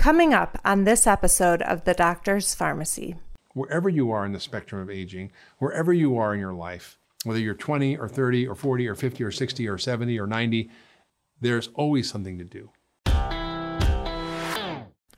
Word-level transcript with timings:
Coming 0.00 0.32
up 0.32 0.58
on 0.64 0.84
this 0.84 1.06
episode 1.06 1.60
of 1.60 1.84
The 1.84 1.92
Doctor's 1.92 2.56
Farmacy. 2.56 3.18
Wherever 3.52 3.90
you 3.90 4.10
are 4.10 4.24
in 4.24 4.32
the 4.32 4.40
spectrum 4.40 4.80
of 4.80 4.88
aging, 4.88 5.30
wherever 5.58 5.92
you 5.92 6.16
are 6.16 6.32
in 6.32 6.40
your 6.40 6.54
life, 6.54 6.98
whether 7.24 7.38
you're 7.38 7.52
20 7.52 7.98
or 7.98 8.08
30 8.08 8.48
or 8.48 8.54
40 8.54 8.88
or 8.88 8.94
50 8.94 9.22
or 9.22 9.30
60 9.30 9.68
or 9.68 9.76
70 9.76 10.18
or 10.18 10.26
90, 10.26 10.70
there's 11.42 11.68
always 11.74 12.08
something 12.08 12.38
to 12.38 12.44
do. 12.44 12.70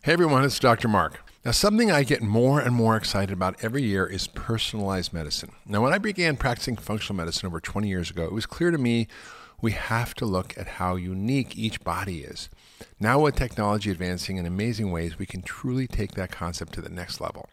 Hey 0.03 0.15
everyone, 0.15 0.43
it's 0.45 0.59
Dr. 0.59 0.89
Mark. 0.89 1.25
Now, 1.45 1.53
something 1.53 1.93
I 1.93 2.03
get 2.03 2.21
more 2.21 2.59
and 2.59 2.75
more 2.75 2.97
excited 2.97 3.33
about 3.33 3.63
every 3.63 3.85
year 3.85 4.05
is 4.05 4.27
personalized 4.27 5.13
medicine. 5.13 5.53
Now, 5.65 5.81
when 5.83 5.93
I 5.93 5.99
began 5.99 6.37
practicing 6.37 6.75
functional 6.75 7.17
medicine 7.17 7.47
over 7.47 7.61
20 7.61 7.87
years 7.87 8.11
ago, 8.11 8.25
it 8.25 8.33
was 8.33 8.47
clear 8.47 8.73
to 8.73 8.79
me 8.79 9.07
we 9.61 9.71
have 9.71 10.13
to 10.15 10.27
look 10.27 10.59
at 10.59 10.67
how 10.67 10.97
unique 10.97 11.57
each 11.57 11.85
body 11.85 12.23
is. 12.23 12.51
Now, 13.01 13.21
with 13.21 13.37
technology 13.37 13.91
advancing 13.91 14.37
in 14.37 14.47
amazing 14.47 14.91
ways, 14.91 15.19
we 15.19 15.27
can 15.27 15.43
truly 15.43 15.87
take 15.87 16.13
that 16.13 16.31
concept 16.31 16.73
to 16.75 16.81
the 16.81 16.89
next 16.89 17.21
level. 17.21 17.49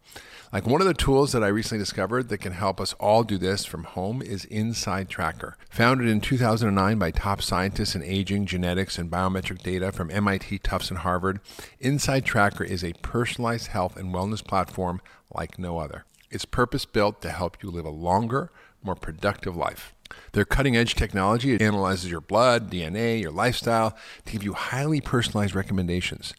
Like 0.52 0.66
one 0.66 0.81
of 0.81 0.88
the 0.88 0.95
tools 0.95 1.31
that 1.31 1.44
I 1.44 1.48
recently 1.48 1.77
discovered 1.77 2.30
that 2.30 2.40
can 2.40 2.53
help 2.53 2.81
us 2.81 2.94
all 2.94 3.23
do 3.23 3.38
this 3.38 3.66
from 3.66 3.84
home 3.84 4.22
is 4.22 4.45
InsideTracker. 4.48 5.53
Founded 5.70 6.08
in 6.08 6.22
2009 6.22 6.98
by 6.98 7.12
top 7.12 7.41
scientists 7.44 7.94
in 7.94 8.03
aging, 8.03 8.48
genetics, 8.48 8.98
and 8.98 9.12
biometric 9.12 9.62
data 9.62 9.91
from 9.91 10.09
MIT, 10.09 10.59
Tufts, 10.59 10.89
and 10.89 11.00
Harvard, 11.00 11.39
InsideTracker 11.81 12.66
is 12.66 12.84
a 12.84 12.94
personalized 13.03 13.67
health 13.67 13.95
and 13.95 14.14
wellness 14.14 14.44
platform 14.44 15.02
like 15.31 15.59
no 15.59 15.77
other. 15.77 16.05
It's 16.31 16.45
purpose 16.45 16.86
built 16.86 17.22
to 17.22 17.30
help 17.30 17.61
you 17.61 17.70
live 17.70 17.86
a 17.86 17.91
longer, 17.91 18.52
more 18.81 18.95
productive 18.95 19.55
life. 19.55 19.94
Their 20.34 20.45
cutting 20.45 20.76
edge 20.76 20.95
technology 20.95 21.59
analyzes 21.59 22.12
your 22.12 22.22
blood, 22.22 22.72
DNA, 22.72 23.22
your 23.22 23.31
lifestyle 23.31 23.98
to 24.26 24.31
give 24.31 24.44
you 24.44 24.54
highly 24.54 25.02
personalized 25.02 25.55
recommendations. 25.55 26.34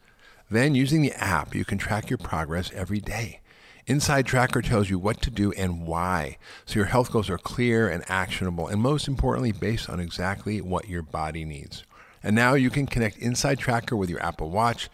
Then, 0.51 0.75
using 0.75 1.03
the 1.03 1.13
app, 1.13 1.55
you 1.55 1.65
can 1.65 1.79
track 1.79 2.11
your 2.11 2.19
progress 2.19 2.71
every 2.75 3.01
day. 3.01 3.41
InsideTracker 3.87 4.65
tells 4.65 4.91
you 4.91 4.99
what 4.99 5.21
to 5.23 5.31
do 5.31 5.53
and 5.53 5.87
why, 5.87 6.39
so 6.65 6.77
your 6.77 6.87
health 6.87 7.11
goals 7.11 7.31
are 7.31 7.39
clear 7.39 7.89
and 7.89 8.05
actionable, 8.09 8.69
and 8.69 8.81
most 8.81 9.09
importantly, 9.09 9.53
based 9.53 9.89
on 9.89 9.99
exactly 9.99 10.61
what 10.61 10.89
your 10.89 11.03
body 11.03 11.45
needs. 11.45 11.85
And 12.23 12.37
now 12.37 12.55
you 12.55 12.71
can 12.71 12.87
connect 12.87 13.21
InsideTracker 13.21 13.97
with 13.97 14.11
your 14.11 14.23
Apple 14.23 14.51
Watch 14.51 14.89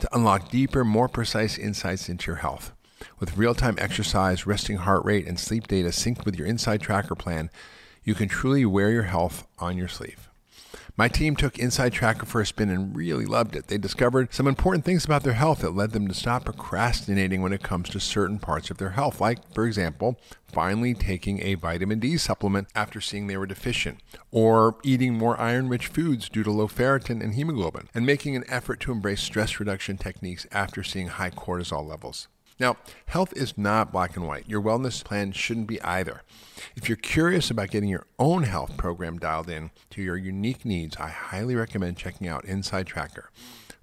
to 0.00 0.14
unlock 0.14 0.50
deeper, 0.50 0.84
more 0.84 1.08
precise 1.08 1.56
insights 1.56 2.08
into 2.08 2.26
your 2.26 2.36
health. 2.36 2.72
With 3.18 3.36
real 3.36 3.54
time 3.54 3.76
exercise, 3.78 4.46
resting 4.46 4.78
heart 4.78 5.04
rate, 5.04 5.26
and 5.26 5.38
sleep 5.38 5.66
data 5.66 5.88
synced 5.88 6.24
with 6.24 6.36
your 6.36 6.48
InsideTracker 6.48 7.18
plan, 7.18 7.50
you 8.04 8.14
can 8.14 8.28
truly 8.28 8.64
wear 8.64 8.90
your 8.90 9.04
health 9.04 9.46
on 9.58 9.76
your 9.76 9.88
sleeve. 9.88 10.28
My 10.94 11.08
team 11.08 11.36
took 11.36 11.54
InsideTracker 11.54 12.26
for 12.26 12.42
a 12.42 12.46
spin 12.46 12.68
and 12.68 12.94
really 12.94 13.24
loved 13.24 13.56
it. 13.56 13.68
They 13.68 13.78
discovered 13.78 14.34
some 14.34 14.46
important 14.46 14.84
things 14.84 15.06
about 15.06 15.22
their 15.22 15.32
health 15.32 15.60
that 15.60 15.74
led 15.74 15.92
them 15.92 16.06
to 16.06 16.14
stop 16.14 16.44
procrastinating 16.44 17.40
when 17.40 17.54
it 17.54 17.62
comes 17.62 17.88
to 17.90 18.00
certain 18.00 18.38
parts 18.38 18.70
of 18.70 18.76
their 18.76 18.90
health, 18.90 19.18
like, 19.18 19.38
for 19.54 19.66
example, 19.66 20.20
finally 20.52 20.92
taking 20.92 21.42
a 21.42 21.54
vitamin 21.54 21.98
D 21.98 22.18
supplement 22.18 22.68
after 22.74 23.00
seeing 23.00 23.26
they 23.26 23.38
were 23.38 23.46
deficient, 23.46 24.00
or 24.30 24.76
eating 24.82 25.14
more 25.14 25.40
iron 25.40 25.70
rich 25.70 25.86
foods 25.86 26.28
due 26.28 26.42
to 26.42 26.50
low 26.50 26.68
ferritin 26.68 27.22
and 27.22 27.34
hemoglobin, 27.34 27.88
and 27.94 28.04
making 28.04 28.36
an 28.36 28.44
effort 28.48 28.78
to 28.80 28.92
embrace 28.92 29.22
stress 29.22 29.58
reduction 29.58 29.96
techniques 29.96 30.46
after 30.52 30.82
seeing 30.82 31.08
high 31.08 31.30
cortisol 31.30 31.88
levels. 31.88 32.28
Now, 32.62 32.76
health 33.06 33.32
is 33.34 33.58
not 33.58 33.90
black 33.90 34.16
and 34.16 34.24
white. 34.24 34.48
Your 34.48 34.62
wellness 34.62 35.02
plan 35.02 35.32
shouldn't 35.32 35.66
be 35.66 35.82
either. 35.82 36.22
If 36.76 36.88
you're 36.88 36.94
curious 36.94 37.50
about 37.50 37.72
getting 37.72 37.88
your 37.88 38.06
own 38.20 38.44
health 38.44 38.76
program 38.76 39.18
dialed 39.18 39.50
in 39.50 39.72
to 39.90 40.00
your 40.00 40.16
unique 40.16 40.64
needs, 40.64 40.96
I 40.96 41.08
highly 41.08 41.56
recommend 41.56 41.96
checking 41.96 42.28
out 42.28 42.46
InsideTracker. 42.46 43.24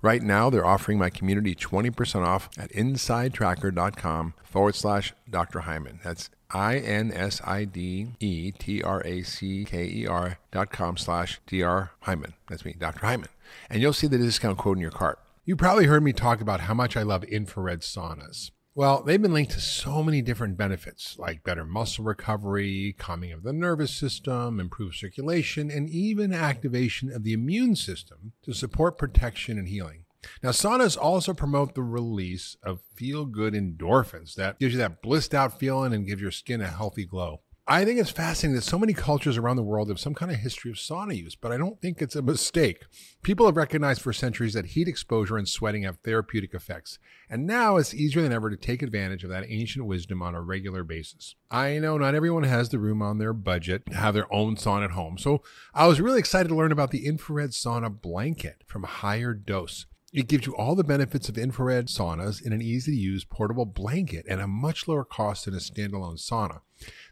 Right 0.01 0.23
now, 0.23 0.49
they're 0.49 0.65
offering 0.65 0.97
my 0.97 1.09
community 1.09 1.55
20% 1.55 2.25
off 2.25 2.47
at 2.57 2.71
insidetracker.com 2.71 4.33
forward 4.45 4.75
slash 4.75 5.13
Dr. 5.29 5.59
Hyman. 5.59 5.99
That's 6.01 6.29
I 6.49 6.77
N 6.77 7.11
S 7.11 7.41
I 7.43 7.65
D 7.65 8.13
E 8.21 8.53
T 8.53 8.81
R 8.81 9.05
A 9.05 9.23
C 9.23 9.65
K 9.65 9.83
E 9.87 10.07
R 10.07 10.39
dot 10.53 10.71
com 10.71 10.95
slash 10.95 11.41
Dr. 11.45 11.91
Hyman. 12.03 12.33
That's 12.47 12.63
me, 12.63 12.77
Dr. 12.79 13.05
Hyman. 13.05 13.27
And 13.69 13.81
you'll 13.81 13.91
see 13.91 14.07
the 14.07 14.17
discount 14.17 14.57
code 14.57 14.77
in 14.77 14.81
your 14.81 14.89
cart. 14.89 15.19
You 15.43 15.57
probably 15.57 15.87
heard 15.87 16.01
me 16.01 16.13
talk 16.13 16.39
about 16.39 16.61
how 16.61 16.73
much 16.73 16.95
I 16.95 17.03
love 17.03 17.25
infrared 17.25 17.81
saunas. 17.81 18.51
Well, 18.75 19.03
they've 19.03 19.21
been 19.21 19.33
linked 19.33 19.51
to 19.53 19.59
so 19.59 20.03
many 20.03 20.21
different 20.21 20.57
benefits 20.57 21.17
like 21.17 21.43
better 21.43 21.65
muscle 21.65 22.05
recovery, 22.05 22.95
calming 22.97 23.31
of 23.31 23.43
the 23.43 23.51
nervous 23.51 23.91
system, 23.91 24.59
improved 24.59 24.95
circulation, 24.95 25.71
and 25.71 25.89
even 25.89 26.33
activation 26.33 27.11
of 27.11 27.23
the 27.23 27.33
immune 27.33 27.75
system 27.75 28.33
to 28.43 28.53
support 28.53 28.97
protection 28.97 29.57
and 29.57 29.67
healing. 29.67 30.05
Now, 30.43 30.49
saunas 30.49 30.97
also 30.97 31.33
promote 31.33 31.75
the 31.75 31.81
release 31.81 32.57
of 32.61 32.81
feel 32.93 33.25
good 33.25 33.53
endorphins 33.53 34.35
that 34.35 34.59
gives 34.59 34.73
you 34.73 34.79
that 34.79 35.01
blissed 35.01 35.33
out 35.33 35.59
feeling 35.59 35.93
and 35.93 36.05
gives 36.05 36.21
your 36.21 36.31
skin 36.31 36.61
a 36.61 36.67
healthy 36.67 37.05
glow. 37.05 37.41
I 37.71 37.85
think 37.85 37.99
it's 37.99 38.09
fascinating 38.09 38.55
that 38.55 38.63
so 38.63 38.79
many 38.79 38.93
cultures 38.93 39.37
around 39.37 39.57
the 39.57 39.61
world 39.61 39.89
have 39.89 39.99
some 39.99 40.15
kind 40.15 40.31
of 40.31 40.39
history 40.39 40.71
of 40.71 40.77
sauna 40.77 41.15
use, 41.15 41.35
but 41.35 41.51
I 41.51 41.57
don't 41.57 41.79
think 41.79 42.01
it's 42.01 42.15
a 42.15 42.23
mistake. 42.23 42.85
People 43.21 43.45
have 43.45 43.57
recognized 43.57 44.01
for 44.01 44.11
centuries 44.11 44.55
that 44.55 44.65
heat 44.65 44.87
exposure 44.87 45.37
and 45.37 45.47
sweating 45.47 45.83
have 45.83 45.99
therapeutic 45.99 46.55
effects, 46.55 46.97
and 47.29 47.45
now 47.45 47.77
it's 47.77 47.93
easier 47.93 48.23
than 48.23 48.33
ever 48.33 48.49
to 48.49 48.57
take 48.57 48.81
advantage 48.81 49.23
of 49.23 49.29
that 49.29 49.45
ancient 49.47 49.85
wisdom 49.85 50.23
on 50.23 50.33
a 50.33 50.41
regular 50.41 50.83
basis. 50.83 51.35
I 51.51 51.77
know 51.77 51.99
not 51.99 52.15
everyone 52.15 52.41
has 52.41 52.69
the 52.69 52.79
room 52.79 53.03
on 53.03 53.19
their 53.19 53.33
budget 53.33 53.85
to 53.85 53.95
have 53.95 54.15
their 54.15 54.33
own 54.33 54.55
sauna 54.55 54.85
at 54.85 54.91
home, 54.91 55.19
so 55.19 55.43
I 55.71 55.85
was 55.85 56.01
really 56.01 56.17
excited 56.17 56.49
to 56.49 56.55
learn 56.55 56.71
about 56.71 56.89
the 56.89 57.05
infrared 57.05 57.51
sauna 57.51 58.01
blanket 58.01 58.63
from 58.65 58.81
HigherDOSE. 58.81 59.85
It 60.11 60.27
gives 60.27 60.47
you 60.47 60.55
all 60.55 60.73
the 60.73 60.83
benefits 60.83 61.29
of 61.29 61.37
infrared 61.37 61.87
saunas 61.87 62.43
in 62.43 62.51
an 62.51 62.63
easy 62.63 62.93
to 62.93 62.97
use 62.97 63.23
portable 63.23 63.65
blanket 63.65 64.25
at 64.27 64.39
a 64.39 64.47
much 64.47 64.87
lower 64.87 65.03
cost 65.03 65.45
than 65.45 65.53
a 65.53 65.57
standalone 65.57 66.17
sauna. 66.17 66.61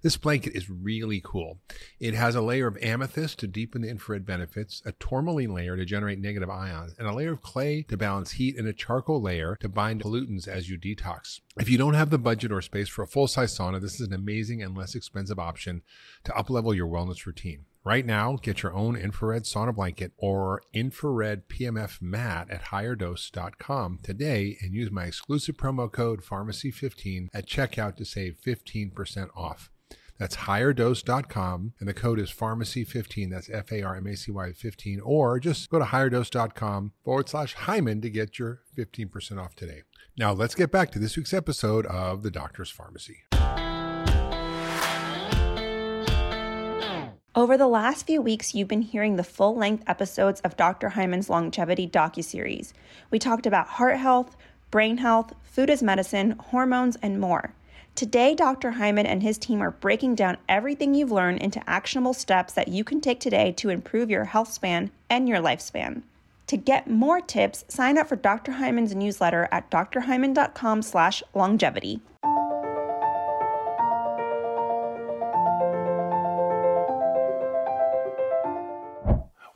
This 0.01 0.17
blanket 0.17 0.55
is 0.55 0.69
really 0.69 1.21
cool. 1.23 1.59
It 1.99 2.15
has 2.15 2.33
a 2.33 2.41
layer 2.41 2.65
of 2.65 2.77
amethyst 2.81 3.37
to 3.39 3.47
deepen 3.47 3.81
the 3.81 3.89
infrared 3.89 4.25
benefits, 4.25 4.81
a 4.83 4.93
tourmaline 4.93 5.53
layer 5.53 5.77
to 5.77 5.85
generate 5.85 6.19
negative 6.19 6.49
ions, 6.49 6.95
and 6.97 7.07
a 7.07 7.13
layer 7.13 7.33
of 7.33 7.43
clay 7.43 7.83
to 7.83 7.97
balance 7.97 8.31
heat, 8.31 8.57
and 8.57 8.67
a 8.67 8.73
charcoal 8.73 9.21
layer 9.21 9.57
to 9.59 9.69
bind 9.69 10.01
pollutants 10.01 10.47
as 10.47 10.69
you 10.69 10.79
detox. 10.79 11.41
If 11.59 11.69
you 11.69 11.77
don't 11.77 11.93
have 11.93 12.09
the 12.09 12.17
budget 12.17 12.51
or 12.51 12.61
space 12.61 12.89
for 12.89 13.03
a 13.03 13.07
full 13.07 13.27
size 13.27 13.55
sauna, 13.55 13.79
this 13.79 13.99
is 13.99 14.07
an 14.07 14.13
amazing 14.13 14.63
and 14.63 14.75
less 14.75 14.95
expensive 14.95 15.37
option 15.37 15.83
to 16.23 16.31
uplevel 16.31 16.75
your 16.75 16.87
wellness 16.87 17.25
routine. 17.25 17.65
Right 17.87 18.05
now, 18.05 18.35
get 18.35 18.63
your 18.63 18.73
own 18.73 18.97
infrared 18.97 19.43
sauna 19.43 19.73
blanket 19.73 20.11
or 20.17 20.61
infrared 20.73 21.47
PEMF 21.47 22.01
mat 22.01 22.49
at 22.49 22.63
higherdose.com 22.63 23.99
today 24.03 24.57
and 24.61 24.73
use 24.73 24.91
my 24.91 25.05
exclusive 25.05 25.55
promo 25.55 25.89
code 25.89 26.21
FARMACY15 26.21 27.29
at 27.33 27.47
checkout 27.47 27.95
to 27.95 28.03
save 28.03 28.39
15% 28.45 29.29
off. 29.37 29.71
That's 30.19 30.35
higherdose.com 30.35 31.75
and 31.79 31.87
the 31.87 31.93
code 31.93 32.19
is 32.19 32.29
FARMACY15. 32.29 33.29
That's 33.29 33.49
F 33.49 33.71
A 33.71 33.83
R 33.83 33.95
M 33.95 34.07
A 34.07 34.17
C 34.17 34.33
Y 34.33 34.51
15. 34.51 34.99
Or 34.99 35.39
just 35.39 35.69
go 35.69 35.79
to 35.79 35.85
higherdose.com 35.85 36.91
forward 37.05 37.29
slash 37.29 37.53
Hyman 37.53 38.01
to 38.01 38.09
get 38.09 38.37
your 38.37 38.63
15% 38.77 39.41
off 39.41 39.55
today. 39.55 39.83
Now 40.17 40.33
let's 40.33 40.55
get 40.55 40.73
back 40.73 40.91
to 40.91 40.99
this 40.99 41.15
week's 41.15 41.33
episode 41.33 41.85
of 41.85 42.21
The 42.21 42.31
Doctor's 42.31 42.69
Farmacy. 42.69 43.66
Over 47.37 47.55
the 47.55 47.67
last 47.67 48.07
few 48.07 48.19
weeks, 48.19 48.55
you've 48.55 48.67
been 48.67 48.81
hearing 48.81 49.15
the 49.15 49.23
full 49.23 49.55
length 49.55 49.83
episodes 49.85 50.41
of 50.41 50.57
Dr. 50.57 50.89
Hyman's 50.89 51.29
longevity 51.29 51.87
docuseries. 51.87 52.73
We 53.11 53.19
talked 53.19 53.45
about 53.45 53.67
heart 53.67 53.97
health, 53.97 54.35
brain 54.71 54.97
health, 54.97 55.35
food 55.43 55.69
as 55.69 55.83
medicine, 55.83 56.31
hormones, 56.31 56.95
and 56.95 57.19
more. 57.19 57.53
Today, 57.93 58.33
Dr. 58.33 58.71
Hyman 58.71 59.05
and 59.05 59.21
his 59.21 59.37
team 59.37 59.61
are 59.61 59.69
breaking 59.69 60.15
down 60.15 60.37
everything 60.49 60.95
you've 60.95 61.11
learned 61.11 61.37
into 61.37 61.61
actionable 61.69 62.15
steps 62.15 62.53
that 62.53 62.69
you 62.69 62.83
can 62.83 63.01
take 63.01 63.19
today 63.19 63.51
to 63.51 63.69
improve 63.69 64.09
your 64.09 64.25
health 64.25 64.51
span 64.51 64.89
and 65.07 65.29
your 65.29 65.37
lifespan. 65.37 66.01
To 66.47 66.57
get 66.57 66.89
more 66.89 67.21
tips, 67.21 67.65
sign 67.67 67.99
up 67.99 68.07
for 68.07 68.15
Dr. 68.15 68.53
Hyman's 68.53 68.95
newsletter 68.95 69.47
at 69.51 69.69
drhyman.com 69.69 70.81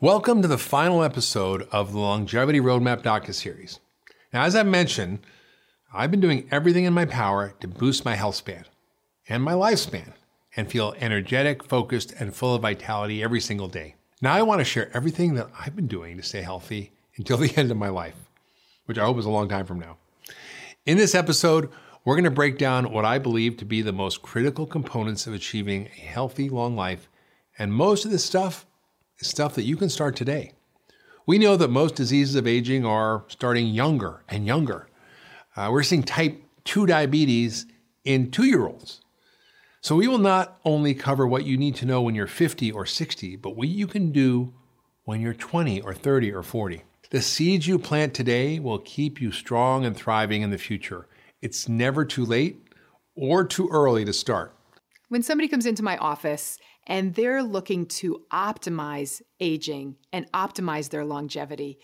Welcome 0.01 0.41
to 0.41 0.47
the 0.47 0.57
final 0.57 1.03
episode 1.03 1.67
of 1.71 1.91
the 1.91 1.99
Longevity 1.99 2.59
Roadmap 2.59 3.03
docu-series. 3.03 3.79
Now, 4.33 4.45
as 4.45 4.55
I 4.55 4.63
mentioned, 4.63 5.19
I've 5.93 6.09
been 6.09 6.19
doing 6.19 6.47
everything 6.49 6.85
in 6.85 6.93
my 6.93 7.05
power 7.05 7.53
to 7.59 7.67
boost 7.67 8.03
my 8.03 8.15
health 8.15 8.33
span 8.33 8.65
and 9.29 9.43
my 9.43 9.53
lifespan 9.53 10.13
and 10.57 10.71
feel 10.71 10.95
energetic, 10.97 11.63
focused, 11.63 12.13
and 12.13 12.35
full 12.35 12.55
of 12.55 12.63
vitality 12.63 13.21
every 13.21 13.39
single 13.39 13.67
day. 13.67 13.93
Now, 14.23 14.33
I 14.33 14.41
want 14.41 14.57
to 14.57 14.65
share 14.65 14.89
everything 14.91 15.35
that 15.35 15.51
I've 15.59 15.75
been 15.75 15.85
doing 15.85 16.17
to 16.17 16.23
stay 16.23 16.41
healthy 16.41 16.93
until 17.17 17.37
the 17.37 17.55
end 17.55 17.69
of 17.69 17.77
my 17.77 17.89
life, 17.89 18.15
which 18.87 18.97
I 18.97 19.05
hope 19.05 19.19
is 19.19 19.25
a 19.25 19.29
long 19.29 19.49
time 19.49 19.67
from 19.67 19.79
now. 19.79 19.97
In 20.83 20.97
this 20.97 21.13
episode, 21.13 21.69
we're 22.05 22.15
going 22.15 22.23
to 22.23 22.31
break 22.31 22.57
down 22.57 22.91
what 22.91 23.05
I 23.05 23.19
believe 23.19 23.55
to 23.57 23.65
be 23.65 23.83
the 23.83 23.93
most 23.93 24.23
critical 24.23 24.65
components 24.65 25.27
of 25.27 25.35
achieving 25.35 25.89
a 25.95 25.99
healthy, 25.99 26.49
long 26.49 26.75
life. 26.75 27.07
And 27.59 27.71
most 27.71 28.03
of 28.03 28.09
this 28.09 28.25
stuff 28.25 28.65
stuff 29.21 29.55
that 29.55 29.63
you 29.63 29.77
can 29.77 29.89
start 29.89 30.15
today. 30.15 30.53
We 31.25 31.37
know 31.37 31.55
that 31.57 31.69
most 31.69 31.95
diseases 31.95 32.35
of 32.35 32.47
aging 32.47 32.85
are 32.85 33.23
starting 33.27 33.67
younger 33.67 34.23
and 34.27 34.45
younger. 34.45 34.87
Uh, 35.55 35.69
we're 35.71 35.83
seeing 35.83 36.03
type 36.03 36.41
2 36.65 36.85
diabetes 36.85 37.65
in 38.03 38.31
two 38.31 38.45
year 38.45 38.65
olds. 38.65 39.01
So 39.81 39.95
we 39.95 40.07
will 40.07 40.19
not 40.19 40.59
only 40.63 40.93
cover 40.93 41.25
what 41.25 41.45
you 41.45 41.57
need 41.57 41.75
to 41.77 41.85
know 41.85 42.01
when 42.01 42.15
you're 42.15 42.27
50 42.27 42.71
or 42.71 42.85
60, 42.85 43.35
but 43.37 43.55
what 43.55 43.67
you 43.67 43.87
can 43.87 44.11
do 44.11 44.53
when 45.05 45.21
you're 45.21 45.33
20 45.33 45.81
or 45.81 45.93
30 45.93 46.31
or 46.31 46.43
40. 46.43 46.83
The 47.09 47.21
seeds 47.21 47.67
you 47.67 47.77
plant 47.79 48.13
today 48.13 48.59
will 48.59 48.79
keep 48.79 49.19
you 49.19 49.31
strong 49.31 49.85
and 49.85 49.95
thriving 49.95 50.43
in 50.43 50.51
the 50.51 50.57
future. 50.57 51.07
It's 51.41 51.67
never 51.67 52.05
too 52.05 52.25
late 52.25 52.67
or 53.15 53.43
too 53.43 53.67
early 53.71 54.05
to 54.05 54.13
start. 54.13 54.55
When 55.09 55.23
somebody 55.23 55.47
comes 55.47 55.65
into 55.65 55.83
my 55.83 55.97
office 55.97 56.57
and 56.87 57.15
they're 57.15 57.43
looking 57.43 57.85
to 57.85 58.23
optimize 58.31 59.21
aging 59.39 59.95
and 60.11 60.31
optimize 60.31 60.89
their 60.89 61.05
longevity, 61.05 61.79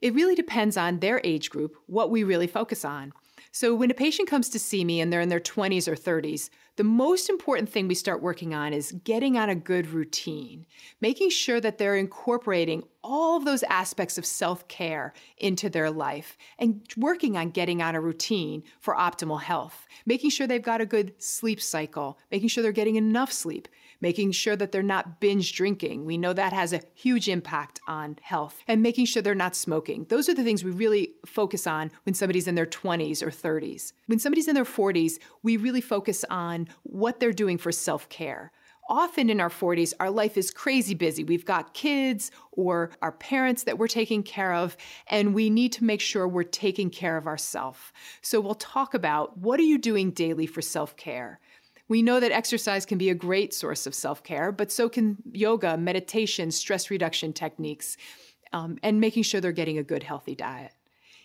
it 0.00 0.14
really 0.14 0.34
depends 0.34 0.76
on 0.76 0.98
their 0.98 1.20
age 1.24 1.50
group, 1.50 1.76
what 1.86 2.10
we 2.10 2.24
really 2.24 2.46
focus 2.46 2.84
on. 2.84 3.12
So, 3.54 3.74
when 3.74 3.90
a 3.90 3.94
patient 3.94 4.28
comes 4.28 4.48
to 4.50 4.58
see 4.58 4.82
me 4.82 5.00
and 5.00 5.12
they're 5.12 5.20
in 5.20 5.28
their 5.28 5.38
20s 5.38 5.86
or 5.86 5.94
30s, 5.94 6.48
the 6.76 6.84
most 6.84 7.28
important 7.28 7.68
thing 7.68 7.86
we 7.86 7.94
start 7.94 8.22
working 8.22 8.54
on 8.54 8.72
is 8.72 8.92
getting 9.04 9.36
on 9.36 9.50
a 9.50 9.54
good 9.54 9.88
routine, 9.88 10.64
making 11.02 11.28
sure 11.28 11.60
that 11.60 11.76
they're 11.76 11.96
incorporating 11.96 12.82
all 13.04 13.36
of 13.36 13.44
those 13.44 13.62
aspects 13.64 14.16
of 14.16 14.24
self 14.24 14.66
care 14.68 15.12
into 15.36 15.68
their 15.68 15.90
life, 15.90 16.38
and 16.58 16.80
working 16.96 17.36
on 17.36 17.50
getting 17.50 17.82
on 17.82 17.94
a 17.94 18.00
routine 18.00 18.62
for 18.80 18.94
optimal 18.94 19.42
health, 19.42 19.86
making 20.06 20.30
sure 20.30 20.46
they've 20.46 20.62
got 20.62 20.80
a 20.80 20.86
good 20.86 21.12
sleep 21.18 21.60
cycle, 21.60 22.18
making 22.30 22.48
sure 22.48 22.62
they're 22.62 22.72
getting 22.72 22.96
enough 22.96 23.32
sleep, 23.32 23.68
making 24.02 24.32
sure 24.32 24.56
that 24.56 24.72
they're 24.72 24.82
not 24.82 25.20
binge 25.20 25.54
drinking. 25.54 26.04
We 26.04 26.18
know 26.18 26.34
that 26.34 26.52
has 26.52 26.74
a 26.74 26.82
huge 26.92 27.28
impact 27.28 27.80
on 27.88 28.18
health, 28.20 28.58
and 28.68 28.82
making 28.82 29.06
sure 29.06 29.22
they're 29.22 29.34
not 29.34 29.56
smoking. 29.56 30.04
Those 30.10 30.28
are 30.28 30.34
the 30.34 30.44
things 30.44 30.62
we 30.62 30.72
really 30.72 31.14
focus 31.24 31.66
on 31.66 31.90
when 32.04 32.14
somebody's 32.14 32.46
in 32.48 32.54
their 32.54 32.66
20s 32.66 33.22
or 33.22 33.30
30s. 33.30 33.94
When 34.06 34.18
somebody's 34.18 34.48
in 34.48 34.54
their 34.54 34.64
40s, 34.64 35.18
we 35.42 35.56
really 35.56 35.80
focus 35.80 36.24
on 36.28 36.68
what 36.82 37.20
they're 37.20 37.32
doing 37.32 37.56
for 37.56 37.72
self 37.72 38.10
care 38.10 38.52
often 38.88 39.30
in 39.30 39.40
our 39.40 39.48
40s, 39.48 39.94
our 40.00 40.10
life 40.10 40.36
is 40.36 40.50
crazy 40.50 40.94
busy. 40.94 41.24
We've 41.24 41.44
got 41.44 41.74
kids 41.74 42.30
or 42.52 42.90
our 43.00 43.12
parents 43.12 43.64
that 43.64 43.78
we're 43.78 43.88
taking 43.88 44.22
care 44.22 44.52
of, 44.52 44.76
and 45.06 45.34
we 45.34 45.50
need 45.50 45.72
to 45.72 45.84
make 45.84 46.00
sure 46.00 46.28
we're 46.28 46.42
taking 46.42 46.90
care 46.90 47.16
of 47.16 47.26
ourselves. 47.26 47.78
So 48.20 48.40
we'll 48.40 48.54
talk 48.54 48.92
about 48.94 49.38
what 49.38 49.58
are 49.60 49.64
you 49.64 49.78
doing 49.78 50.10
daily 50.10 50.46
for 50.46 50.60
self 50.60 50.96
care? 50.96 51.40
We 51.88 52.02
know 52.02 52.20
that 52.20 52.32
exercise 52.32 52.86
can 52.86 52.98
be 52.98 53.10
a 53.10 53.14
great 53.14 53.52
source 53.52 53.86
of 53.86 53.94
self 53.94 54.22
care, 54.22 54.52
but 54.52 54.70
so 54.72 54.88
can 54.88 55.16
yoga, 55.32 55.76
meditation, 55.76 56.50
stress 56.50 56.90
reduction 56.90 57.32
techniques, 57.32 57.96
um, 58.52 58.78
and 58.82 59.00
making 59.00 59.24
sure 59.24 59.40
they're 59.40 59.52
getting 59.52 59.78
a 59.78 59.82
good, 59.82 60.02
healthy 60.02 60.34
diet. 60.34 60.72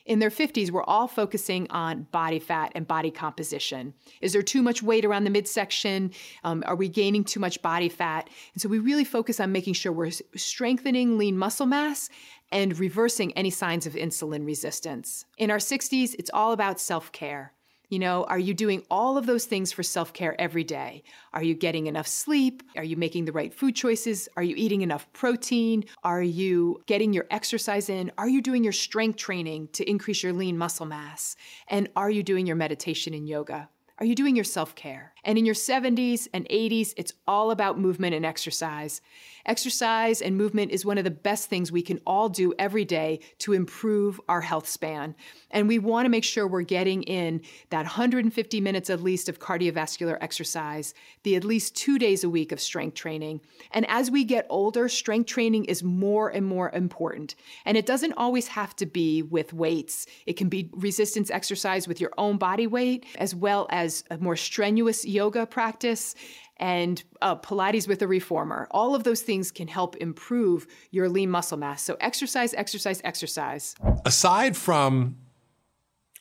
In 0.08 0.20
their 0.20 0.30
50s, 0.30 0.72
we're 0.72 0.86
all 0.86 1.10
focusing 1.10 1.68
on 1.70 2.08
body 2.12 2.40
fat 2.40 2.72
and 2.76 2.88
body 2.88 3.12
composition. 3.12 3.94
Is 4.22 4.32
there 4.32 4.42
too 4.42 4.62
much 4.64 4.82
weight 4.82 5.04
around 5.04 5.26
the 5.26 5.30
midsection? 5.30 6.12
Um, 6.46 6.64
are 6.66 6.78
we 6.78 6.88
gaining 6.88 7.26
too 7.26 7.42
much 7.42 7.62
body 7.62 7.90
fat? 7.90 8.30
And 8.54 8.62
so 8.62 8.70
we 8.70 8.80
really 8.80 9.04
focus 9.04 9.42
on 9.42 9.52
making 9.52 9.74
sure 9.74 9.92
we're 9.92 10.12
strengthening 10.38 11.18
lean 11.18 11.38
muscle 11.38 11.66
mass 11.66 12.10
and 12.54 12.80
reversing 12.80 13.34
any 13.34 13.50
signs 13.50 13.86
of 13.86 13.94
insulin 13.94 14.46
resistance. 14.46 15.26
In 15.38 15.52
our 15.52 15.58
60s, 15.58 16.16
it's 16.18 16.32
all 16.34 16.54
about 16.54 16.80
self 16.80 17.12
care. 17.12 17.52
You 17.90 18.00
know, 18.00 18.26
are 18.26 18.40
you 18.40 18.54
doing 18.54 18.84
all 18.92 19.18
of 19.18 19.26
those 19.26 19.46
things 19.46 19.72
for 19.72 19.82
self 19.82 20.12
care 20.12 20.40
every 20.42 20.66
day? 20.66 21.04
Are 21.32 21.44
you 21.44 21.56
getting 21.56 21.88
enough 21.88 22.08
sleep? 22.08 22.62
Are 22.76 22.84
you 22.84 22.98
making 22.98 23.26
the 23.26 23.32
right 23.32 23.54
food 23.54 23.76
choices? 23.76 24.28
Are 24.36 24.44
you 24.44 24.56
eating 24.58 24.82
enough 24.82 25.12
protein? 25.14 25.86
Are 26.04 26.22
you 26.22 26.82
getting 26.86 27.14
your 27.14 27.28
exercise 27.32 27.90
in? 27.90 28.12
Are 28.18 28.28
you 28.28 28.42
doing 28.42 28.64
your 28.64 28.74
strength 28.74 29.18
training 29.18 29.70
to 29.74 29.90
increase 29.90 30.22
your 30.22 30.34
lean 30.34 30.58
muscle 30.58 30.86
mass? 30.86 31.38
And 31.70 31.88
are 31.96 32.10
you 32.10 32.24
doing 32.24 32.46
your 32.46 32.58
meditation 32.58 33.14
and 33.14 33.28
yoga? 33.28 33.70
Are 34.00 34.06
you 34.06 34.16
doing 34.16 34.36
your 34.36 34.46
self 34.46 34.76
care? 34.76 35.14
And 35.24 35.38
in 35.38 35.46
your 35.46 35.56
70s 35.56 36.28
and 36.34 36.48
80s, 36.50 36.94
it's 36.98 37.14
all 37.28 37.52
about 37.52 37.80
movement 37.80 38.16
and 38.16 38.26
exercise. 38.26 39.02
Exercise 39.48 40.22
and 40.22 40.36
movement 40.36 40.72
is 40.72 40.86
one 40.86 40.98
of 40.98 41.06
the 41.06 41.12
best 41.12 41.50
things 41.50 41.72
we 41.72 41.82
can 41.82 42.02
all 42.06 42.28
do 42.28 42.54
every 42.60 42.84
day 42.84 43.22
to 43.40 43.54
improve 43.54 44.20
our 44.28 44.42
health 44.42 44.68
span. 44.68 45.16
And 45.52 45.70
we 45.70 45.80
want 45.80 46.06
to 46.06 46.10
make 46.10 46.26
sure 46.26 46.46
we're 46.46 46.64
getting 46.64 47.04
in 47.04 47.42
that 47.70 47.84
150 47.84 48.60
minutes 48.60 48.90
at 48.90 49.02
least 49.02 49.30
of 49.30 49.40
cardiovascular 49.40 50.18
exercise, 50.20 50.94
the 51.24 51.38
at 51.38 51.46
least 51.46 51.78
two 51.78 51.98
days 51.98 52.26
a 52.26 52.30
week 52.30 52.52
of 52.52 52.60
strength 52.60 52.96
training. 52.96 53.40
And 53.72 53.86
as 53.90 54.12
we 54.12 54.26
get 54.26 54.46
older, 54.50 54.90
strength 54.90 55.28
training 55.28 55.66
is 55.66 55.82
more 55.82 56.28
and 56.28 56.46
more 56.46 56.70
important. 56.72 57.36
And 57.64 57.78
it 57.78 57.86
doesn't 57.86 58.14
always 58.18 58.50
have 58.50 58.76
to 58.78 58.86
be 58.86 59.22
with 59.22 59.54
weights, 59.54 60.08
it 60.26 60.34
can 60.34 60.50
be 60.50 60.70
resistance 60.74 61.32
exercise 61.32 61.88
with 61.88 62.02
your 62.02 62.12
own 62.18 62.38
body 62.38 62.68
weight, 62.68 63.06
as 63.18 63.34
well 63.34 63.68
as 63.70 64.04
a 64.12 64.18
more 64.18 64.36
strenuous 64.36 65.06
yoga 65.18 65.46
practice 65.46 66.16
and 66.58 67.04
uh, 67.22 67.36
Pilates 67.36 67.88
with 67.88 68.02
a 68.02 68.08
reformer. 68.08 68.68
All 68.72 68.96
of 68.96 69.04
those 69.04 69.22
things 69.22 69.52
can 69.52 69.68
help 69.68 69.96
improve 69.98 70.68
your 70.92 71.10
lean 71.10 71.30
muscle 71.30 71.58
mass. 71.58 71.82
So, 71.84 71.98
exercise, 72.00 72.54
exercise, 72.54 73.02
exercise. 73.04 73.76
Aside 74.06 74.56
from 74.56 75.18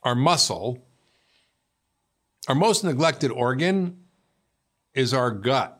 our 0.02 0.14
muscle, 0.14 0.86
our 2.48 2.54
most 2.54 2.84
neglected 2.84 3.30
organ 3.30 3.98
is 4.94 5.12
our 5.12 5.30
gut. 5.30 5.72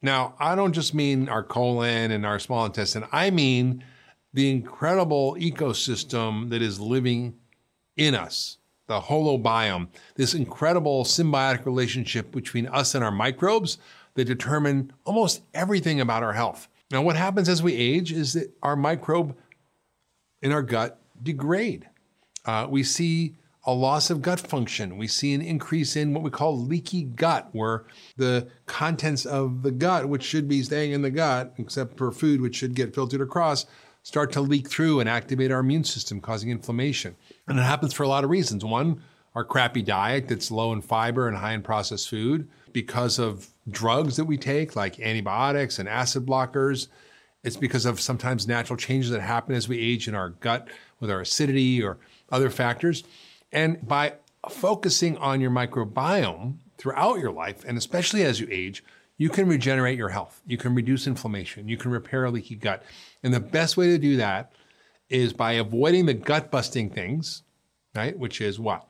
Now, 0.00 0.34
I 0.38 0.54
don't 0.54 0.72
just 0.72 0.94
mean 0.94 1.28
our 1.28 1.42
colon 1.42 2.12
and 2.12 2.24
our 2.24 2.38
small 2.38 2.66
intestine, 2.66 3.04
I 3.10 3.30
mean 3.30 3.84
the 4.32 4.50
incredible 4.50 5.36
ecosystem 5.40 6.50
that 6.50 6.62
is 6.62 6.78
living 6.78 7.34
in 7.96 8.14
us 8.14 8.57
the 8.88 9.00
holobiome, 9.00 9.88
this 10.16 10.34
incredible 10.34 11.04
symbiotic 11.04 11.64
relationship 11.64 12.32
between 12.32 12.66
us 12.66 12.94
and 12.94 13.04
our 13.04 13.12
microbes 13.12 13.78
that 14.14 14.24
determine 14.24 14.92
almost 15.04 15.42
everything 15.54 16.00
about 16.00 16.24
our 16.24 16.32
health. 16.32 16.68
Now, 16.90 17.02
what 17.02 17.16
happens 17.16 17.48
as 17.48 17.62
we 17.62 17.74
age 17.74 18.10
is 18.12 18.32
that 18.32 18.50
our 18.62 18.74
microbe 18.74 19.36
in 20.42 20.52
our 20.52 20.62
gut 20.62 21.00
degrade. 21.22 21.88
Uh, 22.44 22.66
we 22.68 22.82
see 22.82 23.36
a 23.64 23.72
loss 23.74 24.08
of 24.08 24.22
gut 24.22 24.40
function. 24.40 24.96
We 24.96 25.06
see 25.06 25.34
an 25.34 25.42
increase 25.42 25.94
in 25.94 26.14
what 26.14 26.22
we 26.22 26.30
call 26.30 26.58
leaky 26.58 27.02
gut, 27.02 27.50
where 27.52 27.84
the 28.16 28.48
contents 28.64 29.26
of 29.26 29.62
the 29.62 29.70
gut, 29.70 30.08
which 30.08 30.22
should 30.22 30.48
be 30.48 30.62
staying 30.62 30.92
in 30.92 31.02
the 31.02 31.10
gut, 31.10 31.52
except 31.58 31.98
for 31.98 32.10
food, 32.10 32.40
which 32.40 32.56
should 32.56 32.74
get 32.74 32.94
filtered 32.94 33.20
across, 33.20 33.66
start 34.08 34.32
to 34.32 34.40
leak 34.40 34.70
through 34.70 35.00
and 35.00 35.06
activate 35.06 35.52
our 35.52 35.60
immune 35.60 35.84
system, 35.84 36.18
causing 36.18 36.48
inflammation. 36.48 37.14
And 37.46 37.58
it 37.58 37.62
happens 37.62 37.92
for 37.92 38.04
a 38.04 38.08
lot 38.08 38.24
of 38.24 38.30
reasons. 38.30 38.64
One, 38.64 39.02
our 39.34 39.44
crappy 39.44 39.82
diet 39.82 40.28
that's 40.28 40.50
low 40.50 40.72
in 40.72 40.80
fiber 40.80 41.28
and 41.28 41.36
high 41.36 41.52
in 41.52 41.60
processed 41.60 42.08
food, 42.08 42.48
because 42.72 43.18
of 43.18 43.48
drugs 43.70 44.16
that 44.16 44.24
we 44.24 44.38
take, 44.38 44.74
like 44.74 44.98
antibiotics 44.98 45.78
and 45.78 45.86
acid 45.86 46.24
blockers. 46.24 46.88
It's 47.44 47.58
because 47.58 47.84
of 47.84 48.00
sometimes 48.00 48.48
natural 48.48 48.78
changes 48.78 49.10
that 49.10 49.20
happen 49.20 49.54
as 49.54 49.68
we 49.68 49.78
age 49.78 50.08
in 50.08 50.14
our 50.14 50.30
gut 50.30 50.68
with 51.00 51.10
our 51.10 51.20
acidity 51.20 51.82
or 51.82 51.98
other 52.32 52.48
factors. 52.48 53.04
And 53.52 53.86
by 53.86 54.14
focusing 54.48 55.18
on 55.18 55.42
your 55.42 55.50
microbiome 55.50 56.54
throughout 56.78 57.18
your 57.18 57.32
life, 57.32 57.62
and 57.62 57.76
especially 57.76 58.24
as 58.24 58.40
you 58.40 58.48
age, 58.50 58.82
you 59.18 59.28
can 59.28 59.48
regenerate 59.48 59.98
your 59.98 60.08
health. 60.08 60.40
You 60.46 60.56
can 60.56 60.74
reduce 60.74 61.08
inflammation. 61.08 61.68
You 61.68 61.76
can 61.76 61.90
repair 61.90 62.24
a 62.24 62.30
leaky 62.30 62.54
gut. 62.54 62.84
And 63.22 63.34
the 63.34 63.40
best 63.40 63.76
way 63.76 63.88
to 63.88 63.98
do 63.98 64.16
that 64.16 64.52
is 65.10 65.32
by 65.32 65.52
avoiding 65.52 66.06
the 66.06 66.14
gut 66.14 66.50
busting 66.50 66.90
things, 66.90 67.42
right? 67.94 68.16
Which 68.16 68.40
is 68.40 68.60
what? 68.60 68.86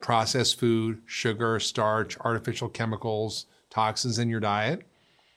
Processed 0.00 0.58
food, 0.58 1.02
sugar, 1.06 1.58
starch, 1.58 2.16
artificial 2.20 2.68
chemicals, 2.68 3.46
toxins 3.68 4.18
in 4.18 4.28
your 4.28 4.40
diet. 4.40 4.82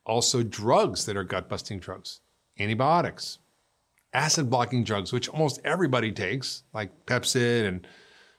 Also, 0.05 0.43
drugs 0.43 1.05
that 1.05 1.17
are 1.17 1.23
gut 1.23 1.49
busting 1.49 1.79
drugs, 1.79 2.19
antibiotics, 2.59 3.39
acid 4.13 4.51
blocking 4.51 4.83
drugs, 4.83 5.11
which 5.11 5.27
almost 5.29 5.59
everybody 5.65 6.11
takes, 6.11 6.61
like 6.73 7.07
Pepcid 7.07 7.67
and 7.67 7.87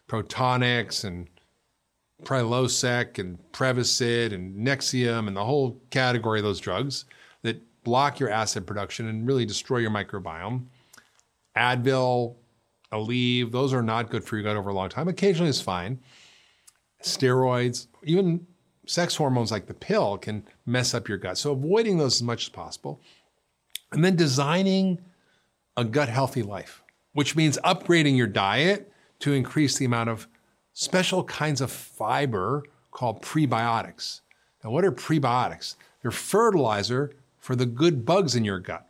Protonix 0.09 1.05
and 1.05 1.29
Prilosec 2.25 3.19
and 3.19 3.39
Prevacid 3.53 4.33
and 4.33 4.67
Nexium 4.67 5.29
and 5.29 5.37
the 5.37 5.45
whole 5.45 5.81
category 5.91 6.39
of 6.39 6.45
those 6.45 6.61
drugs 6.61 7.05
that 7.43 7.61
block 7.85 8.19
your 8.19 8.31
acid 8.31 8.67
production 8.67 9.09
and 9.09 9.27
really 9.27 9.45
destroy 9.45 9.79
your 9.79 9.91
microbiome. 9.91 10.65
Advil, 11.57 12.35
Aleve, 12.93 13.51
those 13.53 13.73
are 13.73 13.83
not 13.83 14.11
good 14.11 14.25
for 14.25 14.37
your 14.37 14.45
gut 14.45 14.57
over 14.57 14.71
a 14.71 14.75
long 14.75 14.89
time. 14.89 15.09
Occasionally 15.09 15.51
it's 15.51 15.61
fine. 15.61 15.99
Steroids, 17.03 17.87
even 18.03 18.47
sex 18.87 19.15
hormones 19.15 19.51
like 19.51 19.67
the 19.67 19.75
pill 19.75 20.17
can 20.17 20.45
mess 20.65 20.95
up 20.95 21.09
your 21.09 21.19
gut. 21.19 21.39
So 21.39 21.53
avoiding 21.53 21.99
those 21.99 22.17
as 22.17 22.23
much 22.23 22.45
as 22.45 22.49
possible. 22.49 23.01
And 23.93 24.05
then 24.05 24.17
designing 24.17 25.01
a 25.77 25.85
gut 25.85 26.09
healthy 26.09 26.43
life, 26.43 26.83
which 27.13 27.37
means 27.37 27.59
upgrading 27.65 28.17
your 28.17 28.27
diet 28.27 28.91
to 29.21 29.33
increase 29.33 29.79
the 29.79 29.85
amount 29.85 30.11
of 30.11 30.27
special 30.77 31.25
kinds 31.25 31.61
of 31.61 31.71
fiber 31.71 32.63
called 32.91 33.23
prebiotics. 33.23 34.21
Now, 34.63 34.71
what 34.71 34.85
are 34.85 34.93
prebiotics? 34.93 35.77
They're 36.03 36.11
fertilizer 36.11 37.15
for 37.39 37.57
the 37.57 37.67
good 37.67 38.05
bugs 38.05 38.35
in 38.35 38.45
your 38.45 38.59
gut 38.59 38.87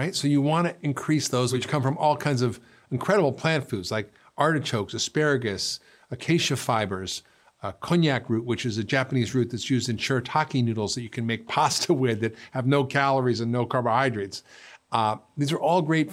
right? 0.00 0.14
So 0.14 0.28
you 0.28 0.40
want 0.40 0.66
to 0.66 0.74
increase 0.80 1.28
those, 1.28 1.52
which 1.52 1.68
come 1.68 1.82
from 1.82 1.98
all 1.98 2.16
kinds 2.16 2.40
of 2.40 2.58
incredible 2.90 3.32
plant 3.32 3.68
foods 3.68 3.90
like 3.90 4.10
artichokes, 4.38 4.94
asparagus, 4.94 5.80
acacia 6.10 6.56
fibers, 6.56 7.22
uh, 7.62 7.72
konjac 7.82 8.30
root, 8.30 8.46
which 8.46 8.64
is 8.64 8.78
a 8.78 8.84
Japanese 8.84 9.34
root 9.34 9.50
that's 9.50 9.68
used 9.68 9.90
in 9.90 9.98
shirataki 9.98 10.64
noodles 10.64 10.94
that 10.94 11.02
you 11.02 11.10
can 11.10 11.26
make 11.26 11.46
pasta 11.56 11.92
with 11.92 12.20
that 12.20 12.34
have 12.52 12.66
no 12.66 12.82
calories 12.82 13.40
and 13.40 13.52
no 13.52 13.66
carbohydrates. 13.66 14.42
Uh, 14.90 15.16
these 15.36 15.52
are 15.52 15.60
all 15.60 15.82
great 15.82 16.10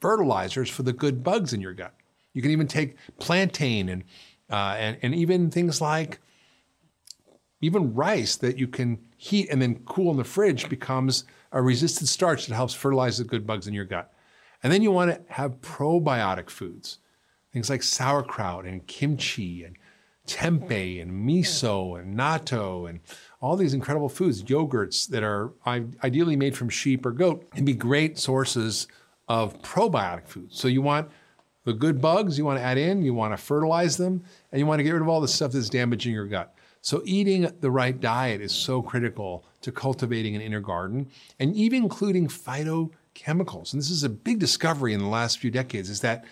fertilizers 0.00 0.68
for 0.68 0.82
the 0.82 0.92
good 0.92 1.24
bugs 1.24 1.54
in 1.54 1.62
your 1.62 1.72
gut. 1.72 1.94
You 2.34 2.42
can 2.42 2.50
even 2.50 2.66
take 2.66 2.96
plantain 3.18 3.88
and, 3.88 4.04
uh, 4.50 4.76
and, 4.78 4.98
and 5.02 5.14
even 5.14 5.50
things 5.50 5.80
like 5.80 6.20
even 7.60 7.94
rice 7.94 8.36
that 8.36 8.58
you 8.58 8.66
can 8.66 8.98
heat 9.16 9.48
and 9.50 9.60
then 9.60 9.80
cool 9.84 10.10
in 10.10 10.16
the 10.16 10.24
fridge 10.24 10.68
becomes 10.68 11.24
a 11.52 11.60
resistant 11.60 12.08
starch 12.08 12.46
that 12.46 12.54
helps 12.54 12.74
fertilize 12.74 13.18
the 13.18 13.24
good 13.24 13.46
bugs 13.46 13.66
in 13.66 13.74
your 13.74 13.84
gut. 13.84 14.12
And 14.62 14.72
then 14.72 14.82
you 14.82 14.90
want 14.90 15.10
to 15.10 15.20
have 15.32 15.60
probiotic 15.60 16.50
foods, 16.50 16.98
things 17.52 17.68
like 17.68 17.82
sauerkraut 17.82 18.64
and 18.64 18.86
kimchi 18.86 19.64
and 19.64 19.76
tempeh 20.26 21.02
and 21.02 21.28
miso 21.28 22.00
and 22.00 22.16
natto 22.16 22.88
and 22.88 23.00
all 23.40 23.56
these 23.56 23.74
incredible 23.74 24.08
foods, 24.08 24.42
yogurts 24.44 25.08
that 25.08 25.22
are 25.22 25.52
ideally 26.04 26.36
made 26.36 26.56
from 26.56 26.68
sheep 26.68 27.04
or 27.04 27.10
goat, 27.10 27.50
can 27.50 27.64
be 27.64 27.72
great 27.72 28.18
sources 28.18 28.86
of 29.28 29.60
probiotic 29.62 30.28
foods. 30.28 30.58
So 30.58 30.68
you 30.68 30.82
want 30.82 31.10
the 31.70 31.78
good 31.78 32.00
bugs 32.00 32.36
you 32.36 32.44
want 32.44 32.58
to 32.58 32.64
add 32.64 32.78
in, 32.78 33.02
you 33.02 33.14
want 33.14 33.32
to 33.32 33.36
fertilize 33.36 33.96
them, 33.96 34.24
and 34.50 34.58
you 34.58 34.66
want 34.66 34.80
to 34.80 34.82
get 34.82 34.90
rid 34.90 35.02
of 35.02 35.08
all 35.08 35.20
the 35.20 35.28
stuff 35.28 35.52
that's 35.52 35.70
damaging 35.70 36.12
your 36.12 36.26
gut. 36.26 36.52
So 36.82 37.00
eating 37.04 37.48
the 37.60 37.70
right 37.70 37.98
diet 37.98 38.40
is 38.40 38.50
so 38.50 38.82
critical 38.82 39.44
to 39.60 39.70
cultivating 39.70 40.34
an 40.34 40.42
inner 40.42 40.60
garden 40.60 41.08
and 41.38 41.54
even 41.54 41.84
including 41.84 42.26
phytochemicals. 42.26 43.72
And 43.72 43.80
this 43.80 43.90
is 43.90 44.02
a 44.02 44.08
big 44.08 44.40
discovery 44.40 44.94
in 44.94 45.00
the 45.00 45.06
last 45.06 45.38
few 45.38 45.50
decades 45.50 45.90
is 45.90 46.00
that 46.00 46.24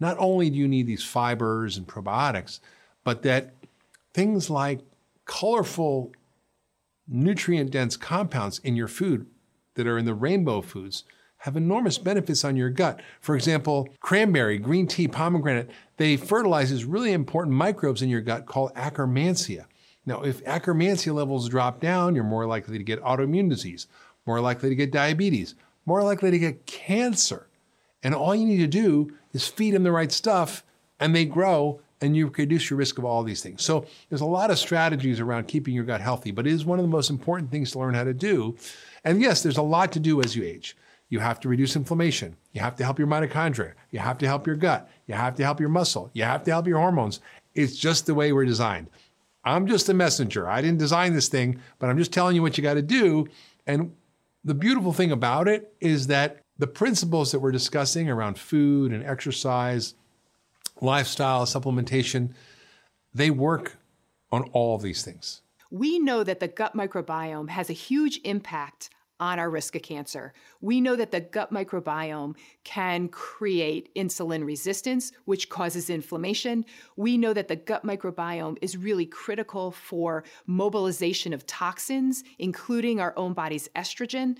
not 0.00 0.16
only 0.18 0.48
do 0.48 0.56
you 0.56 0.68
need 0.68 0.86
these 0.86 1.04
fibers 1.04 1.76
and 1.76 1.86
probiotics, 1.86 2.60
but 3.04 3.22
that 3.22 3.52
things 4.14 4.48
like 4.48 4.80
colorful 5.26 6.12
nutrient 7.06 7.70
dense 7.70 7.96
compounds 7.98 8.60
in 8.60 8.76
your 8.76 8.88
food 8.88 9.26
that 9.74 9.86
are 9.86 9.98
in 9.98 10.06
the 10.06 10.14
rainbow 10.14 10.62
foods 10.62 11.04
have 11.38 11.56
enormous 11.56 11.98
benefits 11.98 12.44
on 12.44 12.56
your 12.56 12.70
gut. 12.70 13.00
For 13.20 13.36
example, 13.36 13.88
cranberry, 14.00 14.58
green 14.58 14.86
tea, 14.86 15.08
pomegranate, 15.08 15.70
they 15.96 16.16
fertilize 16.16 16.70
these 16.70 16.84
really 16.84 17.12
important 17.12 17.56
microbes 17.56 18.02
in 18.02 18.08
your 18.08 18.20
gut 18.20 18.46
called 18.46 18.74
Akkermansia. 18.74 19.66
Now, 20.04 20.22
if 20.22 20.44
Akkermansia 20.44 21.14
levels 21.14 21.48
drop 21.48 21.80
down, 21.80 22.14
you're 22.14 22.24
more 22.24 22.46
likely 22.46 22.78
to 22.78 22.84
get 22.84 23.02
autoimmune 23.02 23.50
disease, 23.50 23.86
more 24.24 24.40
likely 24.40 24.68
to 24.68 24.74
get 24.74 24.92
diabetes, 24.92 25.54
more 25.84 26.02
likely 26.02 26.30
to 26.30 26.38
get 26.38 26.66
cancer. 26.66 27.48
And 28.02 28.14
all 28.14 28.34
you 28.34 28.46
need 28.46 28.58
to 28.58 28.66
do 28.66 29.12
is 29.32 29.48
feed 29.48 29.74
them 29.74 29.82
the 29.82 29.92
right 29.92 30.12
stuff 30.12 30.64
and 31.00 31.14
they 31.14 31.24
grow 31.24 31.80
and 32.00 32.16
you 32.16 32.28
reduce 32.28 32.70
your 32.70 32.78
risk 32.78 32.98
of 32.98 33.04
all 33.04 33.22
these 33.22 33.42
things. 33.42 33.64
So 33.64 33.86
there's 34.08 34.20
a 34.20 34.26
lot 34.26 34.50
of 34.50 34.58
strategies 34.58 35.18
around 35.18 35.48
keeping 35.48 35.74
your 35.74 35.84
gut 35.84 36.00
healthy, 36.00 36.30
but 36.30 36.46
it 36.46 36.52
is 36.52 36.64
one 36.64 36.78
of 36.78 36.84
the 36.84 36.90
most 36.90 37.10
important 37.10 37.50
things 37.50 37.70
to 37.72 37.78
learn 37.78 37.94
how 37.94 38.04
to 38.04 38.14
do. 38.14 38.56
And 39.04 39.20
yes, 39.20 39.42
there's 39.42 39.56
a 39.56 39.62
lot 39.62 39.92
to 39.92 40.00
do 40.00 40.20
as 40.22 40.36
you 40.36 40.44
age. 40.44 40.76
You 41.08 41.20
have 41.20 41.38
to 41.40 41.48
reduce 41.48 41.76
inflammation. 41.76 42.36
You 42.52 42.60
have 42.60 42.76
to 42.76 42.84
help 42.84 42.98
your 42.98 43.08
mitochondria. 43.08 43.74
You 43.90 44.00
have 44.00 44.18
to 44.18 44.26
help 44.26 44.46
your 44.46 44.56
gut. 44.56 44.88
You 45.06 45.14
have 45.14 45.36
to 45.36 45.44
help 45.44 45.60
your 45.60 45.68
muscle. 45.68 46.10
You 46.14 46.24
have 46.24 46.42
to 46.44 46.50
help 46.50 46.66
your 46.66 46.78
hormones. 46.78 47.20
It's 47.54 47.76
just 47.76 48.06
the 48.06 48.14
way 48.14 48.32
we're 48.32 48.44
designed. 48.44 48.88
I'm 49.44 49.68
just 49.68 49.88
a 49.88 49.94
messenger. 49.94 50.48
I 50.48 50.60
didn't 50.60 50.78
design 50.78 51.12
this 51.12 51.28
thing, 51.28 51.60
but 51.78 51.88
I'm 51.88 51.98
just 51.98 52.12
telling 52.12 52.34
you 52.34 52.42
what 52.42 52.58
you 52.58 52.62
got 52.64 52.74
to 52.74 52.82
do. 52.82 53.28
And 53.66 53.94
the 54.44 54.54
beautiful 54.54 54.92
thing 54.92 55.12
about 55.12 55.46
it 55.46 55.72
is 55.80 56.08
that 56.08 56.40
the 56.58 56.66
principles 56.66 57.30
that 57.32 57.38
we're 57.38 57.52
discussing 57.52 58.10
around 58.10 58.38
food 58.38 58.92
and 58.92 59.04
exercise, 59.04 59.94
lifestyle, 60.80 61.46
supplementation, 61.46 62.34
they 63.14 63.30
work 63.30 63.76
on 64.32 64.42
all 64.52 64.74
of 64.74 64.82
these 64.82 65.04
things. 65.04 65.42
We 65.70 65.98
know 65.98 66.24
that 66.24 66.40
the 66.40 66.48
gut 66.48 66.74
microbiome 66.76 67.50
has 67.50 67.70
a 67.70 67.74
huge 67.74 68.20
impact 68.24 68.90
on 69.20 69.38
our 69.38 69.50
risk 69.50 69.74
of 69.74 69.82
cancer. 69.82 70.32
We 70.60 70.80
know 70.80 70.96
that 70.96 71.10
the 71.10 71.20
gut 71.20 71.52
microbiome 71.52 72.36
can 72.64 73.08
create 73.08 73.94
insulin 73.94 74.44
resistance, 74.44 75.12
which 75.24 75.48
causes 75.48 75.90
inflammation. 75.90 76.64
We 76.96 77.16
know 77.16 77.32
that 77.32 77.48
the 77.48 77.56
gut 77.56 77.84
microbiome 77.84 78.58
is 78.60 78.76
really 78.76 79.06
critical 79.06 79.70
for 79.70 80.24
mobilization 80.46 81.32
of 81.32 81.46
toxins, 81.46 82.24
including 82.38 83.00
our 83.00 83.14
own 83.16 83.32
body's 83.32 83.68
estrogen. 83.76 84.36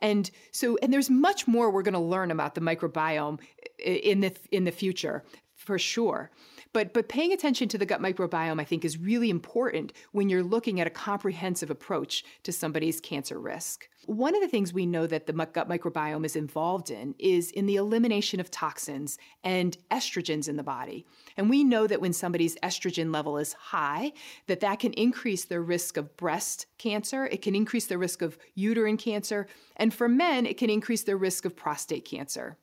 And 0.00 0.30
so, 0.52 0.78
and 0.82 0.92
there's 0.92 1.10
much 1.10 1.48
more 1.48 1.70
we're 1.70 1.82
going 1.82 1.94
to 1.94 2.00
learn 2.00 2.30
about 2.30 2.54
the 2.54 2.60
microbiome 2.60 3.40
in 3.78 4.20
the 4.20 4.34
in 4.50 4.64
the 4.64 4.72
future, 4.72 5.24
for 5.54 5.78
sure. 5.78 6.30
But 6.72 6.92
but 6.92 7.08
paying 7.08 7.32
attention 7.32 7.68
to 7.68 7.78
the 7.78 7.86
gut 7.86 8.00
microbiome, 8.00 8.60
I 8.60 8.64
think, 8.64 8.84
is 8.84 8.98
really 8.98 9.30
important 9.30 9.92
when 10.12 10.28
you're 10.28 10.42
looking 10.42 10.80
at 10.80 10.86
a 10.86 10.90
comprehensive 10.90 11.70
approach 11.70 12.24
to 12.42 12.52
somebody's 12.52 13.00
cancer 13.00 13.38
risk. 13.38 13.88
One 14.06 14.34
of 14.34 14.40
the 14.40 14.48
things 14.48 14.72
we 14.72 14.86
know 14.86 15.06
that 15.06 15.26
the 15.26 15.32
gut 15.32 15.68
microbiome 15.68 16.24
is 16.24 16.36
involved 16.36 16.90
in 16.90 17.14
is 17.18 17.50
in 17.50 17.66
the 17.66 17.76
elimination 17.76 18.40
of 18.40 18.50
toxins 18.50 19.18
and 19.44 19.76
estrogens 19.90 20.48
in 20.48 20.56
the 20.56 20.62
body. 20.62 21.04
And 21.36 21.50
we 21.50 21.64
know 21.64 21.86
that 21.86 22.00
when 22.00 22.12
somebody's 22.12 22.56
estrogen 22.62 23.12
level 23.12 23.38
is 23.38 23.52
high, 23.52 24.12
that 24.46 24.60
that 24.60 24.78
can 24.80 24.92
increase 24.94 25.44
their 25.44 25.62
risk 25.62 25.96
of 25.96 26.16
breast 26.16 26.66
cancer, 26.78 27.26
it 27.26 27.42
can 27.42 27.54
increase 27.54 27.86
the 27.86 27.98
risk 27.98 28.22
of 28.22 28.38
uterine 28.54 28.96
cancer, 28.96 29.46
and 29.76 29.92
for 29.92 30.08
men, 30.08 30.46
it 30.46 30.56
can 30.56 30.70
increase 30.70 31.02
their 31.02 31.16
risk 31.16 31.44
of 31.44 31.56
prostate 31.56 32.04
cancer. 32.04 32.56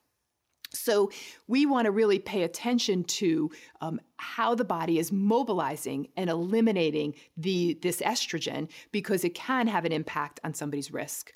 So, 0.80 1.12
we 1.48 1.66
want 1.66 1.86
to 1.86 1.92
really 1.92 2.20
pay 2.20 2.44
attention 2.44 3.04
to 3.04 3.50
um, 3.82 4.00
how 4.18 4.56
the 4.56 4.66
body 4.66 5.00
is 5.00 5.12
mobilizing 5.12 6.08
and 6.18 6.30
eliminating 6.30 7.16
the, 7.38 7.78
this 7.82 8.02
estrogen 8.02 8.70
because 8.92 9.24
it 9.24 9.36
can 9.36 9.68
have 9.68 9.86
an 9.86 9.92
impact 9.92 10.40
on 10.44 10.54
somebody's 10.54 10.92
risk. 10.92 11.34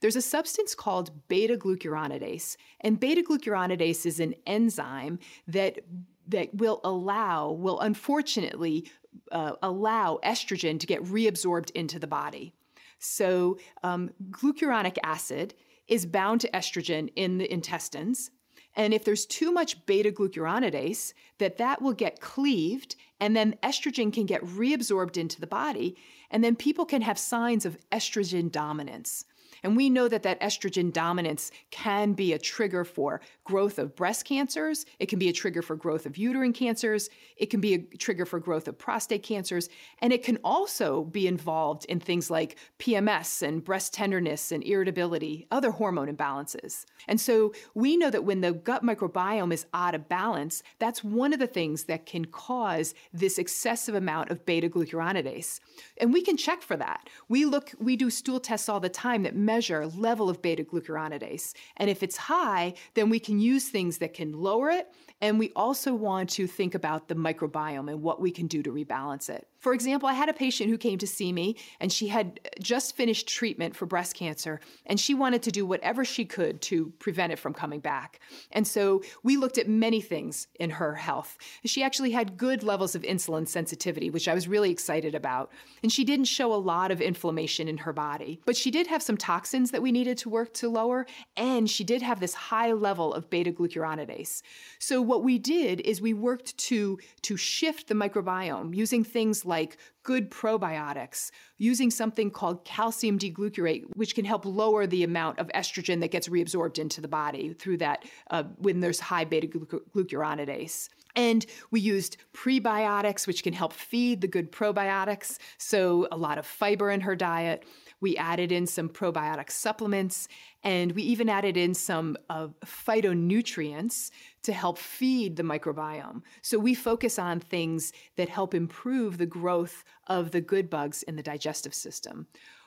There's 0.00 0.16
a 0.16 0.22
substance 0.22 0.74
called 0.74 1.28
beta 1.28 1.56
glucuronidase, 1.56 2.56
and 2.80 3.00
beta 3.00 3.22
glucuronidase 3.22 4.06
is 4.06 4.20
an 4.20 4.34
enzyme 4.46 5.18
that 5.48 5.80
that 6.28 6.54
will 6.54 6.80
allow, 6.84 7.50
will 7.50 7.80
unfortunately 7.80 8.90
uh, 9.30 9.52
allow 9.62 10.18
estrogen 10.24 10.80
to 10.80 10.86
get 10.86 11.04
reabsorbed 11.04 11.70
into 11.72 11.98
the 11.98 12.06
body. 12.06 12.54
So, 12.98 13.58
um, 13.82 14.10
glucuronic 14.30 14.96
acid 15.02 15.54
is 15.86 16.06
bound 16.06 16.40
to 16.40 16.50
estrogen 16.52 17.12
in 17.16 17.38
the 17.38 17.52
intestines. 17.52 18.30
And 18.76 18.92
if 18.92 19.04
there's 19.04 19.26
too 19.26 19.52
much 19.52 19.86
beta 19.86 20.10
glucuronidase, 20.10 21.12
that 21.38 21.58
that 21.58 21.80
will 21.80 21.92
get 21.92 22.20
cleaved 22.20 22.96
and 23.20 23.36
then 23.36 23.56
estrogen 23.62 24.12
can 24.12 24.26
get 24.26 24.42
reabsorbed 24.42 25.16
into 25.16 25.40
the 25.40 25.46
body 25.46 25.96
and 26.30 26.42
then 26.42 26.56
people 26.56 26.84
can 26.84 27.02
have 27.02 27.18
signs 27.18 27.64
of 27.64 27.78
estrogen 27.92 28.50
dominance. 28.50 29.24
And 29.64 29.76
we 29.76 29.88
know 29.88 30.06
that 30.08 30.22
that 30.22 30.40
estrogen 30.40 30.92
dominance 30.92 31.50
can 31.70 32.12
be 32.12 32.34
a 32.34 32.38
trigger 32.38 32.84
for 32.84 33.22
growth 33.44 33.78
of 33.78 33.96
breast 33.96 34.26
cancers. 34.26 34.84
It 34.98 35.06
can 35.06 35.18
be 35.18 35.30
a 35.30 35.32
trigger 35.32 35.62
for 35.62 35.74
growth 35.74 36.04
of 36.04 36.18
uterine 36.18 36.52
cancers. 36.52 37.08
It 37.38 37.46
can 37.46 37.60
be 37.60 37.74
a 37.74 37.78
trigger 37.96 38.26
for 38.26 38.38
growth 38.38 38.68
of 38.68 38.78
prostate 38.78 39.22
cancers. 39.22 39.70
And 40.00 40.12
it 40.12 40.22
can 40.22 40.38
also 40.44 41.04
be 41.04 41.26
involved 41.26 41.86
in 41.86 41.98
things 41.98 42.30
like 42.30 42.58
PMS 42.78 43.42
and 43.42 43.64
breast 43.64 43.94
tenderness 43.94 44.52
and 44.52 44.62
irritability, 44.62 45.46
other 45.50 45.70
hormone 45.70 46.14
imbalances. 46.14 46.84
And 47.08 47.20
so 47.20 47.54
we 47.74 47.96
know 47.96 48.10
that 48.10 48.24
when 48.24 48.42
the 48.42 48.52
gut 48.52 48.84
microbiome 48.84 49.52
is 49.52 49.64
out 49.72 49.94
of 49.94 50.08
balance, 50.10 50.62
that's 50.78 51.02
one 51.02 51.32
of 51.32 51.38
the 51.38 51.46
things 51.46 51.84
that 51.84 52.04
can 52.04 52.26
cause 52.26 52.94
this 53.14 53.38
excessive 53.38 53.94
amount 53.94 54.30
of 54.30 54.44
beta 54.44 54.68
glucuronidase. 54.68 55.60
And 55.96 56.12
we 56.12 56.20
can 56.20 56.36
check 56.36 56.60
for 56.60 56.76
that. 56.76 57.08
We 57.30 57.46
look, 57.46 57.72
we 57.78 57.96
do 57.96 58.10
stool 58.10 58.40
tests 58.40 58.68
all 58.68 58.80
the 58.80 58.90
time 58.90 59.22
that 59.22 59.34
measure 59.34 59.53
measure 59.54 59.86
level 59.86 60.28
of 60.28 60.42
beta 60.42 60.64
glucuronidase. 60.64 61.54
And 61.76 61.88
if 61.88 62.02
it's 62.02 62.16
high, 62.16 62.74
then 62.94 63.08
we 63.08 63.20
can 63.20 63.38
use 63.38 63.68
things 63.68 63.98
that 63.98 64.12
can 64.12 64.32
lower 64.32 64.70
it. 64.70 64.88
And 65.20 65.38
we 65.38 65.52
also 65.54 65.94
want 65.94 66.30
to 66.30 66.46
think 66.46 66.74
about 66.74 67.06
the 67.06 67.14
microbiome 67.14 67.88
and 67.90 68.02
what 68.02 68.20
we 68.20 68.30
can 68.32 68.46
do 68.48 68.62
to 68.64 68.72
rebalance 68.72 69.30
it. 69.30 69.46
For 69.64 69.72
example, 69.72 70.10
I 70.10 70.12
had 70.12 70.28
a 70.28 70.34
patient 70.34 70.68
who 70.68 70.76
came 70.76 70.98
to 70.98 71.06
see 71.06 71.32
me 71.32 71.56
and 71.80 71.90
she 71.90 72.08
had 72.08 72.38
uh, 72.44 72.48
just 72.60 72.94
finished 72.94 73.26
treatment 73.26 73.74
for 73.74 73.86
breast 73.86 74.14
cancer 74.14 74.60
and 74.84 75.00
she 75.00 75.14
wanted 75.14 75.42
to 75.44 75.50
do 75.50 75.64
whatever 75.64 76.04
she 76.04 76.26
could 76.26 76.60
to 76.68 76.92
prevent 76.98 77.32
it 77.32 77.38
from 77.38 77.54
coming 77.54 77.80
back. 77.80 78.20
And 78.52 78.68
so 78.68 79.02
we 79.22 79.38
looked 79.38 79.56
at 79.56 79.66
many 79.66 80.02
things 80.02 80.48
in 80.60 80.68
her 80.68 80.94
health. 80.94 81.38
She 81.64 81.82
actually 81.82 82.10
had 82.10 82.36
good 82.36 82.62
levels 82.62 82.94
of 82.94 83.00
insulin 83.04 83.48
sensitivity, 83.48 84.10
which 84.10 84.28
I 84.28 84.34
was 84.34 84.46
really 84.46 84.70
excited 84.70 85.14
about. 85.14 85.50
And 85.82 85.90
she 85.90 86.04
didn't 86.04 86.26
show 86.26 86.52
a 86.52 86.56
lot 86.56 86.90
of 86.90 87.00
inflammation 87.00 87.66
in 87.66 87.78
her 87.78 87.94
body, 87.94 88.42
but 88.44 88.58
she 88.58 88.70
did 88.70 88.86
have 88.88 89.02
some 89.02 89.16
toxins 89.16 89.70
that 89.70 89.80
we 89.80 89.92
needed 89.92 90.18
to 90.18 90.28
work 90.28 90.52
to 90.54 90.68
lower. 90.68 91.06
And 91.38 91.70
she 91.70 91.84
did 91.84 92.02
have 92.02 92.20
this 92.20 92.34
high 92.34 92.72
level 92.72 93.14
of 93.14 93.30
beta 93.30 93.50
glucuronidase. 93.50 94.42
So 94.78 95.00
what 95.00 95.24
we 95.24 95.38
did 95.38 95.80
is 95.80 96.02
we 96.02 96.12
worked 96.12 96.54
to, 96.68 96.98
to 97.22 97.38
shift 97.38 97.88
the 97.88 97.94
microbiome 97.94 98.76
using 98.76 99.02
things 99.02 99.46
like 99.46 99.53
like 99.54 99.76
good 100.02 100.30
probiotics, 100.30 101.30
using 101.58 101.90
something 101.90 102.28
called 102.30 102.64
calcium 102.64 103.16
D-glucarate, 103.16 103.84
which 103.94 104.14
can 104.16 104.24
help 104.24 104.44
lower 104.44 104.84
the 104.86 105.04
amount 105.04 105.38
of 105.38 105.46
estrogen 105.54 106.00
that 106.00 106.10
gets 106.10 106.28
reabsorbed 106.28 106.78
into 106.78 107.00
the 107.00 107.08
body 107.08 107.52
through 107.52 107.78
that 107.78 108.04
uh, 108.32 108.42
when 108.58 108.80
there's 108.80 108.98
high 108.98 109.24
beta 109.24 109.46
glucuronidase. 109.46 110.88
And 111.16 111.46
we 111.70 111.80
used 111.80 112.16
prebiotics, 112.32 113.28
which 113.28 113.44
can 113.44 113.52
help 113.52 113.72
feed 113.72 114.20
the 114.20 114.26
good 114.26 114.50
probiotics. 114.50 115.38
So, 115.58 116.08
a 116.10 116.16
lot 116.16 116.38
of 116.38 116.46
fiber 116.46 116.90
in 116.90 117.00
her 117.02 117.14
diet. 117.14 117.62
We 118.00 118.16
added 118.16 118.52
in 118.52 118.66
some 118.66 118.88
probiotic 118.88 119.50
supplements, 119.50 120.28
and 120.62 120.92
we 120.92 121.02
even 121.02 121.28
added 121.28 121.56
in 121.56 121.74
some 121.74 122.16
uh, 122.28 122.48
phytonutrients 122.64 124.10
to 124.42 124.52
help 124.52 124.78
feed 124.78 125.36
the 125.36 125.42
microbiome. 125.42 126.22
So, 126.42 126.58
we 126.58 126.74
focus 126.74 127.18
on 127.18 127.40
things 127.40 127.92
that 128.16 128.28
help 128.28 128.54
improve 128.54 129.18
the 129.18 129.26
growth 129.26 129.84
of 130.06 130.30
the 130.30 130.40
good 130.40 130.68
bugs 130.70 131.02
in 131.02 131.16
the 131.16 131.22
digestive 131.22 131.74
system. 131.74 132.26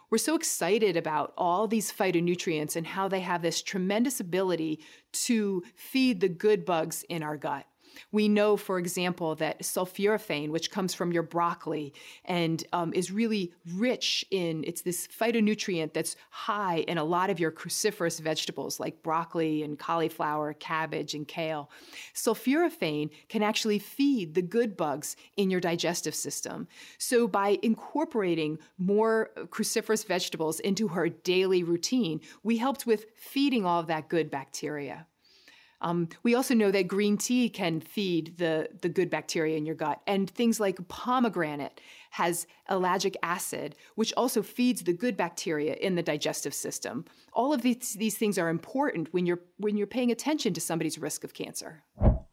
We're 0.09 0.17
so 0.19 0.35
excited 0.35 0.95
about 0.95 1.33
all 1.37 1.67
these 1.67 1.91
phytonutrients 1.91 2.77
and 2.77 2.87
how 2.87 3.09
they 3.09 3.19
have 3.19 3.41
this 3.41 3.61
tremendous 3.61 4.21
ability 4.21 4.79
to 5.11 5.63
feed 5.75 6.21
the 6.21 6.29
good 6.29 6.63
bugs 6.63 7.03
in 7.09 7.23
our 7.23 7.35
gut. 7.35 7.65
We 8.11 8.27
know, 8.27 8.57
for 8.57 8.79
example, 8.79 9.35
that 9.35 9.61
sulforaphane, 9.61 10.49
which 10.49 10.71
comes 10.71 10.93
from 10.93 11.11
your 11.11 11.23
broccoli 11.23 11.93
and 12.25 12.63
um, 12.73 12.93
is 12.93 13.11
really 13.11 13.53
rich 13.75 14.25
in, 14.31 14.63
it's 14.65 14.81
this 14.81 15.07
phytonutrient 15.07 15.93
that's 15.93 16.15
high 16.29 16.79
in 16.87 16.97
a 16.97 17.03
lot 17.03 17.29
of 17.29 17.39
your 17.39 17.51
cruciferous 17.51 18.19
vegetables 18.19 18.79
like 18.79 19.03
broccoli 19.03 19.63
and 19.63 19.79
cauliflower, 19.79 20.53
cabbage, 20.53 21.13
and 21.13 21.27
kale. 21.27 21.69
Sulforaphane 22.13 23.09
can 23.29 23.43
actually 23.43 23.79
feed 23.79 24.33
the 24.33 24.41
good 24.41 24.77
bugs 24.77 25.15
in 25.35 25.49
your 25.49 25.59
digestive 25.59 26.15
system. 26.15 26.67
So 26.97 27.27
by 27.27 27.59
incorporating 27.61 28.59
more 28.77 29.31
cruciferous 29.47 30.05
vegetables 30.05 30.59
into 30.59 30.87
her 30.89 31.09
daily 31.09 31.63
routine, 31.63 32.21
we 32.43 32.57
helped 32.57 32.85
with 32.85 33.05
feeding 33.15 33.65
all 33.65 33.79
of 33.79 33.87
that 33.87 34.09
good 34.09 34.29
bacteria. 34.29 35.07
Um, 35.81 36.09
we 36.23 36.33
also 36.33 36.53
know 36.53 36.71
that 36.71 36.87
green 36.87 37.17
tea 37.17 37.49
can 37.49 37.81
feed 37.81 38.37
the, 38.37 38.67
the 38.81 38.89
good 38.89 39.09
bacteria 39.09 39.57
in 39.57 39.65
your 39.65 39.75
gut. 39.75 40.01
And 40.07 40.29
things 40.29 40.59
like 40.59 40.85
pomegranate 40.87 41.79
has 42.11 42.47
ellagic 42.69 43.15
acid, 43.21 43.75
which 43.95 44.13
also 44.17 44.41
feeds 44.41 44.81
the 44.81 44.93
good 44.93 45.15
bacteria 45.15 45.75
in 45.75 45.95
the 45.95 46.01
digestive 46.01 46.53
system. 46.53 47.05
All 47.33 47.53
of 47.53 47.61
these, 47.61 47.93
these 47.93 48.17
things 48.17 48.37
are 48.37 48.49
important 48.49 49.13
when 49.13 49.25
you're, 49.25 49.41
when 49.57 49.77
you're 49.77 49.87
paying 49.87 50.11
attention 50.11 50.53
to 50.53 50.61
somebody's 50.61 50.97
risk 50.97 51.23
of 51.23 51.33
cancer. 51.33 51.83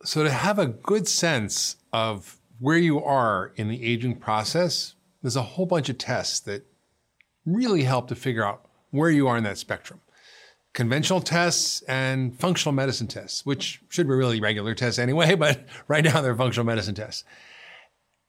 So, 0.05 0.23
to 0.23 0.31
have 0.31 0.59
a 0.59 0.67
good 0.67 1.09
sense 1.09 1.77
of 1.93 2.39
where 2.59 2.77
you 2.77 3.03
are 3.03 3.53
in 3.57 3.69
the 3.69 3.83
aging 3.83 4.17
process, 4.17 4.95
there's 5.23 5.37
a 5.37 5.43
whole 5.43 5.65
bunch 5.65 5.89
of 5.89 5.97
tests 5.97 6.41
that 6.41 6.67
really 7.47 7.85
help 7.85 8.09
to 8.09 8.15
figure 8.15 8.45
out 8.45 8.67
where 8.91 9.11
you 9.11 9.27
are 9.27 9.37
in 9.37 9.45
that 9.45 9.59
spectrum 9.59 10.01
conventional 10.75 11.21
tests 11.21 11.83
and 11.83 12.39
functional 12.39 12.73
medicine 12.73 13.07
tests, 13.07 13.47
which 13.47 13.81
should 13.89 14.07
be 14.07 14.15
really 14.15 14.41
regular 14.41 14.75
tests 14.75 14.99
anyway, 14.99 15.35
but 15.37 15.65
right 15.89 16.05
now 16.05 16.21
they're 16.21 16.37
functional 16.37 16.67
medicine 16.67 16.95
tests. 16.95 17.25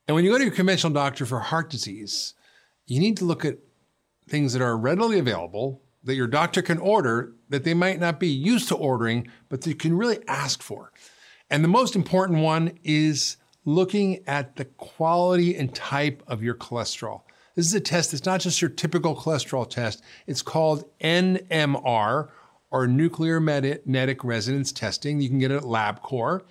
And 0.07 0.15
when 0.15 0.23
you 0.23 0.31
go 0.31 0.37
to 0.37 0.43
your 0.43 0.53
conventional 0.53 0.93
doctor 0.93 1.25
for 1.25 1.39
heart 1.39 1.69
disease, 1.69 2.35
you 2.85 2.99
need 2.99 3.17
to 3.17 3.25
look 3.25 3.43
at 3.43 3.57
things 4.29 4.53
that 4.53 4.61
are 4.61 4.77
readily 4.77 5.19
available 5.19 5.81
that 6.03 6.15
your 6.15 6.27
doctor 6.27 6.61
can 6.61 6.77
order 6.77 7.33
that 7.49 7.63
they 7.63 7.73
might 7.73 7.99
not 7.99 8.19
be 8.19 8.27
used 8.27 8.67
to 8.67 8.75
ordering, 8.75 9.27
but 9.49 9.61
that 9.61 9.69
you 9.69 9.75
can 9.75 9.97
really 9.97 10.19
ask 10.27 10.61
for. 10.61 10.91
And 11.49 11.63
the 11.63 11.67
most 11.67 11.95
important 11.95 12.41
one 12.41 12.77
is 12.83 13.37
looking 13.65 14.23
at 14.27 14.55
the 14.55 14.65
quality 14.65 15.55
and 15.55 15.73
type 15.73 16.21
of 16.27 16.43
your 16.43 16.53
cholesterol. 16.53 17.21
This 17.55 17.67
is 17.67 17.74
a 17.74 17.79
test 17.79 18.12
that's 18.12 18.25
not 18.25 18.41
just 18.41 18.62
your 18.62 18.69
typical 18.69 19.15
cholesterol 19.15 19.69
test. 19.69 20.03
It's 20.27 20.41
called 20.41 20.83
NMR 21.00 22.27
or 22.69 22.88
nuclear 22.88 23.39
magnetic 23.39 24.25
resonance 24.25 24.74
testing. 24.74 25.21
You 25.21 25.29
can 25.29 25.39
get 25.39 25.51
it 25.51 25.57
at 25.57 25.63
LabCorp 25.63 26.41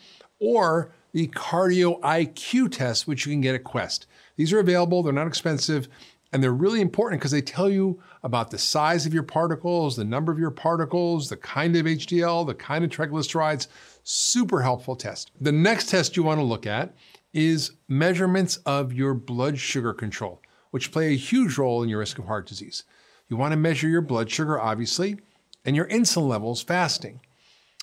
or 0.41 0.93
the 1.13 1.29
cardio 1.29 2.01
IQ 2.01 2.73
test, 2.73 3.07
which 3.07 3.27
you 3.27 3.33
can 3.33 3.43
get 3.43 3.55
at 3.55 3.65
Quest. 3.65 4.07
These 4.37 4.51
are 4.55 4.61
available, 4.61 5.03
they're 5.03 5.13
not 5.13 5.27
expensive, 5.27 5.89
and 6.33 6.43
they're 6.43 6.53
really 6.53 6.81
important 6.81 7.21
because 7.21 7.33
they 7.33 7.43
tell 7.43 7.69
you 7.69 8.03
about 8.23 8.51
the 8.51 8.59
size 8.59 9.05
of 9.05 9.13
your 9.13 9.23
particles, 9.23 9.97
the 9.97 10.05
number 10.05 10.33
of 10.33 10.39
your 10.39 10.51
particles, 10.51 11.29
the 11.29 11.37
kind 11.37 11.77
of 11.77 11.85
HDL, 11.85 12.47
the 12.47 12.55
kind 12.55 12.83
of 12.83 12.91
triglycerides. 12.91 13.67
Super 14.05 14.63
helpful 14.63 14.97
test. 14.97 15.33
The 15.39 15.53
next 15.53 15.91
test 15.91 16.17
you 16.17 16.23
want 16.23 16.41
to 16.41 16.45
look 16.45 16.67
at 16.67 16.95
is 17.35 17.73
measurements 17.89 18.57
of 18.65 18.93
your 18.95 19.13
blood 19.13 19.59
sugar 19.59 19.93
control 19.93 20.41
which 20.75 20.91
play 20.91 21.13
a 21.13 21.17
huge 21.17 21.57
role 21.57 21.85
in 21.85 21.89
your 21.89 22.01
risk 22.01 22.19
of 22.19 22.25
heart 22.25 22.49
disease. 22.49 22.83
You 23.29 23.37
want 23.37 23.53
to 23.53 23.57
measure 23.57 23.89
your 23.89 24.01
blood 24.01 24.29
sugar, 24.29 24.61
obviously, 24.61 25.17
and 25.65 25.77
your 25.77 25.87
insulin 25.87 26.27
levels 26.27 26.63
fasting. 26.63 27.21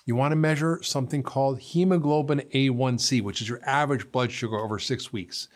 You 0.05 0.17
want 0.17 0.33
to 0.33 0.35
measure 0.35 0.83
something 0.83 1.23
called 1.23 1.59
hemoglobin 1.59 2.41
A1C, 2.53 3.23
which 3.23 3.41
is 3.41 3.47
your 3.47 3.61
average 3.65 4.11
blood 4.11 4.29
sugar 4.29 4.57
over 4.57 4.77
six 4.77 5.13
weeks. 5.13 5.47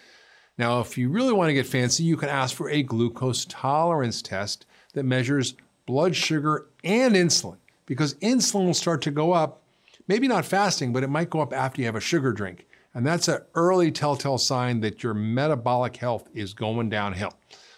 Now, 0.57 0.79
if 0.79 0.97
you 0.97 1.09
really 1.09 1.33
want 1.33 1.49
to 1.49 1.53
get 1.53 1.67
fancy, 1.67 2.03
you 2.03 2.15
can 2.15 2.29
ask 2.29 2.55
for 2.55 2.69
a 2.69 2.81
glucose 2.81 3.43
tolerance 3.49 4.21
test 4.21 4.65
that 4.93 5.03
measures 5.03 5.55
blood 5.85 6.15
sugar 6.15 6.67
and 6.85 7.15
insulin, 7.15 7.57
because 7.85 8.13
insulin 8.21 8.65
will 8.65 8.73
start 8.73 9.01
to 9.01 9.11
go 9.11 9.33
up, 9.33 9.61
maybe 10.07 10.29
not 10.29 10.45
fasting, 10.45 10.93
but 10.93 11.03
it 11.03 11.09
might 11.09 11.29
go 11.29 11.41
up 11.41 11.51
after 11.51 11.81
you 11.81 11.85
have 11.85 11.97
a 11.97 11.99
sugar 11.99 12.31
drink. 12.31 12.65
And 12.95 13.05
that's 13.05 13.27
an 13.27 13.41
early 13.53 13.91
telltale 13.91 14.37
sign 14.37 14.79
that 14.79 15.03
your 15.03 15.13
metabolic 15.13 15.97
health 15.97 16.29
is 16.33 16.53
going 16.53 16.89
downhill. 16.89 17.33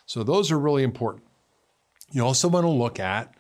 So 0.06 0.24
those 0.24 0.52
are 0.52 0.60
really 0.60 0.84
important. 0.84 1.26
You 2.12 2.24
also 2.24 2.48
want 2.48 2.66
to 2.66 2.70
look 2.70 3.00
at 3.00 3.34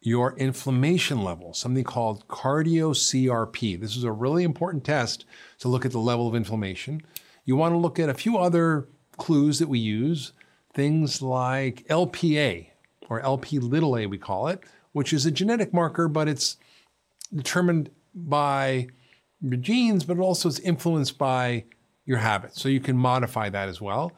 your 0.00 0.36
inflammation 0.36 1.22
level, 1.22 1.54
something 1.54 1.84
called 1.84 2.26
cardio 2.28 2.90
CRP. 2.90 3.80
This 3.80 3.96
is 3.96 4.04
a 4.04 4.12
really 4.12 4.42
important 4.42 4.84
test 4.84 5.24
to 5.60 5.68
look 5.68 5.86
at 5.86 5.92
the 5.92 6.00
level 6.00 6.28
of 6.28 6.34
inflammation. 6.34 7.00
You 7.44 7.56
want 7.56 7.72
to 7.72 7.78
look 7.78 7.98
at 7.98 8.10
a 8.10 8.14
few 8.14 8.36
other 8.36 8.88
clues 9.16 9.60
that 9.60 9.68
we 9.68 9.78
use, 9.78 10.32
things 10.74 11.22
like 11.22 11.86
LPA 11.88 12.66
or 13.08 13.20
LP 13.20 13.60
little 13.60 13.96
a, 13.96 14.06
we 14.06 14.18
call 14.18 14.48
it, 14.48 14.64
which 14.92 15.12
is 15.12 15.24
a 15.24 15.30
genetic 15.30 15.72
marker, 15.72 16.08
but 16.08 16.28
it's 16.28 16.56
determined 17.32 17.90
by 18.14 18.88
your 19.50 19.60
genes, 19.60 20.04
but 20.04 20.18
also 20.18 20.48
it's 20.48 20.58
influenced 20.60 21.18
by 21.18 21.64
your 22.04 22.18
habits. 22.18 22.60
So 22.60 22.68
you 22.68 22.80
can 22.80 22.96
modify 22.96 23.48
that 23.50 23.68
as 23.68 23.80
well. 23.80 24.12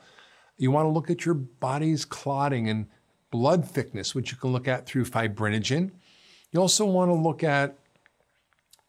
You 0.56 0.70
want 0.70 0.86
to 0.86 0.90
look 0.90 1.10
at 1.10 1.24
your 1.24 1.34
body's 1.34 2.04
clotting 2.04 2.68
and 2.68 2.86
blood 3.30 3.68
thickness, 3.68 4.14
which 4.14 4.30
you 4.30 4.38
can 4.38 4.52
look 4.52 4.68
at 4.68 4.86
through 4.86 5.04
fibrinogen. 5.04 5.90
You 6.52 6.60
also 6.60 6.86
want 6.86 7.10
to 7.10 7.14
look 7.14 7.44
at 7.44 7.76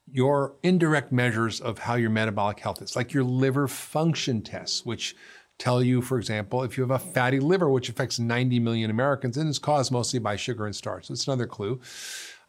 your 0.09 0.55
indirect 0.63 1.11
measures 1.11 1.59
of 1.59 1.79
how 1.79 1.95
your 1.95 2.09
metabolic 2.09 2.59
health 2.59 2.81
is, 2.81 2.95
like 2.95 3.13
your 3.13 3.23
liver 3.23 3.67
function 3.67 4.41
tests, 4.41 4.85
which 4.85 5.15
tell 5.57 5.83
you, 5.83 6.01
for 6.01 6.17
example, 6.17 6.63
if 6.63 6.77
you 6.77 6.83
have 6.83 6.91
a 6.91 6.99
fatty 6.99 7.39
liver, 7.39 7.69
which 7.69 7.89
affects 7.89 8.19
90 8.19 8.59
million 8.59 8.89
Americans 8.89 9.37
and 9.37 9.49
is 9.49 9.59
caused 9.59 9.91
mostly 9.91 10.19
by 10.19 10.35
sugar 10.35 10.65
and 10.65 10.75
starch. 10.75 11.07
So 11.07 11.13
that's 11.13 11.27
another 11.27 11.47
clue. 11.47 11.81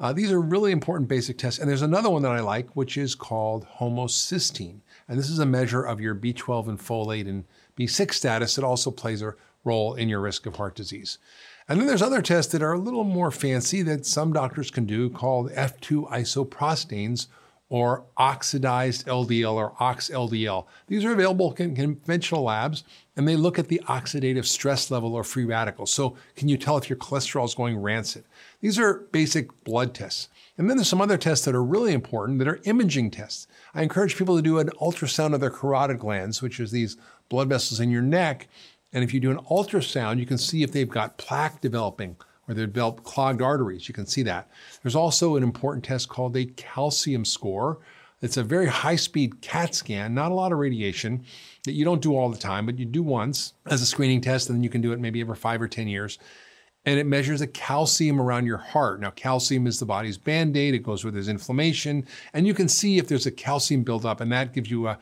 Uh, 0.01 0.13
these 0.13 0.31
are 0.31 0.41
really 0.41 0.71
important 0.71 1.09
basic 1.09 1.39
tests. 1.39 1.59
And 1.59 1.69
there's 1.69 1.83
another 1.83 2.09
one 2.09 2.23
that 2.23 2.33
I 2.33 2.41
like, 2.41 2.77
which 2.77 2.97
is 2.97 3.15
called 3.15 3.67
homocysteine. 3.79 4.81
And 5.09 5.19
this 5.19 5.29
is 5.29 5.41
a 5.41 5.47
measure 5.47 5.83
of 5.83 6.01
your 6.01 6.15
B12 6.15 6.69
and 6.69 6.79
folate 6.79 7.29
and 7.29 7.45
B6 7.77 8.13
status 8.15 8.55
that 8.55 8.65
also 8.65 8.91
plays 8.91 9.23
a 9.23 9.35
role 9.65 9.95
in 9.95 10.09
your 10.09 10.21
risk 10.21 10.47
of 10.47 10.57
heart 10.57 10.77
disease. 10.77 11.19
And 11.69 11.81
then 11.81 11.87
there's 11.87 12.03
other 12.03 12.23
tests 12.23 12.53
that 12.53 12.63
are 12.63 12.73
a 12.73 12.79
little 12.79 13.05
more 13.05 13.31
fancy 13.31 13.83
that 13.83 14.07
some 14.07 14.33
doctors 14.33 14.71
can 14.71 14.87
do 14.87 15.11
called 15.11 15.51
F2 15.53 16.09
isoprostanes 16.11 17.27
or 17.71 18.05
oxidized 18.17 19.07
LDL 19.07 19.55
or 19.55 19.73
OXLDL. 19.81 20.67
These 20.87 21.05
are 21.05 21.13
available 21.13 21.53
in 21.59 21.75
conventional 21.75 22.45
labs 22.45 22.85
and 23.17 23.29
they 23.29 23.37
look 23.37 23.59
at 23.59 23.69
the 23.69 23.83
oxidative 23.87 24.47
stress 24.47 24.91
level 24.91 25.15
or 25.15 25.25
free 25.25 25.45
radicals. 25.45 25.93
So, 25.93 26.17
can 26.37 26.49
you 26.49 26.57
tell 26.57 26.79
if 26.79 26.89
your 26.89 26.99
cholesterol 26.99 27.45
is 27.45 27.55
going 27.55 27.77
rancid? 27.77 28.25
These 28.61 28.79
are 28.79 29.01
basic 29.13 29.65
blood 29.65 29.95
tests. 29.95 30.29
And 30.57 30.69
then 30.69 30.77
there's 30.77 30.89
some 30.89 31.01
other 31.01 31.19
tests 31.19 31.45
that 31.45 31.55
are 31.55 31.63
really 31.63 31.93
important 31.93 32.39
that 32.39 32.49
are 32.49 32.61
imaging 32.65 33.11
tests. 33.11 33.47
I 33.75 33.83
encourage 33.83 34.17
people 34.17 34.37
to 34.37 34.43
do 34.43 34.59
an 34.59 34.71
ultrasound 34.81 35.35
of 35.35 35.41
their 35.41 35.51
carotid 35.51 35.99
glands, 35.99 36.43
which 36.43 36.59
is 36.59 36.73
these 36.73 36.97
blood 37.29 37.49
vessels 37.49 37.81
in 37.81 37.91
your 37.91 38.03
neck. 38.03 38.49
And 38.93 39.05
if 39.05 39.13
you 39.13 39.21
do 39.21 39.31
an 39.31 39.39
ultrasound, 39.51 40.19
you 40.19 40.27
can 40.27 40.39
see 40.39 40.63
if 40.63 40.73
they've 40.73 40.89
got 40.89 41.19
plaque 41.19 41.61
developing 41.61 42.17
or 42.49 42.55
they 42.55 42.63
develop 42.63 43.05
clogged 43.05 43.43
arteries. 43.43 43.89
You 43.89 43.95
can 43.95 44.07
see 44.07 44.23
that. 44.23 44.51
There's 44.83 44.97
also 44.97 45.37
an 45.37 45.43
important 45.43 45.85
test 45.85 46.09
called 46.09 46.37
a 46.37 46.47
calcium 46.47 47.25
score. 47.25 47.79
It's 48.21 48.37
a 48.37 48.43
very 48.43 48.67
high 48.67 48.97
speed 48.97 49.41
CAT 49.43 49.75
scan, 49.75 50.15
not 50.15 50.33
a 50.33 50.35
lot 50.35 50.51
of 50.51 50.59
radiation 50.59 51.25
that 51.65 51.73
you 51.73 51.85
don't 51.85 52.03
do 52.03 52.17
all 52.17 52.31
the 52.31 52.39
time, 52.39 52.67
but 52.67 52.79
you 52.79 52.85
do 52.85 53.03
once 53.03 53.53
as 53.67 53.83
a 53.83 53.87
screening 53.87 54.21
test, 54.21 54.49
and 54.49 54.57
then 54.57 54.65
you 54.65 54.71
can 54.71 54.81
do 54.81 54.93
it 54.93 54.99
maybe 54.99 55.21
every 55.21 55.37
five 55.37 55.63
or 55.63 55.69
10 55.69 55.87
years. 55.87 56.19
And 56.85 56.99
it 56.99 57.07
measures 57.07 57.41
the 57.41 57.47
calcium 57.47 58.21
around 58.21 58.47
your 58.47 58.57
heart. 58.57 59.01
Now, 59.01 59.11
calcium 59.11 59.67
is 59.67 59.79
the 59.79 59.87
body's 59.87 60.17
band 60.17 60.57
aid, 60.57 60.75
it 60.75 60.83
goes 60.83 61.05
where 61.05 61.13
there's 61.13 61.29
inflammation, 61.29 62.07
and 62.33 62.47
you 62.47 62.55
can 62.55 62.69
see 62.69 62.99
if 62.99 63.09
there's 63.09 63.27
a 63.27 63.31
calcium 63.31 63.83
buildup, 63.83 64.21
and 64.21 64.33
that 64.33 64.53
gives 64.53 64.71
you 64.71 64.89
a 64.89 64.99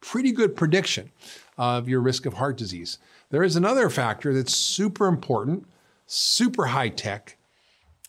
pretty 0.00 0.32
good 0.32 0.56
prediction 0.56 1.10
of 1.58 1.88
your 1.88 2.00
risk 2.00 2.24
of 2.24 2.34
heart 2.34 2.56
disease. 2.56 2.98
There 3.30 3.42
is 3.42 3.56
another 3.56 3.90
factor 3.90 4.32
that's 4.32 4.54
super 4.54 5.06
important 5.06 5.66
super 6.08 6.66
high 6.66 6.88
tech. 6.88 7.36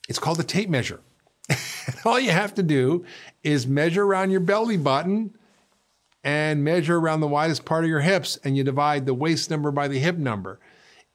It's 0.07 0.17
called 0.17 0.39
the 0.39 0.43
tape 0.43 0.69
measure. 0.69 1.01
all 2.05 2.19
you 2.19 2.31
have 2.31 2.53
to 2.55 2.63
do 2.63 3.05
is 3.43 3.67
measure 3.67 4.03
around 4.03 4.31
your 4.31 4.39
belly 4.39 4.77
button 4.77 5.35
and 6.23 6.63
measure 6.63 6.97
around 6.97 7.19
the 7.19 7.27
widest 7.27 7.65
part 7.65 7.83
of 7.83 7.89
your 7.89 7.99
hips 7.99 8.37
and 8.43 8.57
you 8.57 8.63
divide 8.63 9.05
the 9.05 9.13
waist 9.13 9.49
number 9.49 9.71
by 9.71 9.87
the 9.87 9.99
hip 9.99 10.17
number. 10.17 10.59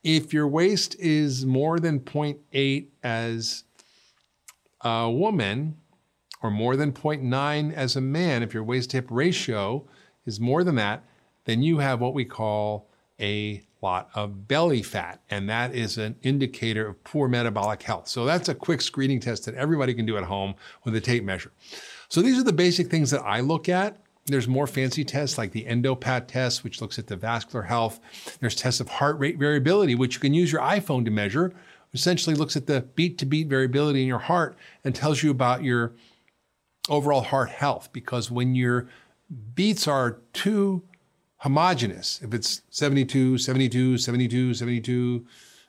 If 0.03 0.33
your 0.33 0.47
waist 0.47 0.95
is 0.99 1.47
more 1.47 1.81
than 1.81 2.01
0.8 2.01 2.87
as 3.03 3.65
a 4.83 5.11
woman 5.11 5.77
or 6.43 6.51
more 6.51 6.77
than 6.77 6.93
0.9 6.93 7.73
as 7.73 7.97
a 7.97 8.01
man, 8.01 8.43
if 8.43 8.53
your 8.53 8.65
waist 8.65 8.93
hip 8.93 9.07
ratio 9.11 9.87
is 10.27 10.39
more 10.39 10.63
than 10.63 10.75
that, 10.75 11.05
then 11.47 11.63
you 11.63 11.79
have 11.79 12.01
what 12.01 12.15
we 12.15 12.25
call 12.25 12.91
a 13.21 13.63
lot 13.81 14.09
of 14.15 14.49
belly 14.49 14.83
fat, 14.83 15.21
and 15.31 15.49
that 15.49 15.75
is 15.75 15.99
an 15.99 16.17
indicator 16.23 16.87
of 16.89 17.05
poor 17.05 17.29
metabolic 17.29 17.83
health. 17.83 18.09
So 18.09 18.25
that's 18.25 18.49
a 18.49 18.55
quick 18.55 18.81
screening 18.81 19.21
test 19.21 19.45
that 19.45 19.55
everybody 19.55 19.95
can 19.95 20.07
do 20.07 20.17
at 20.17 20.25
home 20.25 20.55
with 20.85 20.97
a 20.97 21.01
tape 21.01 21.25
measure. 21.25 21.53
So 22.09 22.23
these 22.23 22.39
are 22.39 22.45
the 22.45 22.53
basic 22.53 22.89
things 22.91 23.11
that 23.11 23.23
I 23.23 23.41
look 23.41 23.69
at. 23.69 23.99
There's 24.27 24.49
more 24.49 24.67
fancy 24.67 25.05
tests 25.05 25.37
like 25.37 25.53
the 25.53 25.65
EndoPat 25.65 26.29
test, 26.29 26.65
which 26.65 26.81
looks 26.81 26.99
at 26.99 27.07
the 27.07 27.17
vascular 27.17 27.65
health. 27.65 28.01
There's 28.41 28.55
tests 28.55 28.81
of 28.81 28.89
heart 28.89 29.19
rate 29.19 29.39
variability, 29.39 29.95
which 29.95 30.15
you 30.15 30.21
can 30.21 30.33
use 30.33 30.51
your 30.51 30.63
iPhone 30.63 31.05
to 31.05 31.11
measure. 31.11 31.53
Essentially 31.93 32.35
looks 32.35 32.57
at 32.57 32.67
the 32.67 32.81
beat 32.81 33.19
to 33.19 33.27
beat 33.27 33.49
variability 33.49 34.01
in 34.01 34.09
your 34.09 34.19
heart 34.19 34.57
and 34.83 34.95
tells 34.95 35.23
you 35.23 35.31
about 35.31 35.63
your 35.63 35.93
overall 36.89 37.21
heart 37.21 37.51
health. 37.51 37.91
Because 37.93 38.31
when 38.31 38.55
your 38.55 38.89
beats 39.55 39.87
are 39.87 40.21
too 40.33 40.83
homogeneous, 41.45 42.23
if 42.23 42.33
it's 42.33 42.63
72, 42.71 43.37
72, 43.37 43.99
72, 43.99 44.55
72, 44.55 45.27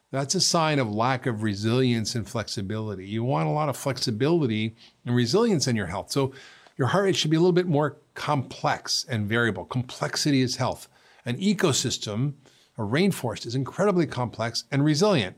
that's 0.09 0.33
a 0.33 0.39
sign 0.39 0.79
of 0.79 0.89
lack 0.89 1.25
of 1.25 1.43
resilience 1.43 2.15
and 2.15 2.25
flexibility. 2.25 3.05
You 3.05 3.25
want 3.25 3.49
a 3.49 3.51
lot 3.51 3.67
of 3.67 3.75
flexibility 3.75 4.73
and 5.05 5.13
resilience 5.13 5.67
in 5.67 5.75
your 5.75 5.87
health. 5.87 6.13
So 6.13 6.31
your 6.77 6.87
heart 6.87 7.03
rate 7.03 7.17
should 7.17 7.29
be 7.29 7.35
a 7.35 7.41
little 7.41 7.51
bit 7.51 7.67
more 7.67 7.97
complex 8.13 9.05
and 9.09 9.27
variable. 9.27 9.65
Complexity 9.65 10.41
is 10.41 10.55
health. 10.55 10.87
An 11.25 11.35
ecosystem, 11.39 12.35
a 12.77 12.81
rainforest, 12.81 13.45
is 13.45 13.53
incredibly 13.53 14.05
complex 14.05 14.63
and 14.71 14.85
resilient. 14.85 15.35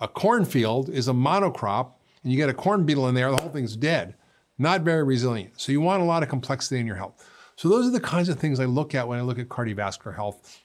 A 0.00 0.08
cornfield 0.08 0.88
is 0.88 1.06
a 1.06 1.12
monocrop, 1.12 1.92
and 2.24 2.32
you 2.32 2.36
get 2.36 2.48
a 2.48 2.54
corn 2.54 2.84
beetle 2.84 3.06
in 3.06 3.14
there, 3.14 3.30
the 3.30 3.40
whole 3.40 3.52
thing's 3.52 3.76
dead. 3.76 4.16
Not 4.58 4.80
very 4.80 5.04
resilient. 5.04 5.60
So 5.60 5.70
you 5.70 5.80
want 5.80 6.02
a 6.02 6.06
lot 6.06 6.24
of 6.24 6.28
complexity 6.28 6.80
in 6.80 6.86
your 6.88 6.96
health. 6.96 7.24
So 7.58 7.68
those 7.68 7.88
are 7.88 7.90
the 7.90 7.98
kinds 7.98 8.28
of 8.28 8.38
things 8.38 8.60
I 8.60 8.66
look 8.66 8.94
at 8.94 9.08
when 9.08 9.18
I 9.18 9.22
look 9.22 9.40
at 9.40 9.48
cardiovascular 9.48 10.14
health. 10.14 10.60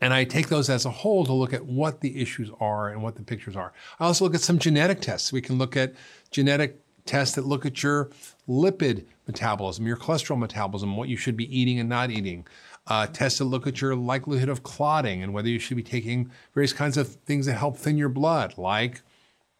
And 0.00 0.14
I 0.14 0.22
take 0.22 0.48
those 0.48 0.70
as 0.70 0.84
a 0.84 0.90
whole 0.90 1.24
to 1.24 1.32
look 1.32 1.52
at 1.52 1.66
what 1.66 2.00
the 2.00 2.22
issues 2.22 2.48
are 2.60 2.90
and 2.90 3.02
what 3.02 3.16
the 3.16 3.24
pictures 3.24 3.56
are. 3.56 3.72
I 3.98 4.04
also 4.04 4.24
look 4.24 4.36
at 4.36 4.40
some 4.40 4.60
genetic 4.60 5.00
tests. 5.00 5.32
We 5.32 5.40
can 5.40 5.58
look 5.58 5.76
at 5.76 5.94
genetic 6.30 6.80
tests 7.06 7.34
that 7.34 7.44
look 7.44 7.66
at 7.66 7.82
your 7.82 8.10
lipid 8.48 9.06
metabolism, 9.26 9.84
your 9.84 9.96
cholesterol 9.96 10.38
metabolism, 10.38 10.96
what 10.96 11.08
you 11.08 11.16
should 11.16 11.36
be 11.36 11.58
eating 11.58 11.80
and 11.80 11.88
not 11.88 12.12
eating. 12.12 12.46
Uh, 12.86 13.08
tests 13.08 13.40
that 13.40 13.46
look 13.46 13.66
at 13.66 13.80
your 13.80 13.96
likelihood 13.96 14.48
of 14.48 14.62
clotting 14.62 15.24
and 15.24 15.34
whether 15.34 15.48
you 15.48 15.58
should 15.58 15.76
be 15.76 15.82
taking 15.82 16.30
various 16.54 16.72
kinds 16.72 16.96
of 16.96 17.08
things 17.08 17.46
that 17.46 17.54
help 17.54 17.76
thin 17.76 17.98
your 17.98 18.08
blood, 18.08 18.56
like 18.56 19.02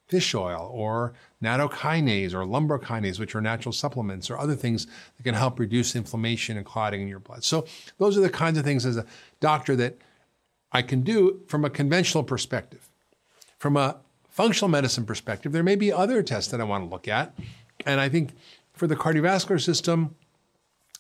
fish 0.06 0.34
oil 0.34 0.70
or 0.72 1.14
nattokinase 1.42 2.32
or 2.32 2.44
lumbrokinase, 2.44 3.18
which 3.18 3.34
are 3.34 3.40
natural 3.40 3.72
supplements 3.72 4.30
or 4.30 4.38
other 4.38 4.54
things 4.54 4.86
that 5.16 5.22
can 5.24 5.34
help 5.34 5.58
reduce 5.58 5.96
inflammation 5.96 6.56
and 6.56 6.64
clotting 6.64 7.02
in 7.02 7.08
your 7.08 7.18
blood. 7.18 7.44
So 7.44 7.66
those 7.98 8.16
are 8.16 8.20
the 8.20 8.30
kinds 8.30 8.58
of 8.58 8.64
things 8.64 8.86
as 8.86 8.96
a 8.96 9.06
doctor 9.40 9.74
that 9.76 9.98
I 10.72 10.82
can 10.82 11.02
do 11.02 11.40
from 11.46 11.64
a 11.64 11.70
conventional 11.70 12.22
perspective. 12.22 12.88
From 13.58 13.76
a 13.76 13.96
functional 14.28 14.68
medicine 14.68 15.06
perspective, 15.06 15.52
there 15.52 15.62
may 15.62 15.76
be 15.76 15.92
other 15.92 16.22
tests 16.22 16.50
that 16.50 16.60
I 16.60 16.64
want 16.64 16.84
to 16.84 16.90
look 16.90 17.08
at. 17.08 17.34
And 17.84 18.00
I 18.00 18.08
think 18.08 18.32
for 18.72 18.86
the 18.86 18.96
cardiovascular 18.96 19.60
system, 19.60 20.14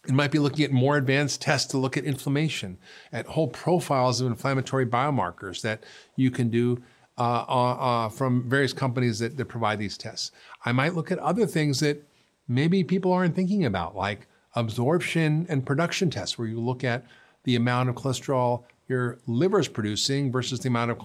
it 0.08 0.12
might 0.12 0.30
be 0.30 0.38
looking 0.38 0.64
at 0.64 0.70
more 0.70 0.96
advanced 0.96 1.42
tests 1.42 1.70
to 1.72 1.78
look 1.78 1.96
at 1.96 2.04
inflammation, 2.04 2.78
at 3.12 3.26
whole 3.26 3.48
profiles 3.48 4.20
of 4.20 4.28
inflammatory 4.28 4.86
biomarkers 4.86 5.62
that 5.62 5.84
you 6.14 6.30
can 6.30 6.48
do 6.48 6.82
uh, 7.18 7.44
uh, 7.48 7.72
uh, 7.74 8.08
from 8.08 8.48
various 8.48 8.72
companies 8.72 9.18
that, 9.18 9.36
that 9.36 9.46
provide 9.46 9.78
these 9.78 9.96
tests. 9.96 10.32
I 10.64 10.72
might 10.72 10.94
look 10.94 11.10
at 11.10 11.18
other 11.18 11.46
things 11.46 11.80
that 11.80 12.06
maybe 12.46 12.84
people 12.84 13.12
aren't 13.12 13.34
thinking 13.34 13.64
about, 13.64 13.96
like 13.96 14.26
absorption 14.54 15.46
and 15.48 15.64
production 15.64 16.10
tests, 16.10 16.38
where 16.38 16.48
you 16.48 16.60
look 16.60 16.84
at 16.84 17.04
the 17.44 17.56
amount 17.56 17.88
of 17.88 17.94
cholesterol 17.94 18.64
your 18.88 19.18
liver 19.26 19.58
is 19.58 19.68
producing 19.68 20.30
versus 20.30 20.60
the 20.60 20.68
amount 20.68 20.90
of 20.90 21.00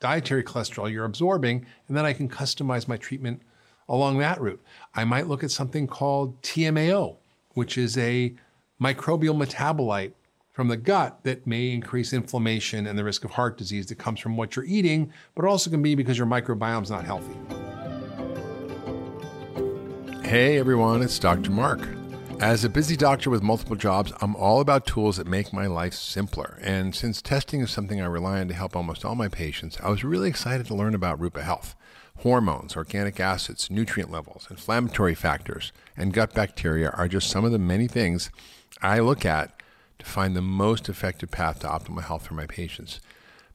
dietary 0.00 0.44
cholesterol 0.44 0.90
you're 0.90 1.04
absorbing, 1.04 1.64
and 1.88 1.96
then 1.96 2.04
I 2.04 2.12
can 2.12 2.28
customize 2.28 2.86
my 2.86 2.96
treatment 2.96 3.40
along 3.88 4.18
that 4.18 4.40
route. 4.40 4.62
I 4.94 5.04
might 5.04 5.28
look 5.28 5.42
at 5.42 5.50
something 5.50 5.86
called 5.86 6.40
TMAO, 6.42 7.16
which 7.54 7.78
is 7.78 7.96
a 7.98 8.34
microbial 8.80 9.36
metabolite 9.42 10.12
from 10.54 10.68
the 10.68 10.76
gut 10.76 11.18
that 11.24 11.46
may 11.48 11.72
increase 11.72 12.12
inflammation 12.12 12.86
and 12.86 12.96
the 12.96 13.02
risk 13.02 13.24
of 13.24 13.32
heart 13.32 13.58
disease 13.58 13.86
that 13.86 13.96
comes 13.96 14.20
from 14.20 14.36
what 14.36 14.54
you're 14.54 14.64
eating, 14.64 15.12
but 15.34 15.44
also 15.44 15.68
can 15.68 15.82
be 15.82 15.96
because 15.96 16.16
your 16.16 16.28
microbiome 16.28 16.84
is 16.84 16.90
not 16.90 17.04
healthy. 17.04 17.34
Hey 20.26 20.56
everyone, 20.56 21.02
it's 21.02 21.18
Dr. 21.18 21.50
Mark. 21.50 21.80
As 22.38 22.64
a 22.64 22.68
busy 22.68 22.96
doctor 22.96 23.30
with 23.30 23.42
multiple 23.42 23.74
jobs, 23.74 24.12
I'm 24.20 24.36
all 24.36 24.60
about 24.60 24.86
tools 24.86 25.16
that 25.16 25.26
make 25.26 25.52
my 25.52 25.66
life 25.66 25.94
simpler. 25.94 26.58
And 26.62 26.94
since 26.94 27.20
testing 27.20 27.60
is 27.60 27.72
something 27.72 28.00
I 28.00 28.06
rely 28.06 28.40
on 28.40 28.46
to 28.46 28.54
help 28.54 28.76
almost 28.76 29.04
all 29.04 29.16
my 29.16 29.28
patients, 29.28 29.76
I 29.82 29.90
was 29.90 30.04
really 30.04 30.28
excited 30.28 30.66
to 30.66 30.74
learn 30.74 30.94
about 30.94 31.20
Rupa 31.20 31.42
Health. 31.42 31.74
Hormones, 32.18 32.76
organic 32.76 33.18
acids, 33.18 33.72
nutrient 33.72 34.12
levels, 34.12 34.46
inflammatory 34.48 35.16
factors, 35.16 35.72
and 35.96 36.12
gut 36.12 36.32
bacteria 36.32 36.90
are 36.90 37.08
just 37.08 37.28
some 37.28 37.44
of 37.44 37.50
the 37.50 37.58
many 37.58 37.88
things 37.88 38.30
I 38.80 39.00
look 39.00 39.24
at 39.24 39.60
to 40.04 40.10
find 40.10 40.36
the 40.36 40.42
most 40.42 40.88
effective 40.88 41.30
path 41.30 41.60
to 41.60 41.66
optimal 41.66 42.04
health 42.04 42.26
for 42.26 42.34
my 42.34 42.46
patients. 42.46 43.00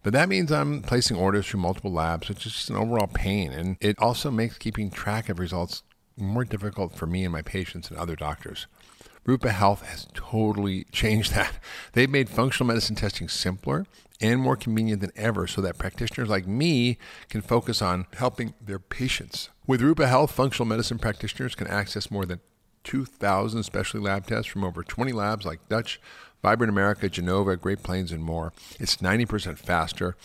But 0.01 0.13
that 0.13 0.29
means 0.29 0.51
I'm 0.51 0.81
placing 0.81 1.17
orders 1.17 1.47
through 1.47 1.59
multiple 1.59 1.91
labs, 1.91 2.29
which 2.29 2.45
is 2.45 2.53
just 2.53 2.69
an 2.69 2.77
overall 2.77 3.07
pain. 3.07 3.51
And 3.51 3.77
it 3.81 3.99
also 3.99 4.31
makes 4.31 4.57
keeping 4.57 4.89
track 4.89 5.29
of 5.29 5.39
results 5.39 5.83
more 6.17 6.45
difficult 6.45 6.95
for 6.95 7.05
me 7.05 7.23
and 7.23 7.31
my 7.31 7.41
patients 7.41 7.89
and 7.89 7.99
other 7.99 8.15
doctors. 8.15 8.67
Rupa 9.25 9.51
Health 9.51 9.85
has 9.85 10.07
totally 10.13 10.83
changed 10.91 11.33
that. 11.33 11.59
They've 11.93 12.09
made 12.09 12.29
functional 12.29 12.67
medicine 12.67 12.95
testing 12.95 13.27
simpler 13.27 13.85
and 14.21 14.41
more 14.41 14.55
convenient 14.55 15.01
than 15.01 15.11
ever 15.15 15.47
so 15.47 15.61
that 15.61 15.77
practitioners 15.77 16.29
like 16.29 16.47
me 16.47 16.97
can 17.29 17.41
focus 17.41 17.81
on 17.81 18.07
helping 18.15 18.53
their 18.61 18.79
patients. 18.79 19.49
With 19.67 19.81
Rupa 19.81 20.07
Health, 20.07 20.31
functional 20.31 20.65
medicine 20.65 20.97
practitioners 20.97 21.55
can 21.55 21.67
access 21.67 22.09
more 22.09 22.25
than 22.25 22.39
2,000 22.83 23.63
specialty 23.63 24.03
lab 24.03 24.25
tests 24.25 24.47
from 24.47 24.63
over 24.63 24.83
20 24.83 25.11
labs 25.11 25.45
like 25.45 25.67
Dutch, 25.69 26.01
Vibrant 26.41 26.71
America, 26.71 27.09
Genova, 27.09 27.57
Great 27.57 27.83
Plains, 27.83 28.11
and 28.11 28.23
more. 28.23 28.53
It's 28.79 28.97
90% 28.97 29.57
faster 29.57 30.15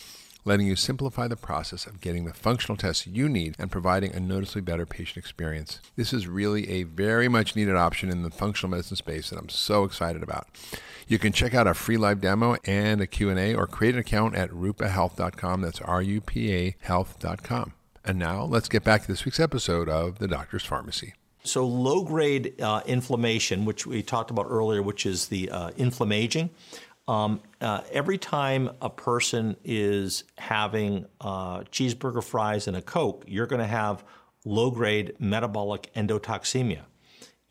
letting 0.45 0.67
you 0.67 0.75
simplify 0.75 1.27
the 1.27 1.35
process 1.35 1.87
of 1.87 1.99
getting 1.99 2.25
the 2.25 2.33
functional 2.33 2.77
tests 2.77 3.07
you 3.07 3.27
need 3.27 3.55
and 3.57 3.71
providing 3.71 4.13
a 4.13 4.19
noticeably 4.19 4.61
better 4.61 4.85
patient 4.85 5.17
experience. 5.17 5.81
This 5.95 6.13
is 6.13 6.27
really 6.27 6.69
a 6.69 6.83
very 6.83 7.27
much 7.27 7.55
needed 7.55 7.75
option 7.75 8.09
in 8.09 8.21
the 8.21 8.29
functional 8.29 8.69
medicine 8.69 8.95
space 8.95 9.31
that 9.31 9.39
I'm 9.39 9.49
so 9.49 9.83
excited 9.83 10.21
about. 10.21 10.47
You 11.07 11.19
can 11.19 11.33
check 11.33 11.53
out 11.53 11.67
a 11.67 11.73
free 11.73 11.97
live 11.97 12.21
demo 12.21 12.57
and 12.63 13.01
a 13.01 13.07
Q&A 13.07 13.55
or 13.55 13.67
create 13.67 13.95
an 13.95 14.01
account 14.01 14.35
at 14.35 14.51
rupahealth.com. 14.51 15.61
That's 15.61 15.81
R-U-P-A 15.81 16.75
health.com. 16.79 17.73
And 18.03 18.19
now 18.19 18.43
let's 18.43 18.69
get 18.69 18.83
back 18.83 19.01
to 19.01 19.07
this 19.07 19.25
week's 19.25 19.39
episode 19.39 19.89
of 19.89 20.19
The 20.19 20.27
Doctor's 20.27 20.65
Farmacy. 20.65 21.13
So, 21.45 21.65
low 21.65 22.03
grade 22.03 22.59
uh, 22.61 22.81
inflammation, 22.85 23.65
which 23.65 23.85
we 23.85 24.01
talked 24.01 24.31
about 24.31 24.47
earlier, 24.49 24.81
which 24.81 25.05
is 25.05 25.27
the 25.27 25.51
uh, 25.51 25.71
inflammaging, 25.77 26.49
um, 27.07 27.41
uh, 27.61 27.81
every 27.91 28.17
time 28.17 28.71
a 28.81 28.89
person 28.89 29.55
is 29.63 30.23
having 30.37 31.05
uh, 31.21 31.59
cheeseburger 31.71 32.23
fries 32.23 32.67
and 32.67 32.75
a 32.75 32.81
Coke, 32.81 33.25
you're 33.27 33.45
going 33.45 33.61
to 33.61 33.67
have 33.67 34.03
low 34.43 34.71
grade 34.71 35.13
metabolic 35.19 35.91
endotoxemia. 35.95 36.81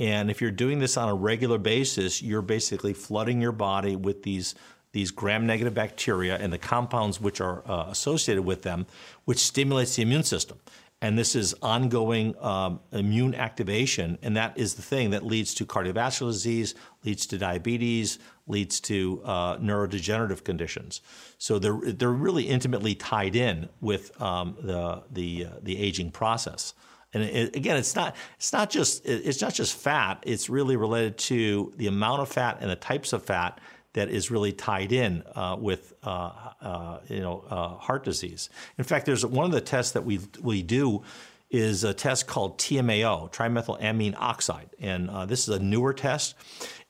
And 0.00 0.28
if 0.28 0.40
you're 0.40 0.50
doing 0.50 0.80
this 0.80 0.96
on 0.96 1.08
a 1.08 1.14
regular 1.14 1.58
basis, 1.58 2.20
you're 2.20 2.42
basically 2.42 2.94
flooding 2.94 3.40
your 3.40 3.52
body 3.52 3.96
with 3.96 4.22
these 4.22 4.54
these 4.90 5.10
gram-negative 5.10 5.74
bacteria 5.74 6.36
and 6.36 6.52
the 6.52 6.58
compounds 6.58 7.20
which 7.20 7.40
are 7.40 7.68
uh, 7.68 7.86
associated 7.88 8.44
with 8.44 8.62
them, 8.62 8.86
which 9.24 9.38
stimulates 9.38 9.96
the 9.96 10.02
immune 10.02 10.22
system 10.22 10.56
and 11.04 11.18
this 11.18 11.36
is 11.36 11.54
ongoing 11.60 12.34
um, 12.40 12.80
immune 12.90 13.34
activation, 13.34 14.16
and 14.22 14.38
that 14.38 14.56
is 14.56 14.72
the 14.72 14.80
thing 14.80 15.10
that 15.10 15.22
leads 15.22 15.52
to 15.52 15.66
cardiovascular 15.66 16.32
disease, 16.32 16.74
leads 17.04 17.26
to 17.26 17.36
diabetes, 17.36 18.18
leads 18.46 18.80
to 18.80 19.20
uh, 19.22 19.58
neurodegenerative 19.58 20.44
conditions. 20.44 21.02
So 21.36 21.58
they're 21.58 21.78
they're 21.92 22.08
really 22.10 22.44
intimately 22.44 22.94
tied 22.94 23.36
in 23.36 23.68
with 23.82 24.18
um, 24.18 24.56
the 24.62 25.02
the 25.12 25.44
uh, 25.44 25.48
the 25.62 25.76
aging 25.76 26.10
process. 26.10 26.72
And 27.12 27.22
it, 27.22 27.54
again, 27.54 27.76
it's 27.76 27.94
not 27.94 28.16
it's 28.38 28.54
not 28.54 28.70
just 28.70 29.04
it's 29.04 29.42
not 29.42 29.52
just 29.52 29.76
fat. 29.76 30.22
It's 30.22 30.48
really 30.48 30.76
related 30.76 31.18
to 31.18 31.74
the 31.76 31.86
amount 31.86 32.22
of 32.22 32.30
fat 32.30 32.56
and 32.62 32.70
the 32.70 32.76
types 32.76 33.12
of 33.12 33.22
fat 33.22 33.60
that 33.94 34.10
is 34.10 34.30
really 34.30 34.52
tied 34.52 34.92
in 34.92 35.22
uh, 35.34 35.56
with 35.58 35.94
uh, 36.02 36.30
uh, 36.60 36.98
you 37.08 37.20
know 37.20 37.44
uh, 37.48 37.68
heart 37.76 38.04
disease. 38.04 38.50
In 38.76 38.84
fact, 38.84 39.06
there's 39.06 39.24
one 39.24 39.46
of 39.46 39.52
the 39.52 39.60
tests 39.60 39.92
that 39.92 40.04
we 40.04 40.20
we 40.40 40.62
do 40.62 41.02
is 41.50 41.84
a 41.84 41.94
test 41.94 42.26
called 42.26 42.58
TMAO, 42.58 43.32
trimethylamine 43.32 44.14
oxide, 44.18 44.70
and 44.78 45.08
uh, 45.08 45.24
this 45.24 45.48
is 45.48 45.54
a 45.54 45.58
newer 45.58 45.92
test. 45.92 46.34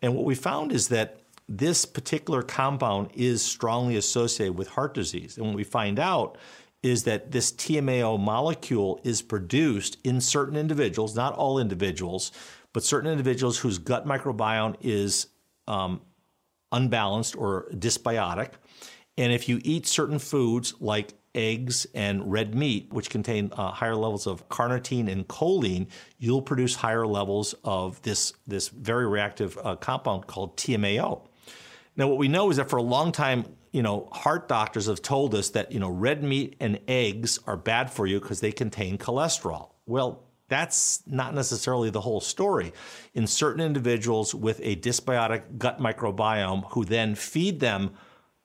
And 0.03 0.15
what 0.15 0.25
we 0.25 0.35
found 0.35 0.73
is 0.73 0.89
that 0.89 1.21
this 1.49 1.85
particular 1.85 2.43
compound 2.43 3.11
is 3.15 3.43
strongly 3.43 3.97
associated 3.97 4.57
with 4.57 4.69
heart 4.69 4.95
disease. 4.95 5.37
And 5.37 5.47
what 5.47 5.55
we 5.55 5.65
find 5.65 5.99
out 5.99 6.39
is 6.83 7.05
that 7.05 7.33
this 7.33 7.53
TMAO 7.53 8.19
molecule 8.19 9.01
is 9.05 9.21
produced 9.21 9.99
in 10.05 10.21
certain 10.21 10.57
individuals, 10.57 11.15
not 11.15 11.35
all 11.35 11.59
individuals, 11.59 12.33
but 12.73 12.83
certain 12.83 13.11
individuals 13.11 13.59
whose 13.59 13.79
gut 13.79 14.07
microbiome 14.07 14.77
is 14.81 15.29
um, 15.67 16.01
unbalanced 16.75 17.37
or 17.37 17.69
dysbiotic. 17.73 18.51
And 19.17 19.33
if 19.33 19.49
you 19.49 19.61
eat 19.65 19.87
certain 19.87 20.19
foods 20.19 20.75
like 20.81 21.15
eggs 21.35 21.87
and 21.95 22.31
red 22.31 22.55
meat, 22.55 22.93
which 22.93 23.11
contain 23.11 23.53
uh, 23.53 23.71
higher 23.71 23.97
levels 23.97 24.27
of 24.27 24.49
carnitine 24.49 25.11
and 25.11 25.27
choline, 25.27 25.87
you'll 26.19 26.43
produce 26.43 26.75
higher 26.75 27.07
levels 27.07 27.55
of 27.65 28.01
this, 28.03 28.33
this 28.47 28.69
very 28.69 29.07
reactive 29.07 29.59
uh, 29.63 29.77
compound 29.77 30.27
called 30.27 30.57
TMAO. 30.57 31.27
Now, 31.97 32.09
what 32.09 32.19
we 32.19 32.29
know 32.29 32.51
is 32.51 32.57
that 32.57 32.69
for 32.69 32.77
a 32.77 32.83
long 32.83 33.13
time, 33.13 33.45
you 33.73 33.83
know, 33.83 34.09
heart 34.13 34.49
doctors 34.49 34.87
have 34.87 35.03
told 35.03 35.35
us 35.35 35.51
that, 35.51 35.73
you 35.73 35.81
know, 35.81 35.89
red 35.89 36.23
meat 36.23 36.57
and 36.61 36.79
eggs 36.89 37.39
are 37.47 37.57
bad 37.57 37.91
for 37.91 38.07
you 38.07 38.21
because 38.21 38.41
they 38.41 38.53
contain 38.53 38.99
cholesterol. 38.99 39.71
Well, 39.87 40.24
that's 40.49 41.03
not 41.07 41.35
necessarily 41.35 41.91
the 41.91 42.01
whole 42.01 42.21
story. 42.21 42.73
In 43.15 43.27
certain 43.27 43.63
individuals 43.63 44.35
with 44.35 44.61
a 44.63 44.77
dysbiotic 44.77 45.59
gut 45.59 45.81
microbiome 45.81 46.71
who 46.73 46.85
then 46.85 47.15
feed 47.15 47.61
them 47.61 47.93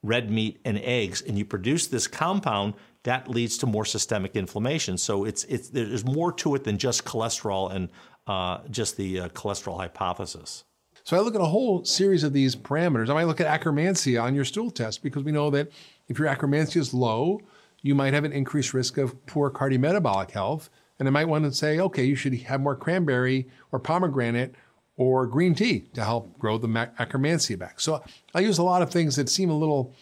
red 0.01 0.31
meat 0.31 0.61
and 0.63 0.77
eggs, 0.79 1.21
and 1.21 1.37
you 1.37 1.43
produce 1.43 1.87
this 1.87 2.07
compound, 2.07 2.73
that 3.03 3.29
leads 3.29 3.57
to 3.57 3.65
more 3.65 3.85
systemic 3.85 4.35
inflammation. 4.35 4.97
So 4.97 5.25
it's 5.25 5.43
it's 5.45 5.69
there's 5.69 6.05
more 6.05 6.31
to 6.33 6.55
it 6.55 6.63
than 6.63 6.77
just 6.77 7.05
cholesterol 7.05 7.71
and 7.73 7.89
uh, 8.27 8.59
just 8.69 8.97
the 8.97 9.21
uh, 9.21 9.29
cholesterol 9.29 9.77
hypothesis. 9.77 10.63
So 11.03 11.17
I 11.17 11.21
look 11.21 11.35
at 11.35 11.41
a 11.41 11.45
whole 11.45 11.83
series 11.85 12.23
of 12.23 12.33
these 12.33 12.55
parameters. 12.55 13.09
I 13.09 13.13
might 13.13 13.23
look 13.23 13.41
at 13.41 13.47
akkermansia 13.47 14.21
on 14.21 14.35
your 14.35 14.45
stool 14.45 14.69
test 14.69 15.01
because 15.01 15.23
we 15.23 15.31
know 15.31 15.49
that 15.49 15.71
if 16.07 16.19
your 16.19 16.27
akkermansia 16.27 16.77
is 16.77 16.93
low, 16.93 17.41
you 17.81 17.95
might 17.95 18.13
have 18.13 18.25
an 18.25 18.31
increased 18.31 18.73
risk 18.73 18.97
of 18.97 19.25
poor 19.25 19.49
cardiometabolic 19.49 20.31
health. 20.31 20.69
And 20.99 21.07
I 21.07 21.11
might 21.11 21.27
want 21.27 21.45
to 21.45 21.53
say, 21.53 21.79
okay, 21.79 22.03
you 22.03 22.15
should 22.15 22.33
have 22.33 22.61
more 22.61 22.75
cranberry 22.75 23.47
or 23.71 23.79
pomegranate 23.79 24.53
or 24.97 25.25
green 25.25 25.55
tea 25.55 25.87
to 25.93 26.03
help 26.03 26.37
grow 26.37 26.57
the 26.57 26.67
akkermansia 26.67 27.57
back. 27.57 27.79
So 27.79 28.03
I 28.35 28.41
use 28.41 28.57
a 28.57 28.63
lot 28.63 28.81
of 28.81 28.91
things 28.91 29.15
that 29.15 29.29
seem 29.29 29.49
a 29.49 29.57
little 29.57 29.93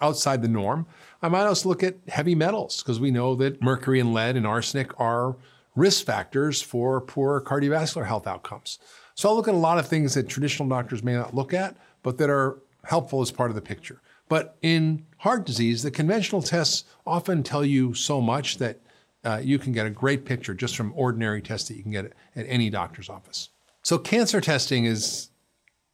outside 0.00 0.42
the 0.42 0.48
norm. 0.48 0.86
I 1.22 1.28
might 1.28 1.46
also 1.46 1.68
look 1.68 1.84
at 1.84 1.96
heavy 2.08 2.34
metals 2.34 2.82
because 2.82 2.98
we 2.98 3.12
know 3.12 3.36
that 3.36 3.62
mercury 3.62 4.00
and 4.00 4.12
lead 4.12 4.36
and 4.36 4.46
arsenic 4.46 4.98
are 5.00 5.36
risk 5.76 6.04
factors 6.04 6.60
for 6.60 7.00
poor 7.00 7.40
cardiovascular 7.40 8.06
health 8.06 8.26
outcomes. 8.26 8.80
So 9.14 9.28
I'll 9.28 9.36
look 9.36 9.48
at 9.48 9.54
a 9.54 9.58
lot 9.58 9.78
of 9.78 9.86
things 9.86 10.14
that 10.14 10.28
traditional 10.28 10.68
doctors 10.68 11.04
may 11.04 11.14
not 11.14 11.34
look 11.34 11.54
at, 11.54 11.76
but 12.02 12.18
that 12.18 12.28
are 12.28 12.58
helpful 12.84 13.20
as 13.20 13.30
part 13.30 13.50
of 13.50 13.54
the 13.54 13.62
picture. 13.62 14.00
But 14.28 14.56
in 14.60 15.06
heart 15.18 15.46
disease, 15.46 15.82
the 15.84 15.90
conventional 15.90 16.42
tests 16.42 16.84
often 17.06 17.42
tell 17.42 17.64
you 17.64 17.94
so 17.94 18.20
much 18.20 18.58
that 18.58 18.80
uh, 19.24 19.40
you 19.42 19.58
can 19.58 19.72
get 19.72 19.86
a 19.86 19.90
great 19.90 20.24
picture 20.24 20.54
just 20.54 20.76
from 20.76 20.92
ordinary 20.96 21.40
tests 21.40 21.68
that 21.68 21.76
you 21.76 21.82
can 21.82 21.92
get 21.92 22.12
at 22.36 22.46
any 22.48 22.70
doctor's 22.70 23.08
office. 23.08 23.50
So, 23.82 23.98
cancer 23.98 24.40
testing 24.40 24.84
is, 24.84 25.30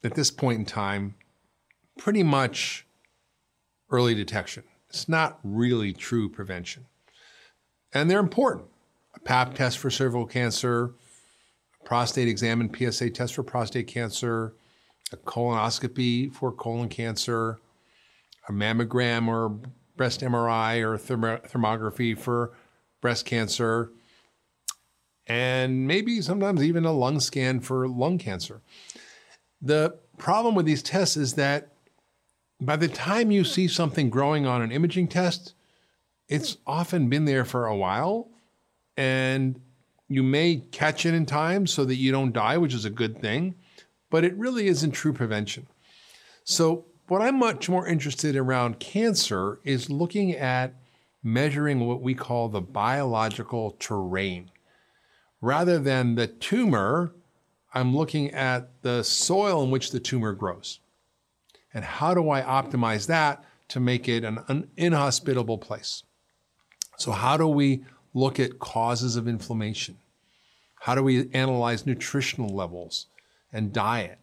at 0.03 0.14
this 0.14 0.31
point 0.31 0.59
in 0.59 0.64
time, 0.64 1.14
pretty 1.99 2.23
much 2.23 2.87
early 3.91 4.14
detection. 4.14 4.64
It's 4.88 5.09
not 5.09 5.38
really 5.43 5.93
true 5.93 6.29
prevention. 6.29 6.87
And 7.93 8.11
they're 8.11 8.21
important. 8.21 8.67
A 9.14 9.21
pap 9.21 9.55
test 9.55 9.79
for 9.79 9.91
cervical 9.91 10.27
cancer, 10.27 10.95
prostate 11.85 12.29
exam 12.29 12.61
and 12.61 12.75
PSA 12.75 13.11
test 13.11 13.35
for 13.35 13.43
prostate 13.43 13.87
cancer, 13.87 14.55
a 15.12 15.17
colonoscopy 15.17 16.33
for 16.33 16.53
colon 16.53 16.88
cancer, 16.88 17.59
a 18.49 18.53
mammogram 18.53 19.29
or 19.29 19.59
breast 19.97 20.21
MRI 20.21 20.83
or 20.83 20.97
therm- 20.97 21.51
thermography 21.51 22.17
for 22.17 22.53
breast 23.01 23.25
cancer, 23.25 23.91
and 25.27 25.87
maybe 25.87 26.21
sometimes 26.21 26.63
even 26.63 26.85
a 26.85 26.93
lung 26.93 27.21
scan 27.21 27.61
for 27.61 27.87
lung 27.87 28.19
cancer. 28.19 28.61
The 29.61 29.99
problem 30.17 30.55
with 30.55 30.67
these 30.67 30.83
tests 30.83 31.17
is 31.17 31.35
that 31.35 31.73
by 32.61 32.77
the 32.77 32.89
time 32.89 33.31
you 33.31 33.45
see 33.45 33.69
something 33.69 34.11
growing 34.11 34.47
on 34.47 34.63
an 34.63 34.73
imaging 34.73 35.09
test, 35.09 35.55
it's 36.29 36.59
often 36.67 37.09
been 37.09 37.25
there 37.25 37.45
for 37.45 37.67
a 37.67 37.77
while 37.77 38.29
and 38.97 39.61
you 40.09 40.23
may 40.23 40.57
catch 40.73 41.07
it 41.07 41.15
in 41.15 41.27
time 41.27 41.67
so 41.67 41.85
that 41.85 41.97
you 41.97 42.11
don't 42.11 42.33
die, 42.33 42.57
which 42.57 42.75
is 42.75 42.85
a 42.85 42.91
good 42.91 43.21
thing, 43.21 43.55
but 44.11 44.25
it 44.25 44.35
really 44.37 44.67
isn't 44.67 44.93
true 44.93 45.13
prevention. 45.13 45.67
So, 46.45 46.87
what 47.07 47.23
I'm 47.23 47.39
much 47.39 47.69
more 47.71 47.87
interested 47.87 48.35
in 48.35 48.43
around 48.43 48.81
cancer 48.81 49.61
is 49.65 49.89
looking 49.89 50.33
at 50.33 50.75
measuring 51.33 51.87
what 51.87 52.01
we 52.01 52.14
call 52.14 52.49
the 52.49 52.61
biological 52.61 53.77
terrain. 53.79 54.51
Rather 55.41 55.79
than 55.79 56.14
the 56.14 56.27
tumor, 56.27 57.12
I'm 57.75 57.95
looking 57.95 58.31
at 58.31 58.83
the 58.83 59.03
soil 59.03 59.62
in 59.62 59.71
which 59.71 59.91
the 59.91 60.01
tumor 60.01 60.33
grows. 60.33 60.81
And 61.73 61.85
how 61.85 62.14
do 62.14 62.31
I 62.31 62.43
optimize 62.43 63.07
that 63.07 63.45
to 63.69 63.81
make 63.81 64.09
it 64.09 64.25
an, 64.25 64.71
inhospitable 64.77 65.59
place? 65.59 66.03
So, 66.97 67.12
how 67.12 67.37
do 67.37 67.47
we 67.47 67.85
look 68.14 68.41
at 68.41 68.59
causes 68.59 69.17
of 69.17 69.29
inflammation? 69.29 69.99
How 70.81 70.95
do 70.95 71.03
we 71.03 71.31
analyze 71.33 71.87
nutritional 71.87 72.49
levels 72.49 73.07
and 73.53 73.73
diet? 73.73 74.19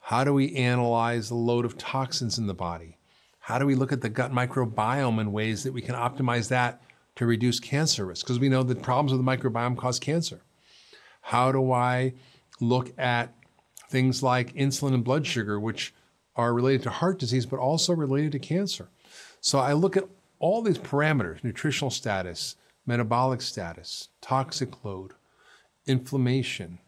How 0.00 0.22
do 0.22 0.32
we 0.32 0.54
analyze 0.54 1.28
the 1.28 1.34
load 1.34 1.64
of 1.64 1.76
toxins 1.76 2.38
in 2.38 2.46
the 2.46 2.54
body? 2.54 2.93
How 3.44 3.58
do 3.58 3.66
we 3.66 3.74
look 3.74 3.92
at 3.92 4.00
the 4.00 4.08
gut 4.08 4.32
microbiome 4.32 5.20
in 5.20 5.30
ways 5.30 5.64
that 5.64 5.74
we 5.74 5.82
can 5.82 5.94
optimize 5.94 6.48
that 6.48 6.80
to 7.16 7.26
reduce 7.26 7.60
cancer 7.60 8.06
risk? 8.06 8.24
Because 8.24 8.38
we 8.38 8.48
know 8.48 8.62
that 8.62 8.80
problems 8.80 9.12
with 9.12 9.22
the 9.22 9.30
microbiome 9.30 9.76
cause 9.76 9.98
cancer. 9.98 10.40
How 11.20 11.52
do 11.52 11.70
I 11.70 12.14
look 12.58 12.98
at 12.98 13.34
things 13.90 14.22
like 14.22 14.54
insulin 14.54 14.94
and 14.94 15.04
blood 15.04 15.26
sugar, 15.26 15.60
which 15.60 15.92
are 16.34 16.54
related 16.54 16.84
to 16.84 16.90
heart 16.90 17.18
disease, 17.18 17.44
but 17.44 17.58
also 17.58 17.92
related 17.92 18.32
to 18.32 18.38
cancer? 18.38 18.88
So 19.42 19.58
I 19.58 19.74
look 19.74 19.98
at 19.98 20.08
all 20.38 20.62
these 20.62 20.78
parameters 20.78 21.44
nutritional 21.44 21.90
status, 21.90 22.56
metabolic 22.86 23.42
status, 23.42 24.08
toxic 24.22 24.86
load, 24.86 25.12
inflammation, 25.86 26.78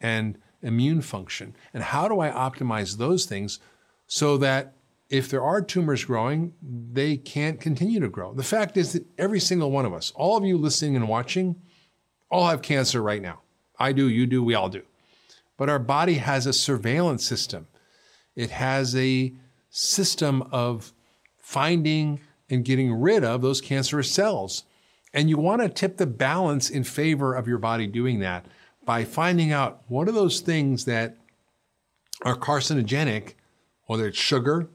and 0.00 0.38
immune 0.62 1.02
function. 1.02 1.56
And 1.72 1.82
how 1.82 2.06
do 2.06 2.20
I 2.20 2.30
optimize 2.30 2.98
those 2.98 3.26
things 3.26 3.58
so 4.06 4.36
that 4.36 4.74
if 5.14 5.28
there 5.28 5.42
are 5.42 5.62
tumors 5.62 6.04
growing, 6.04 6.52
they 6.60 7.16
can't 7.16 7.60
continue 7.60 8.00
to 8.00 8.08
grow? 8.08 8.34
The 8.34 8.42
fact 8.42 8.76
is 8.76 8.94
that 8.94 9.06
every 9.16 9.38
single 9.38 9.70
one 9.70 9.86
of 9.86 9.94
us, 9.94 10.10
all 10.16 10.36
of 10.36 10.44
you 10.44 10.58
listening 10.58 10.96
and 10.96 11.08
watching, 11.08 11.54
all 12.32 12.48
have 12.48 12.62
cancer 12.62 13.00
right 13.00 13.22
now. 13.22 13.40
I 13.78 13.92
do, 13.92 14.08
you 14.08 14.26
do, 14.26 14.42
we 14.42 14.54
all 14.54 14.68
do. 14.68 14.82
But 15.56 15.70
our 15.70 15.78
body 15.78 16.14
has 16.14 16.46
a 16.46 16.52
surveillance 16.52 17.24
system. 17.24 17.68
It 18.34 18.50
has 18.50 18.96
a 18.96 19.32
system 19.70 20.42
of 20.50 20.92
finding 21.38 22.18
and 22.50 22.64
getting 22.64 22.92
rid 22.92 23.22
of 23.22 23.40
those 23.40 23.60
cancerous 23.60 24.10
cells. 24.10 24.64
And 25.12 25.30
you 25.30 25.38
want 25.38 25.62
to 25.62 25.68
tip 25.68 25.96
the 25.96 26.06
balance 26.06 26.70
in 26.70 26.82
favor 26.82 27.34
of 27.34 27.46
your 27.46 27.58
body 27.58 27.86
doing 27.86 28.18
that 28.18 28.46
by 28.84 29.04
finding 29.04 29.52
out 29.52 29.82
what 29.86 30.08
are 30.08 30.12
those 30.12 30.40
things 30.40 30.86
that 30.86 31.16
are 32.22 32.34
carcinogenic, 32.36 33.34
whether 33.86 34.08
it's 34.08 34.18
sugar 34.18 34.68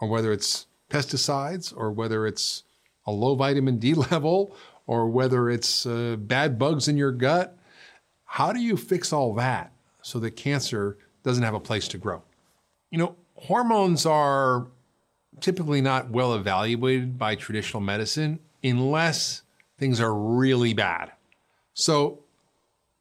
or 0.00 0.08
whether 0.08 0.32
it's 0.32 0.66
pesticides 0.90 1.74
or 1.76 1.90
whether 1.90 2.26
it's 2.26 2.64
a 3.06 3.12
low 3.12 3.34
vitamin 3.34 3.78
D 3.78 3.94
level 4.10 4.56
or 4.86 5.08
whether 5.08 5.50
it's 5.50 5.84
uh, 5.86 6.16
bad 6.18 6.58
bugs 6.58 6.88
in 6.88 6.96
your 6.96 7.12
gut 7.12 7.58
how 8.30 8.52
do 8.52 8.60
you 8.60 8.76
fix 8.76 9.12
all 9.12 9.34
that 9.34 9.72
so 10.02 10.20
that 10.20 10.32
cancer 10.32 10.98
doesn't 11.24 11.42
have 11.42 11.54
a 11.54 11.60
place 11.60 11.88
to 11.88 11.98
grow? 11.98 12.22
You 12.90 12.98
know, 12.98 13.16
hormones 13.34 14.04
are 14.04 14.66
typically 15.40 15.80
not 15.80 16.10
well 16.10 16.34
evaluated 16.34 17.18
by 17.18 17.36
traditional 17.36 17.80
medicine 17.80 18.38
unless 18.62 19.42
things 19.78 19.98
are 19.98 20.14
really 20.14 20.74
bad. 20.74 21.12
So 21.72 22.20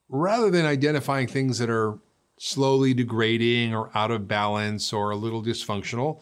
rather 0.07 0.49
than 0.49 0.65
identifying 0.65 1.27
things 1.27 1.59
that 1.59 1.69
are 1.69 1.99
slowly 2.37 2.93
degrading 2.93 3.75
or 3.75 3.91
out 3.93 4.11
of 4.11 4.29
balance 4.29 4.93
or 4.93 5.11
a 5.11 5.17
little 5.17 5.43
dysfunctional, 5.43 6.21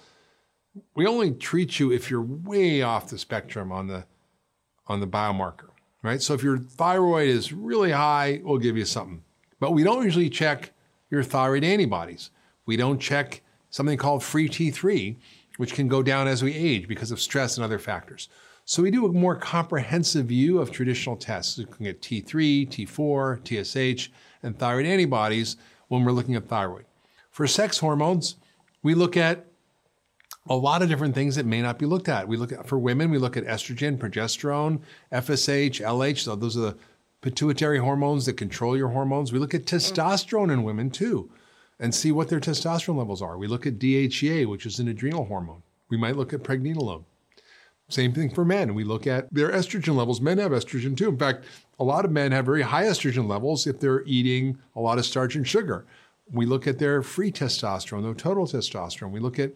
we 0.95 1.05
only 1.07 1.31
treat 1.31 1.79
you 1.79 1.91
if 1.91 2.09
you're 2.09 2.21
way 2.21 2.81
off 2.81 3.09
the 3.09 3.17
spectrum 3.17 3.71
on 3.71 3.87
the 3.87 4.05
on 4.87 4.99
the 4.99 5.07
biomarker 5.07 5.69
right? 6.05 6.21
So 6.21 6.35
if 6.35 6.43
your 6.43 6.59
thyroid 6.59 7.27
is 7.27 7.51
really 7.51 7.91
high, 7.91 8.39
we'll 8.43 8.59
give 8.59 8.77
you 8.77 8.85
something. 8.85 9.23
But 9.59 9.71
we 9.71 9.83
don't 9.83 10.03
usually 10.03 10.29
check 10.29 10.71
your 11.09 11.23
thyroid 11.23 11.63
antibodies. 11.63 12.29
We 12.67 12.77
don't 12.77 12.99
check 12.99 13.41
something 13.71 13.97
called 13.97 14.23
free 14.23 14.47
T3, 14.47 15.17
which 15.57 15.73
can 15.73 15.87
go 15.87 16.03
down 16.03 16.27
as 16.27 16.43
we 16.43 16.53
age 16.53 16.87
because 16.87 17.11
of 17.11 17.19
stress 17.19 17.57
and 17.57 17.65
other 17.65 17.79
factors. 17.79 18.29
So 18.65 18.83
we 18.83 18.91
do 18.91 19.05
a 19.05 19.11
more 19.11 19.35
comprehensive 19.35 20.27
view 20.27 20.59
of 20.59 20.71
traditional 20.71 21.15
tests, 21.15 21.57
looking 21.57 21.87
at 21.87 22.01
T3, 22.01 22.67
T4, 22.69 23.41
TSH, 23.43 24.09
and 24.43 24.57
thyroid 24.57 24.85
antibodies 24.85 25.57
when 25.87 26.03
we're 26.03 26.11
looking 26.11 26.35
at 26.35 26.47
thyroid. 26.47 26.85
For 27.31 27.47
sex 27.47 27.79
hormones, 27.79 28.35
we 28.83 28.93
look 28.93 29.17
at 29.17 29.47
a 30.47 30.55
lot 30.55 30.81
of 30.81 30.89
different 30.89 31.15
things 31.15 31.35
that 31.35 31.45
may 31.45 31.61
not 31.61 31.79
be 31.79 31.85
looked 31.85 32.09
at. 32.09 32.27
We 32.27 32.37
look 32.37 32.51
at 32.51 32.67
for 32.67 32.77
women, 32.77 33.09
we 33.09 33.17
look 33.17 33.37
at 33.37 33.45
estrogen, 33.45 33.97
progesterone, 33.97 34.81
FSH, 35.11 35.81
LH. 35.81 36.19
So 36.19 36.35
those 36.35 36.55
are 36.57 36.61
the 36.61 36.77
pituitary 37.21 37.79
hormones 37.79 38.25
that 38.27 38.33
control 38.33 38.77
your 38.77 38.89
hormones. 38.89 39.33
We 39.33 39.39
look 39.39 39.53
at 39.53 39.63
mm. 39.63 39.77
testosterone 39.77 40.53
in 40.53 40.63
women 40.63 40.91
too 40.91 41.29
and 41.79 41.93
see 41.93 42.11
what 42.11 42.29
their 42.29 42.39
testosterone 42.39 42.97
levels 42.97 43.21
are. 43.21 43.37
We 43.37 43.47
look 43.47 43.65
at 43.65 43.79
DHEA, 43.79 44.47
which 44.47 44.65
is 44.65 44.79
an 44.79 44.87
adrenal 44.87 45.25
hormone. 45.25 45.63
We 45.89 45.97
might 45.97 46.15
look 46.15 46.33
at 46.33 46.43
pregnenolone. 46.43 47.03
Same 47.89 48.13
thing 48.13 48.33
for 48.33 48.45
men. 48.45 48.73
We 48.73 48.83
look 48.83 49.05
at 49.05 49.31
their 49.31 49.51
estrogen 49.51 49.95
levels. 49.95 50.19
Men 50.19 50.39
have 50.39 50.51
estrogen 50.51 50.97
too. 50.97 51.09
In 51.09 51.17
fact, 51.17 51.45
a 51.79 51.83
lot 51.83 52.05
of 52.05 52.11
men 52.11 52.31
have 52.31 52.45
very 52.45 52.63
high 52.63 52.85
estrogen 52.85 53.27
levels 53.27 53.67
if 53.67 53.79
they're 53.79 54.03
eating 54.05 54.57
a 54.75 54.79
lot 54.79 54.97
of 54.97 55.05
starch 55.05 55.35
and 55.35 55.47
sugar. 55.47 55.85
We 56.31 56.47
look 56.47 56.65
at 56.65 56.79
their 56.79 57.03
free 57.03 57.31
testosterone, 57.31 58.01
their 58.01 58.15
total 58.15 58.47
testosterone. 58.47 59.11
We 59.11 59.19
look 59.19 59.37
at 59.37 59.51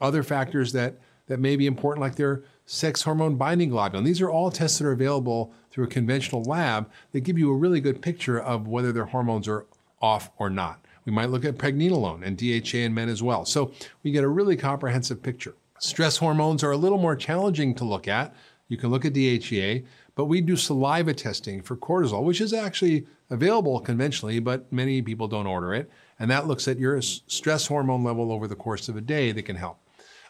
other 0.00 0.22
factors 0.22 0.72
that, 0.72 0.98
that 1.26 1.40
may 1.40 1.56
be 1.56 1.66
important, 1.66 2.00
like 2.00 2.16
their 2.16 2.42
sex 2.66 3.02
hormone 3.02 3.36
binding 3.36 3.70
globulin. 3.70 4.04
These 4.04 4.20
are 4.20 4.30
all 4.30 4.50
tests 4.50 4.78
that 4.78 4.86
are 4.86 4.92
available 4.92 5.52
through 5.70 5.84
a 5.84 5.88
conventional 5.88 6.42
lab 6.44 6.90
that 7.12 7.20
give 7.20 7.38
you 7.38 7.50
a 7.50 7.56
really 7.56 7.80
good 7.80 8.00
picture 8.00 8.40
of 8.40 8.66
whether 8.66 8.92
their 8.92 9.06
hormones 9.06 9.48
are 9.48 9.66
off 10.00 10.30
or 10.38 10.50
not. 10.50 10.84
We 11.04 11.12
might 11.12 11.30
look 11.30 11.44
at 11.44 11.58
pregnenolone 11.58 12.22
and 12.24 12.36
DHA 12.36 12.78
in 12.78 12.94
men 12.94 13.08
as 13.08 13.22
well. 13.22 13.44
So 13.44 13.72
we 14.02 14.10
get 14.10 14.24
a 14.24 14.28
really 14.28 14.56
comprehensive 14.56 15.22
picture. 15.22 15.54
Stress 15.78 16.16
hormones 16.16 16.62
are 16.64 16.70
a 16.70 16.76
little 16.76 16.98
more 16.98 17.16
challenging 17.16 17.74
to 17.74 17.84
look 17.84 18.08
at. 18.08 18.34
You 18.68 18.78
can 18.78 18.90
look 18.90 19.04
at 19.04 19.12
DHEA, 19.12 19.84
but 20.14 20.24
we 20.26 20.40
do 20.40 20.56
saliva 20.56 21.12
testing 21.12 21.60
for 21.60 21.76
cortisol, 21.76 22.24
which 22.24 22.40
is 22.40 22.52
actually 22.52 23.06
available 23.28 23.80
conventionally, 23.80 24.38
but 24.38 24.72
many 24.72 25.02
people 25.02 25.28
don't 25.28 25.46
order 25.46 25.74
it. 25.74 25.90
And 26.18 26.30
that 26.30 26.46
looks 26.46 26.68
at 26.68 26.78
your 26.78 27.02
stress 27.02 27.66
hormone 27.66 28.04
level 28.04 28.32
over 28.32 28.46
the 28.46 28.54
course 28.54 28.88
of 28.88 28.96
a 28.96 29.00
day 29.00 29.32
that 29.32 29.42
can 29.42 29.56
help. 29.56 29.78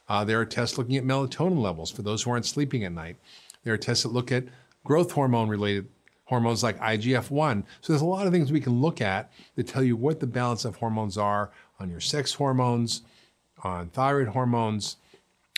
Uh, 0.09 0.25
there 0.25 0.41
are 0.41 0.45
tests 0.45 0.79
looking 0.79 0.97
at 0.97 1.05
melatonin 1.05 1.61
levels 1.61 1.91
for 1.91 2.03
those 2.03 2.23
who 2.23 2.31
aren't 2.31 2.47
sleeping 2.47 2.85
at 2.85 2.93
night. 2.93 3.17
There 3.63 3.73
are 3.73 3.79
tests 3.79 4.03
that 4.03 4.13
look 4.13 4.31
at 4.31 4.45
growth 4.85 5.13
hormone 5.13 5.49
related 5.49 5.89
hormones 6.27 6.63
like 6.63 6.79
IGF 6.79 7.31
1. 7.31 7.65
So 7.81 7.93
there's 7.93 8.03
a 8.03 8.07
lot 8.07 8.27
of 8.27 8.33
things 8.33 8.51
we 8.51 8.61
can 8.61 8.81
look 8.81 9.01
at 9.01 9.31
that 9.57 9.67
tell 9.67 9.83
you 9.83 9.97
what 9.97 10.21
the 10.21 10.27
balance 10.27 10.65
of 10.65 10.77
hormones 10.77 11.19
are 11.19 11.51
on 11.79 11.91
your 11.91 12.01
sex 12.01 12.35
hormones, 12.35 13.03
on 13.63 13.89
thyroid 13.89 14.29
hormones, 14.29 14.97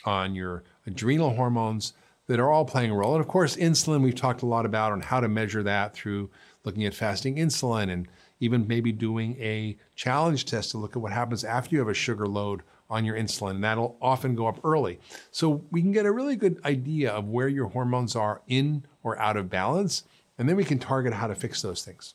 on 0.05 0.35
your 0.35 0.65
adrenal 0.87 1.35
hormones 1.35 1.93
that 2.27 2.41
are 2.41 2.51
all 2.51 2.65
playing 2.65 2.91
a 2.91 2.95
role. 2.95 3.15
And 3.15 3.21
of 3.21 3.29
course, 3.29 3.57
insulin, 3.57 4.03
we've 4.03 4.15
talked 4.15 4.43
a 4.43 4.47
lot 4.47 4.67
about 4.67 4.93
on 4.93 5.01
how 5.01 5.21
to 5.21 5.29
measure 5.29 5.63
that 5.63 5.95
through 5.95 6.31
looking 6.65 6.85
at 6.85 6.95
fasting 6.95 7.37
insulin 7.37 7.91
and 7.91 8.09
even 8.41 8.67
maybe 8.67 8.93
doing 8.93 9.37
a 9.41 9.77
challenge 9.95 10.45
test 10.45 10.73
to 10.73 10.79
look 10.79 10.97
at 10.97 11.03
what 11.03 11.13
happens 11.13 11.45
after 11.45 11.75
you 11.75 11.79
have 11.79 11.89
a 11.89 11.95
sugar 11.95 12.27
load 12.27 12.63
on 12.89 13.05
your 13.05 13.17
insulin. 13.17 13.53
And 13.53 13.65
that'll 13.65 13.97
often 14.01 14.35
go 14.35 14.47
up 14.47 14.61
early. 14.65 15.01
So 15.31 15.65
we 15.71 15.83
can 15.83 15.93
get 15.93 16.07
a 16.07 16.13
really 16.13 16.37
good 16.37 16.61
idea 16.65 17.13
of 17.13 17.29
where 17.29 17.49
your 17.49 17.69
hormones 17.69 18.17
are 18.17 18.43
in 18.47 18.85
or 19.03 19.19
out 19.19 19.37
of 19.37 19.51
balance. 19.51 20.05
And 20.39 20.49
then 20.49 20.57
we 20.57 20.65
can 20.65 20.79
target 20.79 21.13
how 21.13 21.27
to 21.27 21.35
fix 21.35 21.63
those 21.63 21.85
things. 21.85 22.15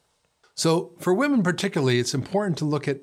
So 0.55 0.91
for 0.99 1.13
women 1.13 1.43
particularly, 1.43 1.99
it's 1.99 2.13
important 2.13 2.57
to 2.59 2.65
look 2.65 2.87
at 2.87 2.99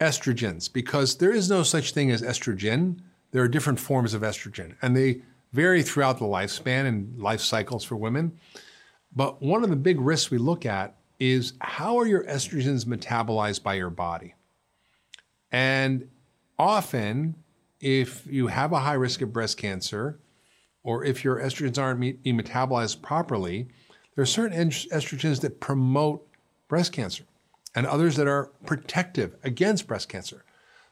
estrogens 0.00 0.72
because 0.72 1.16
there 1.16 1.32
is 1.32 1.48
no 1.48 1.62
such 1.62 1.92
thing 1.92 2.10
as 2.10 2.22
estrogen. 2.22 3.00
There 3.30 3.42
are 3.42 3.48
different 3.48 3.80
forms 3.80 4.14
of 4.14 4.22
estrogen, 4.22 4.74
and 4.82 4.96
they 4.96 5.22
vary 5.52 5.82
throughout 5.82 6.18
the 6.18 6.24
lifespan 6.24 6.86
and 6.86 7.20
life 7.20 7.40
cycles 7.40 7.84
for 7.84 7.96
women. 7.96 8.38
But 9.14 9.40
one 9.40 9.62
of 9.62 9.70
the 9.70 9.76
big 9.76 10.00
risks 10.00 10.30
we 10.30 10.38
look 10.38 10.66
at 10.66 10.96
is 11.20 11.54
how 11.60 11.96
are 11.98 12.06
your 12.06 12.24
estrogens 12.24 12.84
metabolized 12.84 13.62
by 13.62 13.74
your 13.74 13.90
body? 13.90 14.34
And 15.52 16.08
often, 16.58 17.34
if 17.80 18.26
you 18.26 18.48
have 18.48 18.72
a 18.72 18.80
high 18.80 18.94
risk 18.94 19.20
of 19.22 19.32
breast 19.32 19.58
cancer, 19.58 20.18
or 20.82 21.04
if 21.04 21.24
your 21.24 21.40
estrogens 21.40 21.78
aren't 21.78 22.00
being 22.00 22.38
metabolized 22.38 23.02
properly, 23.02 23.68
there 24.14 24.22
are 24.22 24.26
certain 24.26 24.70
estrogens 24.70 25.40
that 25.40 25.60
promote 25.60 26.26
breast 26.68 26.92
cancer 26.92 27.24
and 27.74 27.86
others 27.86 28.16
that 28.16 28.28
are 28.28 28.52
protective 28.64 29.36
against 29.42 29.86
breast 29.86 30.08
cancer. 30.08 30.44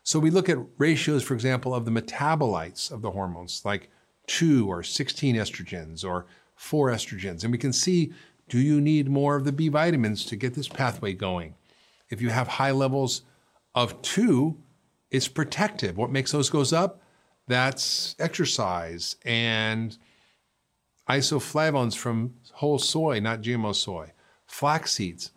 So 0.02 0.18
we 0.18 0.30
look 0.30 0.48
at 0.48 0.58
ratios, 0.78 1.22
for 1.22 1.34
example, 1.34 1.74
of 1.74 1.84
the 1.84 1.90
metabolites 1.90 2.90
of 2.90 3.02
the 3.02 3.12
hormones, 3.12 3.62
like 3.64 3.90
2 4.26 4.68
or 4.68 4.82
16 4.82 5.36
estrogens 5.36 6.04
or 6.04 6.26
4 6.56 6.90
estrogens. 6.90 7.44
And 7.44 7.52
we 7.52 7.58
can 7.58 7.72
see 7.72 8.12
do 8.48 8.58
you 8.58 8.80
need 8.80 9.08
more 9.08 9.36
of 9.36 9.44
the 9.44 9.52
B 9.52 9.68
vitamins 9.68 10.26
to 10.26 10.36
get 10.36 10.54
this 10.54 10.68
pathway 10.68 11.14
going? 11.14 11.54
If 12.10 12.20
you 12.20 12.30
have 12.30 12.48
high 12.48 12.72
levels 12.72 13.22
of 13.74 14.02
2, 14.02 14.56
it's 15.12 15.28
protective. 15.28 15.96
What 15.96 16.10
makes 16.10 16.32
those 16.32 16.50
goes 16.50 16.72
up? 16.72 17.02
That's 17.46 18.16
exercise 18.18 19.16
and 19.24 19.96
isoflavones 21.08 21.96
from 21.96 22.34
whole 22.54 22.78
soy, 22.78 23.20
not 23.20 23.42
GMO 23.42 23.74
soy, 23.74 24.12
flax 24.46 24.92
seeds, 24.92 25.32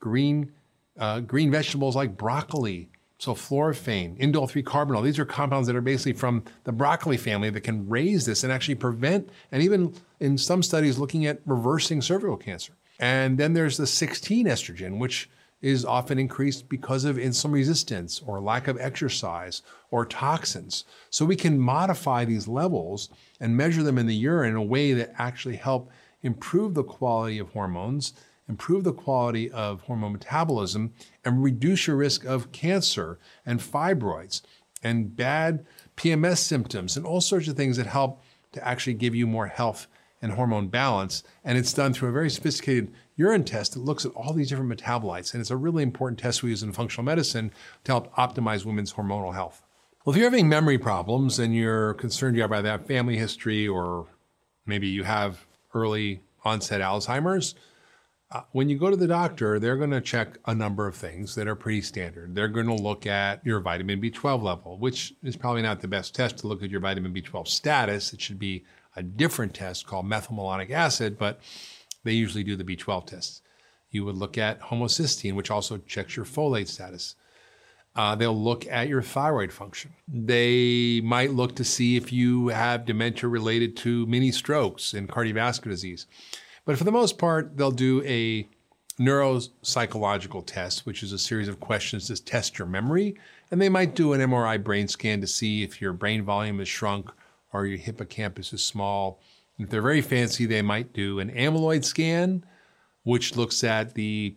green, 0.00 0.52
uh, 0.98 1.20
green 1.20 1.50
vegetables 1.50 1.94
like 1.94 2.16
broccoli, 2.16 2.88
sulforaphane, 3.20 4.18
indole 4.18 4.48
3 4.48 4.62
carbinol. 4.62 5.04
These 5.04 5.18
are 5.18 5.24
compounds 5.26 5.66
that 5.66 5.76
are 5.76 5.82
basically 5.82 6.14
from 6.14 6.44
the 6.64 6.72
broccoli 6.72 7.16
family 7.16 7.50
that 7.50 7.60
can 7.60 7.88
raise 7.88 8.24
this 8.24 8.42
and 8.42 8.52
actually 8.52 8.76
prevent, 8.76 9.28
and 9.50 9.62
even 9.62 9.94
in 10.20 10.38
some 10.38 10.62
studies 10.62 10.98
looking 10.98 11.26
at 11.26 11.40
reversing 11.44 12.00
cervical 12.00 12.36
cancer. 12.36 12.72
And 12.98 13.36
then 13.36 13.52
there's 13.52 13.76
the 13.76 13.86
16 13.86 14.46
estrogen, 14.46 14.98
which 14.98 15.28
is 15.62 15.84
often 15.84 16.18
increased 16.18 16.68
because 16.68 17.04
of 17.04 17.16
insulin 17.16 17.52
resistance 17.52 18.20
or 18.26 18.40
lack 18.40 18.66
of 18.66 18.78
exercise 18.80 19.62
or 19.90 20.04
toxins. 20.04 20.84
So 21.08 21.24
we 21.24 21.36
can 21.36 21.58
modify 21.58 22.24
these 22.24 22.48
levels 22.48 23.08
and 23.40 23.56
measure 23.56 23.84
them 23.84 23.96
in 23.96 24.06
the 24.06 24.14
urine 24.14 24.50
in 24.50 24.56
a 24.56 24.62
way 24.62 24.92
that 24.92 25.14
actually 25.16 25.56
help 25.56 25.90
improve 26.22 26.74
the 26.74 26.84
quality 26.84 27.38
of 27.38 27.50
hormones, 27.50 28.12
improve 28.48 28.82
the 28.82 28.92
quality 28.92 29.50
of 29.50 29.82
hormone 29.82 30.12
metabolism, 30.12 30.92
and 31.24 31.42
reduce 31.42 31.86
your 31.86 31.96
risk 31.96 32.24
of 32.24 32.50
cancer 32.50 33.18
and 33.46 33.60
fibroids 33.60 34.42
and 34.82 35.16
bad 35.16 35.64
PMS 35.96 36.38
symptoms 36.38 36.96
and 36.96 37.06
all 37.06 37.20
sorts 37.20 37.46
of 37.46 37.56
things 37.56 37.76
that 37.76 37.86
help 37.86 38.20
to 38.50 38.66
actually 38.66 38.94
give 38.94 39.14
you 39.14 39.26
more 39.26 39.46
health 39.46 39.86
and 40.20 40.32
hormone 40.32 40.68
balance. 40.68 41.22
And 41.44 41.56
it's 41.56 41.72
done 41.72 41.92
through 41.92 42.10
a 42.10 42.12
very 42.12 42.30
sophisticated 42.30 42.92
urine 43.16 43.44
test 43.44 43.74
that 43.74 43.80
looks 43.80 44.04
at 44.04 44.12
all 44.12 44.32
these 44.32 44.48
different 44.48 44.70
metabolites. 44.70 45.32
And 45.32 45.40
it's 45.40 45.50
a 45.50 45.56
really 45.56 45.82
important 45.82 46.18
test 46.18 46.42
we 46.42 46.50
use 46.50 46.62
in 46.62 46.72
functional 46.72 47.04
medicine 47.04 47.52
to 47.84 47.92
help 47.92 48.14
optimize 48.14 48.64
women's 48.64 48.94
hormonal 48.94 49.34
health. 49.34 49.62
Well, 50.04 50.14
if 50.14 50.18
you're 50.18 50.30
having 50.30 50.48
memory 50.48 50.78
problems 50.78 51.38
and 51.38 51.54
you're 51.54 51.94
concerned 51.94 52.36
you 52.36 52.42
have 52.42 52.52
either 52.52 52.78
family 52.78 53.16
history 53.16 53.68
or 53.68 54.06
maybe 54.66 54.88
you 54.88 55.04
have 55.04 55.46
early 55.74 56.22
onset 56.44 56.80
Alzheimer's, 56.80 57.54
uh, 58.32 58.40
when 58.52 58.68
you 58.68 58.78
go 58.78 58.88
to 58.88 58.96
the 58.96 59.06
doctor, 59.06 59.58
they're 59.58 59.76
going 59.76 59.90
to 59.90 60.00
check 60.00 60.38
a 60.46 60.54
number 60.54 60.86
of 60.86 60.96
things 60.96 61.34
that 61.34 61.46
are 61.46 61.54
pretty 61.54 61.82
standard. 61.82 62.34
They're 62.34 62.48
going 62.48 62.66
to 62.66 62.74
look 62.74 63.06
at 63.06 63.44
your 63.44 63.60
vitamin 63.60 64.00
B12 64.00 64.42
level, 64.42 64.78
which 64.78 65.12
is 65.22 65.36
probably 65.36 65.60
not 65.60 65.80
the 65.80 65.88
best 65.88 66.14
test 66.14 66.38
to 66.38 66.46
look 66.46 66.62
at 66.62 66.70
your 66.70 66.80
vitamin 66.80 67.12
B12 67.12 67.46
status. 67.46 68.12
It 68.14 68.22
should 68.22 68.38
be 68.38 68.64
a 68.96 69.02
different 69.02 69.52
test 69.54 69.86
called 69.86 70.06
methylmalonic 70.06 70.70
acid, 70.70 71.18
but 71.18 71.40
they 72.04 72.12
usually 72.12 72.44
do 72.44 72.56
the 72.56 72.64
B12 72.64 73.06
tests. 73.06 73.42
You 73.90 74.04
would 74.04 74.16
look 74.16 74.38
at 74.38 74.60
homocysteine, 74.60 75.34
which 75.34 75.50
also 75.50 75.78
checks 75.78 76.16
your 76.16 76.24
folate 76.24 76.68
status. 76.68 77.14
Uh, 77.94 78.14
they'll 78.14 78.38
look 78.38 78.66
at 78.68 78.88
your 78.88 79.02
thyroid 79.02 79.52
function. 79.52 79.92
They 80.08 81.02
might 81.02 81.32
look 81.32 81.54
to 81.56 81.64
see 81.64 81.96
if 81.96 82.10
you 82.10 82.48
have 82.48 82.86
dementia 82.86 83.28
related 83.28 83.76
to 83.78 84.06
mini 84.06 84.32
strokes 84.32 84.94
and 84.94 85.08
cardiovascular 85.08 85.70
disease. 85.70 86.06
But 86.64 86.78
for 86.78 86.84
the 86.84 86.92
most 86.92 87.18
part, 87.18 87.56
they'll 87.56 87.70
do 87.70 88.02
a 88.04 88.48
neuropsychological 88.98 90.46
test, 90.46 90.86
which 90.86 91.02
is 91.02 91.12
a 91.12 91.18
series 91.18 91.48
of 91.48 91.60
questions 91.60 92.06
to 92.06 92.22
test 92.22 92.58
your 92.58 92.68
memory. 92.68 93.16
And 93.50 93.60
they 93.60 93.68
might 93.68 93.94
do 93.94 94.14
an 94.14 94.20
MRI 94.20 94.62
brain 94.62 94.88
scan 94.88 95.20
to 95.20 95.26
see 95.26 95.62
if 95.62 95.80
your 95.80 95.92
brain 95.92 96.22
volume 96.22 96.60
is 96.60 96.68
shrunk 96.68 97.10
or 97.52 97.66
your 97.66 97.78
hippocampus 97.78 98.54
is 98.54 98.64
small. 98.64 99.20
If 99.64 99.70
they're 99.70 99.82
very 99.82 100.02
fancy, 100.02 100.46
they 100.46 100.62
might 100.62 100.92
do 100.92 101.20
an 101.20 101.30
amyloid 101.30 101.84
scan, 101.84 102.44
which 103.04 103.36
looks 103.36 103.64
at 103.64 103.94
the 103.94 104.36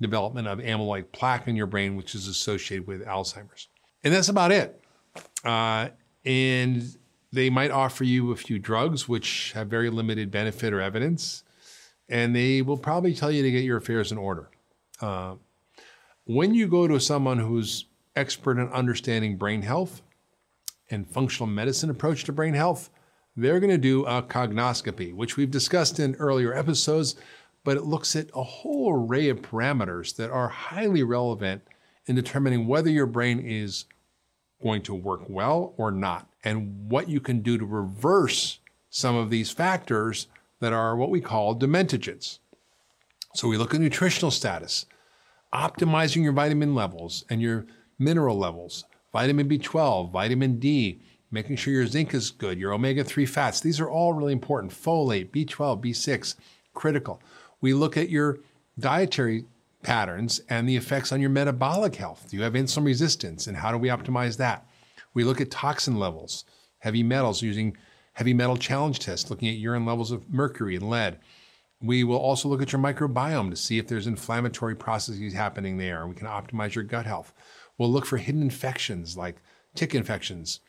development 0.00 0.48
of 0.48 0.58
amyloid 0.58 1.12
plaque 1.12 1.48
in 1.48 1.56
your 1.56 1.66
brain, 1.66 1.96
which 1.96 2.14
is 2.14 2.26
associated 2.28 2.86
with 2.86 3.04
Alzheimer's. 3.06 3.68
And 4.04 4.12
that's 4.12 4.28
about 4.28 4.52
it. 4.52 4.82
Uh, 5.44 5.88
and 6.24 6.96
they 7.32 7.50
might 7.50 7.70
offer 7.70 8.04
you 8.04 8.32
a 8.32 8.36
few 8.36 8.58
drugs, 8.58 9.08
which 9.08 9.52
have 9.52 9.68
very 9.68 9.90
limited 9.90 10.30
benefit 10.30 10.72
or 10.72 10.80
evidence 10.80 11.44
and 12.12 12.36
they 12.36 12.60
will 12.60 12.76
probably 12.76 13.14
tell 13.14 13.30
you 13.30 13.42
to 13.42 13.50
get 13.50 13.64
your 13.64 13.78
affairs 13.78 14.12
in 14.12 14.18
order. 14.18 14.50
Uh, 15.00 15.34
when 16.26 16.54
you 16.54 16.68
go 16.68 16.86
to 16.86 17.00
someone 17.00 17.38
who's 17.38 17.86
expert 18.14 18.58
in 18.58 18.68
understanding 18.68 19.36
brain 19.36 19.62
health 19.62 20.02
and 20.90 21.08
functional 21.08 21.46
medicine 21.46 21.88
approach 21.88 22.24
to 22.24 22.32
brain 22.32 22.52
health, 22.52 22.90
they're 23.36 23.60
going 23.60 23.70
to 23.70 23.78
do 23.78 24.04
a 24.04 24.22
cognoscopy, 24.22 25.14
which 25.14 25.36
we've 25.36 25.50
discussed 25.50 25.98
in 25.98 26.14
earlier 26.16 26.54
episodes, 26.54 27.16
but 27.64 27.76
it 27.76 27.84
looks 27.84 28.14
at 28.16 28.30
a 28.34 28.42
whole 28.42 28.92
array 28.92 29.28
of 29.28 29.40
parameters 29.40 30.16
that 30.16 30.30
are 30.30 30.48
highly 30.48 31.02
relevant 31.02 31.62
in 32.06 32.16
determining 32.16 32.66
whether 32.66 32.90
your 32.90 33.06
brain 33.06 33.38
is 33.38 33.84
going 34.62 34.82
to 34.82 34.94
work 34.94 35.22
well 35.28 35.74
or 35.76 35.90
not, 35.90 36.28
and 36.44 36.90
what 36.90 37.08
you 37.08 37.20
can 37.20 37.40
do 37.40 37.58
to 37.58 37.64
reverse 37.64 38.58
some 38.90 39.16
of 39.16 39.30
these 39.30 39.50
factors 39.50 40.26
that 40.60 40.72
are 40.72 40.94
what 40.96 41.10
we 41.10 41.20
call 41.20 41.58
dementigens. 41.58 42.38
So 43.34 43.48
we 43.48 43.56
look 43.56 43.74
at 43.74 43.80
nutritional 43.80 44.30
status, 44.30 44.86
optimizing 45.52 46.22
your 46.22 46.32
vitamin 46.32 46.74
levels 46.74 47.24
and 47.30 47.40
your 47.40 47.66
mineral 47.98 48.38
levels, 48.38 48.84
vitamin 49.12 49.48
B12, 49.48 50.12
vitamin 50.12 50.58
D, 50.58 51.00
making 51.32 51.56
sure 51.56 51.72
your 51.72 51.86
zinc 51.86 52.14
is 52.14 52.30
good, 52.30 52.58
your 52.58 52.72
omega 52.72 53.02
3 53.02 53.26
fats. 53.26 53.60
These 53.60 53.80
are 53.80 53.90
all 53.90 54.12
really 54.12 54.32
important. 54.32 54.72
Folate, 54.72 55.30
B12, 55.30 55.82
B6, 55.82 56.36
critical. 56.74 57.20
We 57.60 57.74
look 57.74 57.96
at 57.96 58.10
your 58.10 58.38
dietary 58.78 59.46
patterns 59.82 60.40
and 60.48 60.68
the 60.68 60.76
effects 60.76 61.10
on 61.10 61.20
your 61.20 61.30
metabolic 61.30 61.96
health. 61.96 62.26
Do 62.30 62.36
you 62.36 62.42
have 62.44 62.52
insulin 62.52 62.84
resistance 62.84 63.46
and 63.46 63.56
how 63.56 63.72
do 63.72 63.78
we 63.78 63.88
optimize 63.88 64.36
that? 64.36 64.66
We 65.14 65.24
look 65.24 65.40
at 65.40 65.50
toxin 65.50 65.98
levels, 65.98 66.44
heavy 66.78 67.02
metals 67.02 67.42
using 67.42 67.76
heavy 68.14 68.34
metal 68.34 68.56
challenge 68.56 68.98
tests, 68.98 69.30
looking 69.30 69.48
at 69.48 69.56
urine 69.56 69.86
levels 69.86 70.10
of 70.10 70.28
mercury 70.30 70.76
and 70.76 70.88
lead. 70.88 71.18
We 71.80 72.04
will 72.04 72.18
also 72.18 72.48
look 72.48 72.62
at 72.62 72.72
your 72.72 72.80
microbiome 72.80 73.50
to 73.50 73.56
see 73.56 73.78
if 73.78 73.88
there's 73.88 74.06
inflammatory 74.06 74.76
processes 74.76 75.32
happening 75.32 75.78
there, 75.78 76.06
we 76.06 76.14
can 76.14 76.28
optimize 76.28 76.74
your 76.74 76.84
gut 76.84 77.06
health. 77.06 77.32
We'll 77.76 77.90
look 77.90 78.06
for 78.06 78.18
hidden 78.18 78.42
infections 78.42 79.16
like 79.16 79.36
tick 79.74 79.94
infections, 79.94 80.60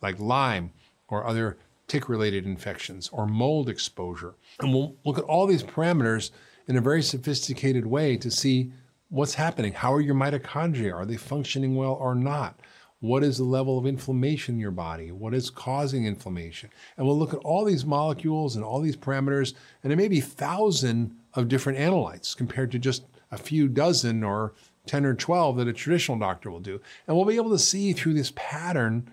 like 0.00 0.18
Lyme 0.18 0.72
or 1.08 1.26
other 1.26 1.56
tick 1.86 2.08
related 2.08 2.46
infections 2.46 3.08
or 3.12 3.26
mold 3.26 3.68
exposure. 3.68 4.34
And 4.60 4.72
we'll 4.72 4.96
look 5.04 5.18
at 5.18 5.24
all 5.24 5.46
these 5.46 5.62
parameters 5.62 6.30
in 6.66 6.76
a 6.76 6.80
very 6.80 7.02
sophisticated 7.02 7.86
way 7.86 8.16
to 8.16 8.30
see 8.30 8.72
what's 9.08 9.34
happening. 9.34 9.72
How 9.72 9.92
are 9.92 10.00
your 10.00 10.14
mitochondria? 10.14 10.94
Are 10.94 11.06
they 11.06 11.16
functioning 11.16 11.76
well 11.76 11.92
or 11.92 12.14
not? 12.14 12.58
What 13.00 13.22
is 13.22 13.36
the 13.36 13.44
level 13.44 13.78
of 13.78 13.86
inflammation 13.86 14.54
in 14.54 14.60
your 14.60 14.70
body? 14.70 15.12
What 15.12 15.34
is 15.34 15.50
causing 15.50 16.06
inflammation? 16.06 16.70
And 16.96 17.06
we'll 17.06 17.18
look 17.18 17.34
at 17.34 17.40
all 17.40 17.64
these 17.64 17.84
molecules 17.84 18.56
and 18.56 18.64
all 18.64 18.80
these 18.80 18.96
parameters, 18.96 19.52
and 19.82 19.90
there 19.90 19.98
may 19.98 20.08
be 20.08 20.20
thousand 20.20 21.14
of 21.34 21.48
different 21.48 21.78
analytes 21.78 22.34
compared 22.34 22.72
to 22.72 22.78
just 22.78 23.04
a 23.30 23.36
few 23.36 23.68
dozen 23.68 24.24
or 24.24 24.54
10 24.86 25.04
or 25.04 25.14
12 25.14 25.58
that 25.58 25.68
a 25.68 25.72
traditional 25.72 26.18
doctor 26.18 26.50
will 26.50 26.60
do. 26.60 26.80
And 27.06 27.14
we'll 27.14 27.26
be 27.26 27.36
able 27.36 27.50
to 27.50 27.58
see 27.58 27.92
through 27.92 28.14
this 28.14 28.32
pattern 28.36 29.10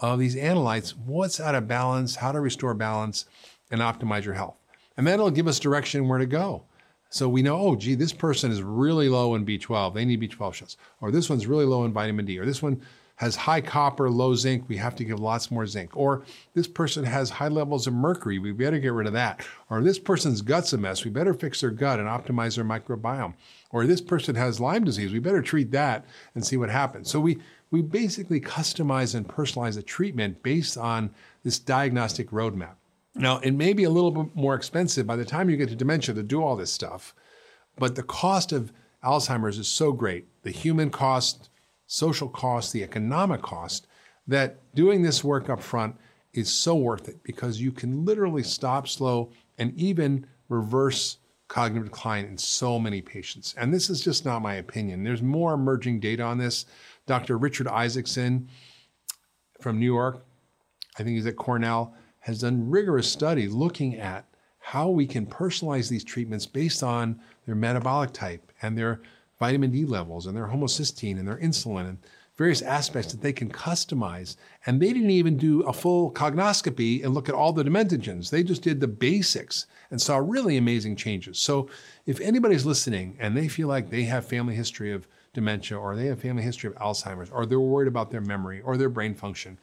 of 0.00 0.18
these 0.18 0.36
analytes 0.36 0.90
what's 0.90 1.40
out 1.40 1.54
of 1.54 1.68
balance, 1.68 2.16
how 2.16 2.32
to 2.32 2.40
restore 2.40 2.74
balance, 2.74 3.26
and 3.70 3.80
optimize 3.80 4.24
your 4.24 4.34
health. 4.34 4.56
And 4.96 5.06
then 5.06 5.14
it'll 5.14 5.30
give 5.30 5.48
us 5.48 5.58
direction 5.58 6.08
where 6.08 6.18
to 6.18 6.26
go. 6.26 6.64
So 7.10 7.28
we 7.28 7.42
know, 7.42 7.56
oh, 7.56 7.76
gee, 7.76 7.94
this 7.94 8.12
person 8.12 8.50
is 8.50 8.62
really 8.62 9.08
low 9.08 9.34
in 9.34 9.46
B12. 9.46 9.94
They 9.94 10.04
need 10.04 10.20
B12 10.20 10.54
shots. 10.54 10.76
Or 11.00 11.10
this 11.10 11.30
one's 11.30 11.46
really 11.46 11.64
low 11.64 11.84
in 11.84 11.92
vitamin 11.92 12.26
D. 12.26 12.38
Or 12.38 12.44
this 12.44 12.62
one 12.62 12.82
has 13.16 13.36
high 13.36 13.60
copper, 13.60 14.10
low 14.10 14.34
zinc, 14.34 14.68
we 14.68 14.76
have 14.76 14.96
to 14.96 15.04
give 15.04 15.20
lots 15.20 15.50
more 15.50 15.66
zinc. 15.66 15.96
Or 15.96 16.24
this 16.54 16.66
person 16.66 17.04
has 17.04 17.30
high 17.30 17.48
levels 17.48 17.86
of 17.86 17.94
mercury, 17.94 18.38
we 18.38 18.50
better 18.50 18.78
get 18.78 18.92
rid 18.92 19.06
of 19.06 19.12
that. 19.12 19.46
Or 19.70 19.82
this 19.82 19.98
person's 19.98 20.42
gut's 20.42 20.72
a 20.72 20.78
mess, 20.78 21.04
we 21.04 21.10
better 21.10 21.34
fix 21.34 21.60
their 21.60 21.70
gut 21.70 22.00
and 22.00 22.08
optimize 22.08 22.56
their 22.56 22.64
microbiome. 22.64 23.34
Or 23.70 23.86
this 23.86 24.00
person 24.00 24.34
has 24.34 24.58
Lyme 24.58 24.84
disease, 24.84 25.12
we 25.12 25.20
better 25.20 25.42
treat 25.42 25.70
that 25.70 26.04
and 26.34 26.44
see 26.44 26.56
what 26.56 26.70
happens. 26.70 27.08
So 27.08 27.20
we 27.20 27.38
we 27.74 27.82
basically 27.82 28.40
customize 28.40 29.16
and 29.16 29.26
personalize 29.26 29.74
the 29.74 29.82
treatment 29.82 30.40
based 30.44 30.78
on 30.78 31.10
this 31.42 31.58
diagnostic 31.58 32.30
roadmap. 32.30 32.76
Now, 33.16 33.38
it 33.38 33.50
may 33.50 33.72
be 33.72 33.82
a 33.82 33.90
little 33.90 34.12
bit 34.12 34.36
more 34.36 34.54
expensive 34.54 35.08
by 35.08 35.16
the 35.16 35.24
time 35.24 35.50
you 35.50 35.56
get 35.56 35.70
to 35.70 35.74
dementia 35.74 36.14
to 36.14 36.22
do 36.22 36.40
all 36.40 36.54
this 36.54 36.72
stuff, 36.72 37.16
but 37.76 37.96
the 37.96 38.04
cost 38.04 38.52
of 38.52 38.72
Alzheimer's 39.02 39.58
is 39.58 39.66
so 39.66 39.90
great. 39.90 40.24
The 40.44 40.52
human 40.52 40.88
cost, 40.88 41.50
social 41.88 42.28
cost, 42.28 42.72
the 42.72 42.84
economic 42.84 43.42
cost, 43.42 43.88
that 44.28 44.60
doing 44.76 45.02
this 45.02 45.24
work 45.24 45.50
up 45.50 45.60
front 45.60 45.96
is 46.32 46.52
so 46.52 46.76
worth 46.76 47.08
it 47.08 47.24
because 47.24 47.60
you 47.60 47.72
can 47.72 48.04
literally 48.04 48.44
stop, 48.44 48.86
slow, 48.86 49.32
and 49.58 49.76
even 49.76 50.28
reverse 50.48 51.18
cognitive 51.48 51.90
decline 51.90 52.24
in 52.24 52.38
so 52.38 52.78
many 52.78 53.02
patients. 53.02 53.54
And 53.58 53.72
this 53.72 53.90
is 53.90 54.00
just 54.00 54.24
not 54.24 54.42
my 54.42 54.54
opinion. 54.54 55.04
There's 55.04 55.22
more 55.22 55.54
emerging 55.54 56.00
data 56.00 56.22
on 56.22 56.38
this. 56.38 56.66
Dr. 57.06 57.36
Richard 57.38 57.68
Isaacson 57.68 58.48
from 59.60 59.78
New 59.78 59.86
York, 59.86 60.24
I 60.98 61.02
think 61.02 61.16
he's 61.16 61.26
at 61.26 61.36
Cornell, 61.36 61.94
has 62.20 62.40
done 62.40 62.70
rigorous 62.70 63.10
study 63.10 63.48
looking 63.48 63.96
at 63.96 64.26
how 64.58 64.88
we 64.88 65.06
can 65.06 65.26
personalize 65.26 65.90
these 65.90 66.04
treatments 66.04 66.46
based 66.46 66.82
on 66.82 67.20
their 67.44 67.54
metabolic 67.54 68.12
type 68.12 68.50
and 68.62 68.78
their 68.78 69.02
vitamin 69.38 69.70
D 69.70 69.84
levels 69.84 70.26
and 70.26 70.34
their 70.36 70.46
homocysteine 70.46 71.18
and 71.18 71.28
their 71.28 71.36
insulin 71.36 71.88
and 71.88 71.98
various 72.36 72.62
aspects 72.62 73.12
that 73.12 73.20
they 73.20 73.32
can 73.32 73.50
customize. 73.50 74.36
And 74.66 74.80
they 74.80 74.92
didn't 74.92 75.10
even 75.10 75.36
do 75.36 75.60
a 75.62 75.72
full 75.72 76.10
cognoscopy 76.12 77.04
and 77.04 77.14
look 77.14 77.28
at 77.28 77.34
all 77.34 77.52
the 77.52 77.62
dementigens. 77.62 78.30
They 78.30 78.42
just 78.42 78.62
did 78.62 78.80
the 78.80 78.88
basics 78.88 79.66
and 79.90 80.00
saw 80.00 80.16
really 80.16 80.56
amazing 80.56 80.96
changes. 80.96 81.38
So 81.38 81.68
if 82.06 82.20
anybody's 82.20 82.66
listening 82.66 83.16
and 83.20 83.36
they 83.36 83.48
feel 83.48 83.68
like 83.68 83.90
they 83.90 84.04
have 84.04 84.26
family 84.26 84.54
history 84.54 84.92
of 84.92 85.06
dementia 85.34 85.78
or 85.78 85.94
they 85.94 86.06
have 86.06 86.18
a 86.18 86.20
family 86.20 86.42
history 86.42 86.70
of 86.70 86.76
Alzheimer's 86.76 87.30
or 87.30 87.44
they're 87.44 87.60
worried 87.60 87.88
about 87.88 88.10
their 88.10 88.20
memory 88.20 88.62
or 88.62 88.76
their 88.76 88.88
brain 88.88 89.14
function, 89.14 89.58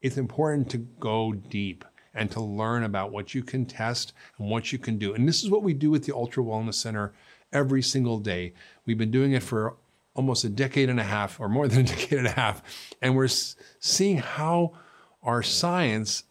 it's 0.00 0.16
important 0.16 0.68
to 0.70 0.78
go 0.78 1.32
deep 1.32 1.84
and 2.14 2.30
to 2.32 2.40
learn 2.40 2.82
about 2.82 3.12
what 3.12 3.34
you 3.34 3.42
can 3.42 3.64
test 3.64 4.12
and 4.38 4.50
what 4.50 4.72
you 4.72 4.78
can 4.78 4.98
do. 4.98 5.14
And 5.14 5.28
this 5.28 5.42
is 5.42 5.50
what 5.50 5.62
we 5.62 5.72
do 5.72 5.94
at 5.94 6.02
the 6.02 6.14
Ultra 6.14 6.42
Wellness 6.42 6.74
Center 6.74 7.12
every 7.52 7.82
single 7.82 8.18
day. 8.18 8.52
We've 8.84 8.98
been 8.98 9.10
doing 9.10 9.32
it 9.32 9.42
for 9.42 9.76
almost 10.14 10.44
a 10.44 10.48
decade 10.48 10.90
and 10.90 11.00
a 11.00 11.04
half, 11.04 11.40
or 11.40 11.48
more 11.48 11.68
than 11.68 11.80
a 11.80 11.88
decade 11.88 12.18
and 12.18 12.26
a 12.26 12.32
half, 12.32 12.62
and 13.00 13.16
we're 13.16 13.28
seeing 13.28 14.18
how 14.18 14.72
our 15.22 15.42
science 15.42 16.24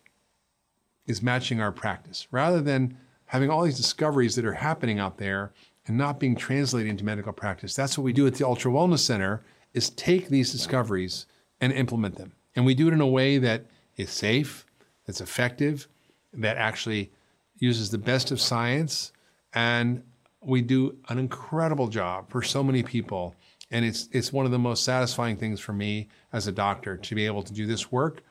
is 1.07 1.21
matching 1.21 1.59
our 1.59 1.71
practice 1.71 2.27
rather 2.31 2.61
than 2.61 2.97
having 3.25 3.49
all 3.49 3.63
these 3.63 3.77
discoveries 3.77 4.35
that 4.35 4.45
are 4.45 4.53
happening 4.53 4.99
out 4.99 5.17
there 5.17 5.53
and 5.87 5.97
not 5.97 6.19
being 6.19 6.35
translated 6.35 6.89
into 6.89 7.03
medical 7.03 7.33
practice. 7.33 7.75
That's 7.75 7.97
what 7.97 8.03
we 8.03 8.13
do 8.13 8.27
at 8.27 8.35
the 8.35 8.45
Ultra 8.45 8.71
Wellness 8.71 8.99
Center 8.99 9.43
is 9.73 9.89
take 9.89 10.29
these 10.29 10.51
discoveries 10.51 11.25
and 11.59 11.73
implement 11.73 12.17
them. 12.17 12.33
And 12.55 12.65
we 12.65 12.75
do 12.75 12.87
it 12.87 12.93
in 12.93 13.01
a 13.01 13.07
way 13.07 13.37
that 13.37 13.65
is 13.97 14.09
safe, 14.09 14.65
that's 15.05 15.21
effective, 15.21 15.87
that 16.33 16.57
actually 16.57 17.11
uses 17.57 17.89
the 17.89 17.97
best 17.97 18.31
of 18.31 18.41
science 18.41 19.11
and 19.53 20.03
we 20.43 20.61
do 20.61 20.97
an 21.09 21.19
incredible 21.19 21.87
job 21.87 22.29
for 22.29 22.41
so 22.41 22.63
many 22.63 22.81
people. 22.81 23.35
And 23.69 23.85
it's, 23.85 24.09
it's 24.11 24.33
one 24.33 24.45
of 24.45 24.51
the 24.51 24.59
most 24.59 24.83
satisfying 24.83 25.37
things 25.37 25.59
for 25.59 25.73
me 25.73 26.09
as 26.33 26.47
a 26.47 26.51
doctor 26.51 26.97
to 26.97 27.15
be 27.15 27.25
able 27.25 27.43
to 27.43 27.53
do 27.53 27.67
this 27.67 27.91
work 27.91 28.23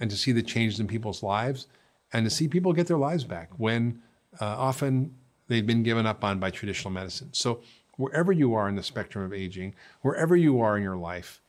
and 0.00 0.10
to 0.10 0.16
see 0.16 0.32
the 0.32 0.42
changes 0.42 0.80
in 0.80 0.88
people's 0.88 1.22
lives 1.22 1.68
and 2.12 2.24
to 2.24 2.30
see 2.30 2.48
people 2.48 2.72
get 2.72 2.88
their 2.88 2.98
lives 2.98 3.24
back 3.24 3.50
when 3.56 4.02
uh, 4.40 4.46
often 4.46 5.14
they've 5.52 5.66
been 5.66 5.82
given 5.82 6.06
up 6.06 6.24
on 6.24 6.38
by 6.38 6.50
traditional 6.50 6.90
medicine. 6.90 7.28
So, 7.32 7.60
wherever 7.96 8.32
you 8.32 8.54
are 8.54 8.68
in 8.68 8.74
the 8.74 8.82
spectrum 8.82 9.24
of 9.24 9.32
aging, 9.32 9.74
wherever 10.00 10.34
you 10.34 10.60
are 10.60 10.76
in 10.76 10.82
your 10.82 10.96
life, 10.96 11.40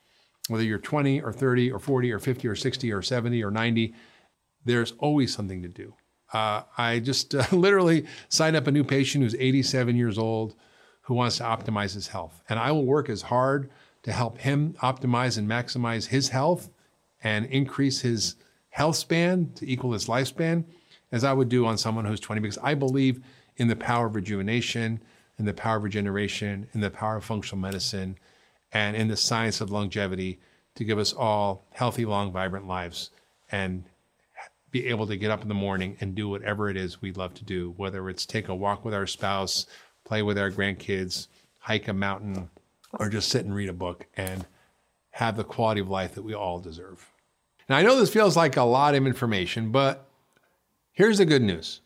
whether 0.50 0.64
you're 0.64 0.78
20 0.78 1.22
or 1.22 1.32
30 1.32 1.72
or 1.72 1.80
40 1.80 2.12
or 2.12 2.20
50 2.20 2.48
or 2.48 2.56
60 2.56 2.92
or 2.92 3.02
70 3.02 3.44
or 3.44 3.52
90, 3.52 3.94
there's 4.66 4.94
always 5.00 5.34
something 5.34 5.62
to 5.62 5.70
do. 5.70 5.94
Uh, 6.34 6.64
I 6.78 7.00
just 7.00 7.34
uh, 7.34 7.46
literally 7.52 8.06
signed 8.28 8.56
up 8.56 8.68
a 8.68 8.72
new 8.72 8.84
patient 8.84 9.24
who's 9.24 9.36
87 9.36 9.96
years 9.96 10.18
old 10.18 10.56
who 11.02 11.14
wants 11.14 11.38
to 11.38 11.44
optimize 11.44 11.94
his 11.94 12.08
health. 12.08 12.42
And 12.50 12.60
I 12.60 12.72
will 12.72 12.86
work 12.86 13.10
as 13.10 13.24
hard 13.24 13.70
to 14.04 14.12
help 14.12 14.40
him 14.40 14.74
optimize 14.82 15.38
and 15.38 15.50
maximize 15.50 16.08
his 16.08 16.30
health 16.30 16.70
and 17.24 17.46
increase 17.46 18.02
his 18.02 18.36
health 18.70 18.96
span 18.96 19.52
to 19.56 19.70
equal 19.70 19.94
his 19.94 20.08
lifespan 20.08 20.66
as 21.12 21.24
I 21.24 21.32
would 21.32 21.50
do 21.50 21.66
on 21.66 21.78
someone 21.78 22.06
who's 22.06 22.20
20, 22.20 22.42
because 22.42 22.58
I 22.58 22.74
believe 22.74 23.24
in 23.58 23.68
the 23.68 23.76
power 23.76 24.08
of 24.08 24.16
rejuvenation, 24.16 25.02
in 25.38 25.46
the 25.46 25.54
power 25.54 25.78
of 25.78 25.84
regeneration, 25.84 26.68
in 26.74 26.82
the 26.82 26.90
power 26.90 27.18
of 27.18 27.26
functional 27.26 27.62
medicine, 27.62 28.18
and 28.72 28.96
in 28.96 29.08
the 29.08 29.18
science 29.18 29.62
of 29.62 29.72
longevity 29.72 30.40
to 30.76 30.84
give 30.84 30.98
us 30.98 31.14
all 31.14 31.66
healthy, 31.72 32.06
long, 32.06 32.32
vibrant 32.32 32.68
lives 32.68 33.12
and 33.52 33.84
be 34.72 34.88
able 34.88 35.06
to 35.06 35.16
get 35.16 35.30
up 35.30 35.44
in 35.44 35.48
the 35.48 35.54
morning 35.54 35.96
and 36.02 36.16
do 36.16 36.28
whatever 36.28 36.70
it 36.70 36.76
is 36.76 37.02
we 37.02 37.12
love 37.12 37.34
to 37.36 37.44
do, 37.44 37.74
whether 37.78 38.10
it's 38.10 38.26
take 38.26 38.50
a 38.50 38.56
walk 38.56 38.84
with 38.84 38.94
our 38.94 39.06
spouse, 39.06 39.68
play 40.04 40.24
with 40.24 40.38
our 40.38 40.50
grandkids, 40.50 41.28
hike 41.60 41.88
a 41.88 41.94
mountain, 41.94 42.50
or 42.94 43.08
just 43.10 43.30
sit 43.30 43.46
and 43.46 43.54
read 43.54 43.70
a 43.70 43.74
book 43.74 44.08
and 44.18 44.48
have 45.12 45.38
the 45.38 45.44
quality 45.44 45.80
of 45.80 45.90
life 45.90 46.16
that 46.16 46.24
we 46.24 46.34
all 46.34 46.60
deserve. 46.60 47.12
Now, 47.70 47.78
I 47.78 47.84
know 47.84 47.98
this 48.00 48.12
feels 48.12 48.36
like 48.36 48.58
a 48.58 48.64
lot 48.64 48.96
of 48.96 49.06
information, 49.06 49.72
but 49.72 50.08
here's 50.92 51.20
the 51.20 51.26
good 51.26 51.44
news. 51.44 51.82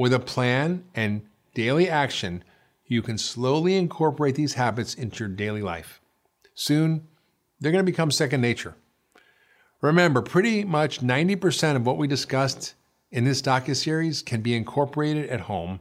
With 0.00 0.14
a 0.14 0.18
plan 0.18 0.84
and 0.94 1.26
daily 1.52 1.86
action, 1.86 2.42
you 2.86 3.02
can 3.02 3.18
slowly 3.18 3.76
incorporate 3.76 4.34
these 4.34 4.54
habits 4.54 4.94
into 4.94 5.24
your 5.24 5.28
daily 5.28 5.60
life. 5.60 6.00
Soon, 6.54 7.06
they're 7.60 7.70
going 7.70 7.84
to 7.84 7.92
become 7.92 8.10
second 8.10 8.40
nature. 8.40 8.76
Remember, 9.82 10.22
pretty 10.22 10.64
much 10.64 11.02
90% 11.02 11.76
of 11.76 11.84
what 11.84 11.98
we 11.98 12.06
discussed 12.08 12.76
in 13.10 13.24
this 13.24 13.42
docu-series 13.42 14.22
can 14.22 14.40
be 14.40 14.56
incorporated 14.56 15.28
at 15.28 15.42
home 15.42 15.80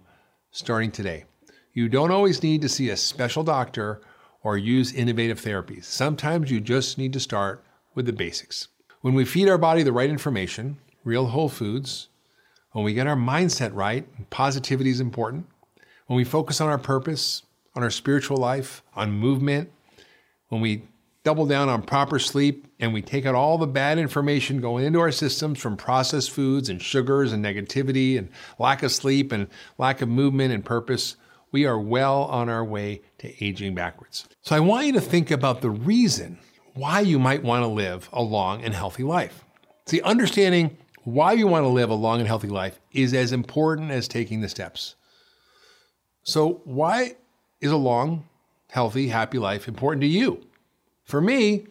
starting 0.51 0.91
today. 0.91 1.24
You 1.72 1.88
don't 1.88 2.11
always 2.11 2.43
need 2.43 2.61
to 2.63 2.67
see 2.67 2.89
a 2.89 2.97
special 2.97 3.45
doctor 3.45 4.01
or 4.43 4.57
use 4.57 4.91
innovative 4.91 5.39
therapies. 5.39 5.86
Sometimes 5.86 6.51
you 6.51 6.59
just 6.59 6.97
need 6.97 7.13
to 7.13 7.22
start 7.22 7.63
with 7.95 8.05
the 8.05 8.11
basics. 8.11 8.67
When 8.99 9.13
we 9.13 9.24
feed 9.24 9.47
our 9.47 9.57
body 9.57 9.82
the 9.82 9.93
right 9.93 10.09
information, 10.09 10.78
real 11.05 11.28
whole 11.28 11.47
foods, 11.47 12.09
when 12.72 12.86
we 12.86 12.93
get 12.93 13.07
our 13.07 13.15
mindset 13.15 13.74
right, 13.74 14.07
positivity 14.30 14.89
is 14.89 14.99
important, 14.99 15.47
when 16.07 16.17
we 16.17 16.24
focus 16.24 16.61
on 16.61 16.70
our 16.70 16.78
purpose, 16.78 17.43
on 17.76 17.84
our 17.84 17.89
spiritual 17.89 18.38
life, 18.38 18.84
on 18.95 19.11
movement, 19.11 19.72
when 20.49 20.61
we 20.61 20.84
double 21.24 21.45
down 21.45 21.70
on 21.70 21.82
proper 21.82 22.17
sleep 22.17 22.65
and 22.80 22.93
we 22.93 23.01
take 23.01 23.26
out 23.26 23.36
all 23.36 23.57
the 23.57 23.67
bad 23.67 23.99
information 23.99 24.61
going 24.61 24.86
into 24.86 24.99
our 24.99 25.11
systems 25.11 25.59
from 25.59 25.76
processed 25.76 26.32
foods 26.32 26.70
and 26.70 26.82
sugars 26.82 27.34
and 27.34 27.43
negativity 27.43 28.17
and 28.17 28.30
lack 28.57 28.84
of 28.84 28.91
sleep 28.91 29.32
and 29.32 29.47
lack 29.78 30.01
of 30.01 30.09
movement 30.09 30.53
and 30.53 30.63
purpose, 30.63 31.15
we 31.51 31.65
are 31.65 31.80
well 31.80 32.24
on 32.26 32.49
our 32.49 32.63
way 32.63 33.01
to 33.17 33.43
aging 33.43 33.76
backwards. 33.76 34.28
So 34.41 34.55
I 34.55 34.59
want 34.59 34.88
you 34.88 34.93
to 34.93 35.01
think 35.01 35.32
about 35.32 35.61
the 35.61 35.70
reason 35.70 36.39
why 36.74 37.01
you 37.01 37.20
might 37.20 37.43
want 37.43 37.63
to 37.63 37.67
live 37.67 38.09
a 38.13 38.22
long 38.22 38.63
and 38.63 38.74
healthy 38.74 39.03
life. 39.03 39.43
See, 39.86 40.01
understanding 40.01 40.78
why 41.14 41.34
you 41.34 41.47
want 41.47 41.64
to 41.64 41.70
live 41.70 41.89
a 41.89 41.95
long 41.95 42.20
and 42.20 42.28
healthy 42.28 42.47
life 42.47 42.80
is 42.91 43.14
as 43.14 43.32
important 43.32 43.91
as 43.91 44.07
taking 44.07 44.41
the 44.41 44.49
steps. 44.49 44.95
So, 46.24 46.62
why 46.64 47.16
is 47.62 47.72
a 47.72 47.78
long, 47.78 48.28
healthy, 48.70 49.07
happy 49.07 49.39
life 49.39 49.68
important 49.68 50.01
to 50.01 50.07
you? 50.07 50.45
For 51.05 51.22
me, 51.22 51.68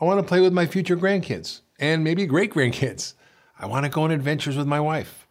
I 0.00 0.04
want 0.04 0.20
to 0.20 0.26
play 0.26 0.40
with 0.40 0.52
my 0.52 0.66
future 0.66 0.96
grandkids 0.96 1.60
and 1.78 2.04
maybe 2.04 2.26
great 2.26 2.52
grandkids. 2.52 3.14
I 3.58 3.66
want 3.66 3.84
to 3.84 3.90
go 3.90 4.02
on 4.02 4.10
adventures 4.10 4.56
with 4.56 4.66
my 4.66 4.80
wife. 4.80 5.26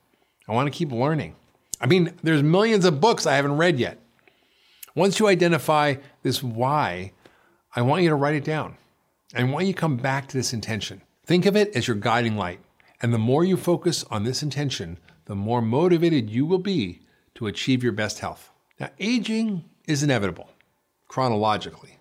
I 0.48 0.54
want 0.54 0.68
to 0.68 0.78
keep 0.78 0.92
learning. 0.92 1.36
I 1.80 1.86
mean, 1.86 2.14
there's 2.24 2.44
millions 2.44 2.86
of 2.86 3.00
books 3.00 3.26
I 3.26 3.36
haven't 3.36 3.58
read 3.58 3.80
yet. 3.80 4.00
Once 4.96 5.20
you 5.20 5.28
identify 5.28 5.96
this 6.24 6.42
why, 6.42 7.12
I 7.76 7.82
want 7.82 8.04
you 8.04 8.10
to 8.10 8.16
write 8.16 8.36
it 8.36 8.44
down. 8.44 8.78
I 9.36 9.44
want 9.44 9.66
you 9.66 9.74
to 9.74 9.80
come 9.80 9.98
back 9.98 10.28
to 10.28 10.38
this 10.38 10.54
intention. 10.54 11.02
Think 11.26 11.46
of 11.46 11.56
it 11.56 11.76
as 11.76 11.88
your 11.88 11.98
guiding 11.98 12.38
light. 12.38 12.60
And 13.02 13.14
the 13.14 13.18
more 13.18 13.44
you 13.44 13.58
focus 13.58 14.04
on 14.10 14.24
this 14.24 14.42
intention, 14.42 14.98
the 15.26 15.36
more 15.36 15.62
motivated 15.62 16.30
you 16.30 16.46
will 16.46 16.60
be 16.60 17.02
to 17.36 17.48
achieve 17.48 17.84
your 17.84 17.92
best 17.92 18.20
health. 18.20 18.52
Now, 18.80 18.90
aging 19.00 19.66
is 19.88 20.04
inevitable 20.04 20.50
chronologically, 21.08 22.00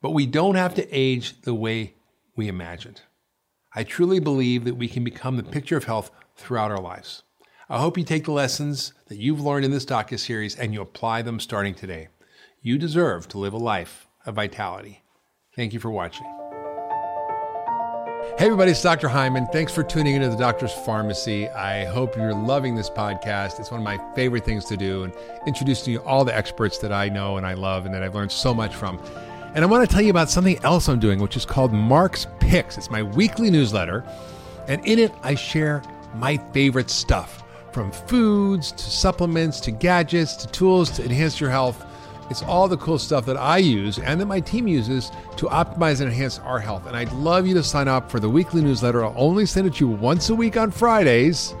but 0.00 0.10
we 0.10 0.26
don't 0.26 0.54
have 0.54 0.74
to 0.74 0.88
age 0.90 1.40
the 1.42 1.54
way 1.54 1.94
we 2.36 2.48
imagined. 2.48 3.02
I 3.74 3.84
truly 3.84 4.20
believe 4.20 4.64
that 4.64 4.76
we 4.76 4.88
can 4.88 5.04
become 5.04 5.36
the 5.36 5.42
picture 5.42 5.76
of 5.76 5.84
health 5.84 6.10
throughout 6.36 6.70
our 6.70 6.80
lives. 6.80 7.22
I 7.68 7.78
hope 7.78 7.96
you 7.96 8.04
take 8.04 8.24
the 8.24 8.32
lessons 8.32 8.92
that 9.08 9.18
you've 9.18 9.40
learned 9.40 9.64
in 9.64 9.70
this 9.70 9.86
docu-series 9.86 10.56
and 10.56 10.74
you 10.74 10.82
apply 10.82 11.22
them 11.22 11.40
starting 11.40 11.74
today. 11.74 12.08
You 12.60 12.78
deserve 12.78 13.28
to 13.28 13.38
live 13.38 13.54
a 13.54 13.58
life 13.58 14.06
of 14.26 14.34
vitality. 14.34 15.02
Thank 15.56 15.72
you 15.72 15.80
for 15.80 15.90
watching. 15.90 16.41
Hey, 18.38 18.46
everybody, 18.46 18.70
it's 18.70 18.82
Dr. 18.82 19.08
Hyman. 19.08 19.46
Thanks 19.48 19.74
for 19.74 19.82
tuning 19.82 20.14
into 20.14 20.30
the 20.30 20.36
Doctor's 20.36 20.72
Farmacy. 20.72 21.54
I 21.54 21.84
hope 21.84 22.16
you're 22.16 22.34
loving 22.34 22.74
this 22.74 22.88
podcast. 22.88 23.60
It's 23.60 23.70
one 23.70 23.78
of 23.78 23.84
my 23.84 23.98
favorite 24.14 24.44
things 24.44 24.64
to 24.64 24.76
do 24.76 25.04
and 25.04 25.12
introducing 25.46 25.92
you 25.92 26.00
all 26.00 26.24
the 26.24 26.34
experts 26.34 26.78
that 26.78 26.92
I 26.92 27.10
know 27.10 27.36
and 27.36 27.46
I 27.46 27.52
love 27.52 27.84
and 27.84 27.94
that 27.94 28.02
I've 28.02 28.14
learned 28.14 28.32
so 28.32 28.54
much 28.54 28.74
from. 28.74 28.98
And 29.54 29.62
I 29.62 29.68
want 29.68 29.86
to 29.88 29.92
tell 29.92 30.02
you 30.02 30.10
about 30.10 30.30
something 30.30 30.58
else 30.64 30.88
I'm 30.88 30.98
doing, 30.98 31.20
which 31.20 31.36
is 31.36 31.44
called 31.44 31.72
Mark's 31.74 32.26
Picks. 32.40 32.78
It's 32.78 32.90
my 32.90 33.02
weekly 33.02 33.50
newsletter. 33.50 34.02
And 34.66 34.84
in 34.86 34.98
it, 34.98 35.12
I 35.22 35.34
share 35.34 35.82
my 36.14 36.38
favorite 36.52 36.88
stuff 36.88 37.44
from 37.70 37.92
foods 37.92 38.72
to 38.72 38.82
supplements 38.82 39.60
to 39.60 39.70
gadgets 39.70 40.36
to 40.36 40.48
tools 40.48 40.90
to 40.92 41.04
enhance 41.04 41.38
your 41.38 41.50
health. 41.50 41.84
It's 42.32 42.42
all 42.42 42.66
the 42.66 42.78
cool 42.78 42.98
stuff 42.98 43.26
that 43.26 43.36
I 43.36 43.58
use 43.58 43.98
and 43.98 44.18
that 44.18 44.24
my 44.24 44.40
team 44.40 44.66
uses 44.66 45.10
to 45.36 45.48
optimize 45.48 46.00
and 46.00 46.08
enhance 46.08 46.38
our 46.38 46.58
health. 46.58 46.86
And 46.86 46.96
I'd 46.96 47.12
love 47.12 47.46
you 47.46 47.52
to 47.52 47.62
sign 47.62 47.88
up 47.88 48.10
for 48.10 48.20
the 48.20 48.28
weekly 48.30 48.62
newsletter. 48.62 49.04
I'll 49.04 49.12
only 49.18 49.44
send 49.44 49.66
it 49.66 49.74
to 49.74 49.84
you 49.84 49.88
once 49.88 50.30
a 50.30 50.34
week 50.34 50.56
on 50.56 50.70
Fridays. 50.70 51.54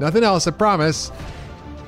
Nothing 0.00 0.24
else, 0.24 0.48
I 0.48 0.50
promise. 0.50 1.12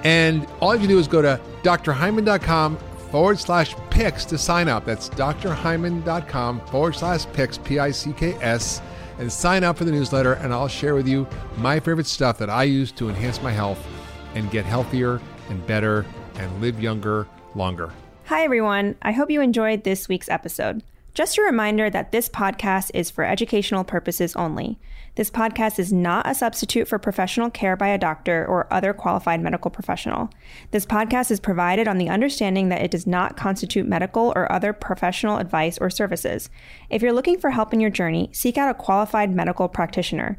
And 0.05 0.47
all 0.61 0.77
you 0.77 0.87
do 0.87 1.01
is 1.01 1.09
go 1.09 1.21
to 1.21 1.41
drhyman.com 1.65 2.77
forward 3.11 3.41
slash 3.41 3.75
picks 3.91 4.25
to 4.27 4.39
sign 4.39 4.69
up. 4.69 4.85
That's 4.85 5.09
drhyman.com 5.09 6.61
forward 6.67 6.95
slash 6.95 7.27
picks, 7.33 7.59
P 7.59 7.81
I 7.81 7.91
C 7.91 8.13
K 8.13 8.35
S 8.35 8.81
and 9.19 9.33
sign 9.33 9.65
up 9.65 9.77
for 9.77 9.85
the 9.85 9.91
newsletter, 9.91 10.35
and 10.35 10.53
I'll 10.53 10.69
share 10.69 10.95
with 10.95 11.09
you 11.09 11.27
my 11.57 11.81
favorite 11.81 12.07
stuff 12.07 12.39
that 12.39 12.49
I 12.49 12.63
use 12.63 12.93
to 12.93 13.09
enhance 13.09 13.43
my 13.43 13.51
health 13.51 13.85
and 14.37 14.49
get 14.53 14.65
healthier 14.65 15.21
and 15.49 15.67
better 15.67 16.07
and 16.37 16.61
live 16.61 16.81
younger 16.81 17.27
longer. 17.57 17.93
Hi, 18.29 18.45
everyone. 18.45 18.97
I 19.01 19.13
hope 19.13 19.31
you 19.31 19.41
enjoyed 19.41 19.85
this 19.85 20.07
week's 20.07 20.29
episode. 20.29 20.83
Just 21.15 21.39
a 21.39 21.43
reminder 21.43 21.89
that 21.89 22.13
this 22.13 22.29
podcast 22.29 22.91
is 22.93 23.11
for 23.11 23.25
educational 23.25 23.85
purposes 23.85 24.37
only. 24.37 24.79
This 25.15 25.31
podcast 25.31 25.79
is 25.79 25.95
not 25.95 26.29
a 26.29 26.35
substitute 26.35 26.89
for 26.89 26.99
professional 26.99 27.49
care 27.49 27.75
by 27.75 27.89
a 27.89 27.97
doctor 27.97 28.45
or 28.45 28.71
other 28.71 28.93
qualified 28.93 29.41
medical 29.41 29.71
professional. 29.71 30.29
This 30.73 30.85
podcast 30.85 31.31
is 31.31 31.41
provided 31.41 31.89
on 31.89 31.97
the 31.97 32.11
understanding 32.11 32.69
that 32.69 32.83
it 32.83 32.91
does 32.91 33.07
not 33.07 33.39
constitute 33.39 33.89
medical 33.89 34.35
or 34.37 34.53
other 34.53 34.75
professional 34.75 35.39
advice 35.39 35.79
or 35.79 35.89
services. 35.89 36.51
If 36.91 37.01
you're 37.01 37.15
looking 37.15 37.39
for 37.39 37.49
help 37.49 37.73
in 37.73 37.81
your 37.81 37.89
journey, 37.89 38.29
seek 38.35 38.59
out 38.59 38.71
a 38.71 38.75
qualified 38.75 39.35
medical 39.35 39.69
practitioner. 39.69 40.39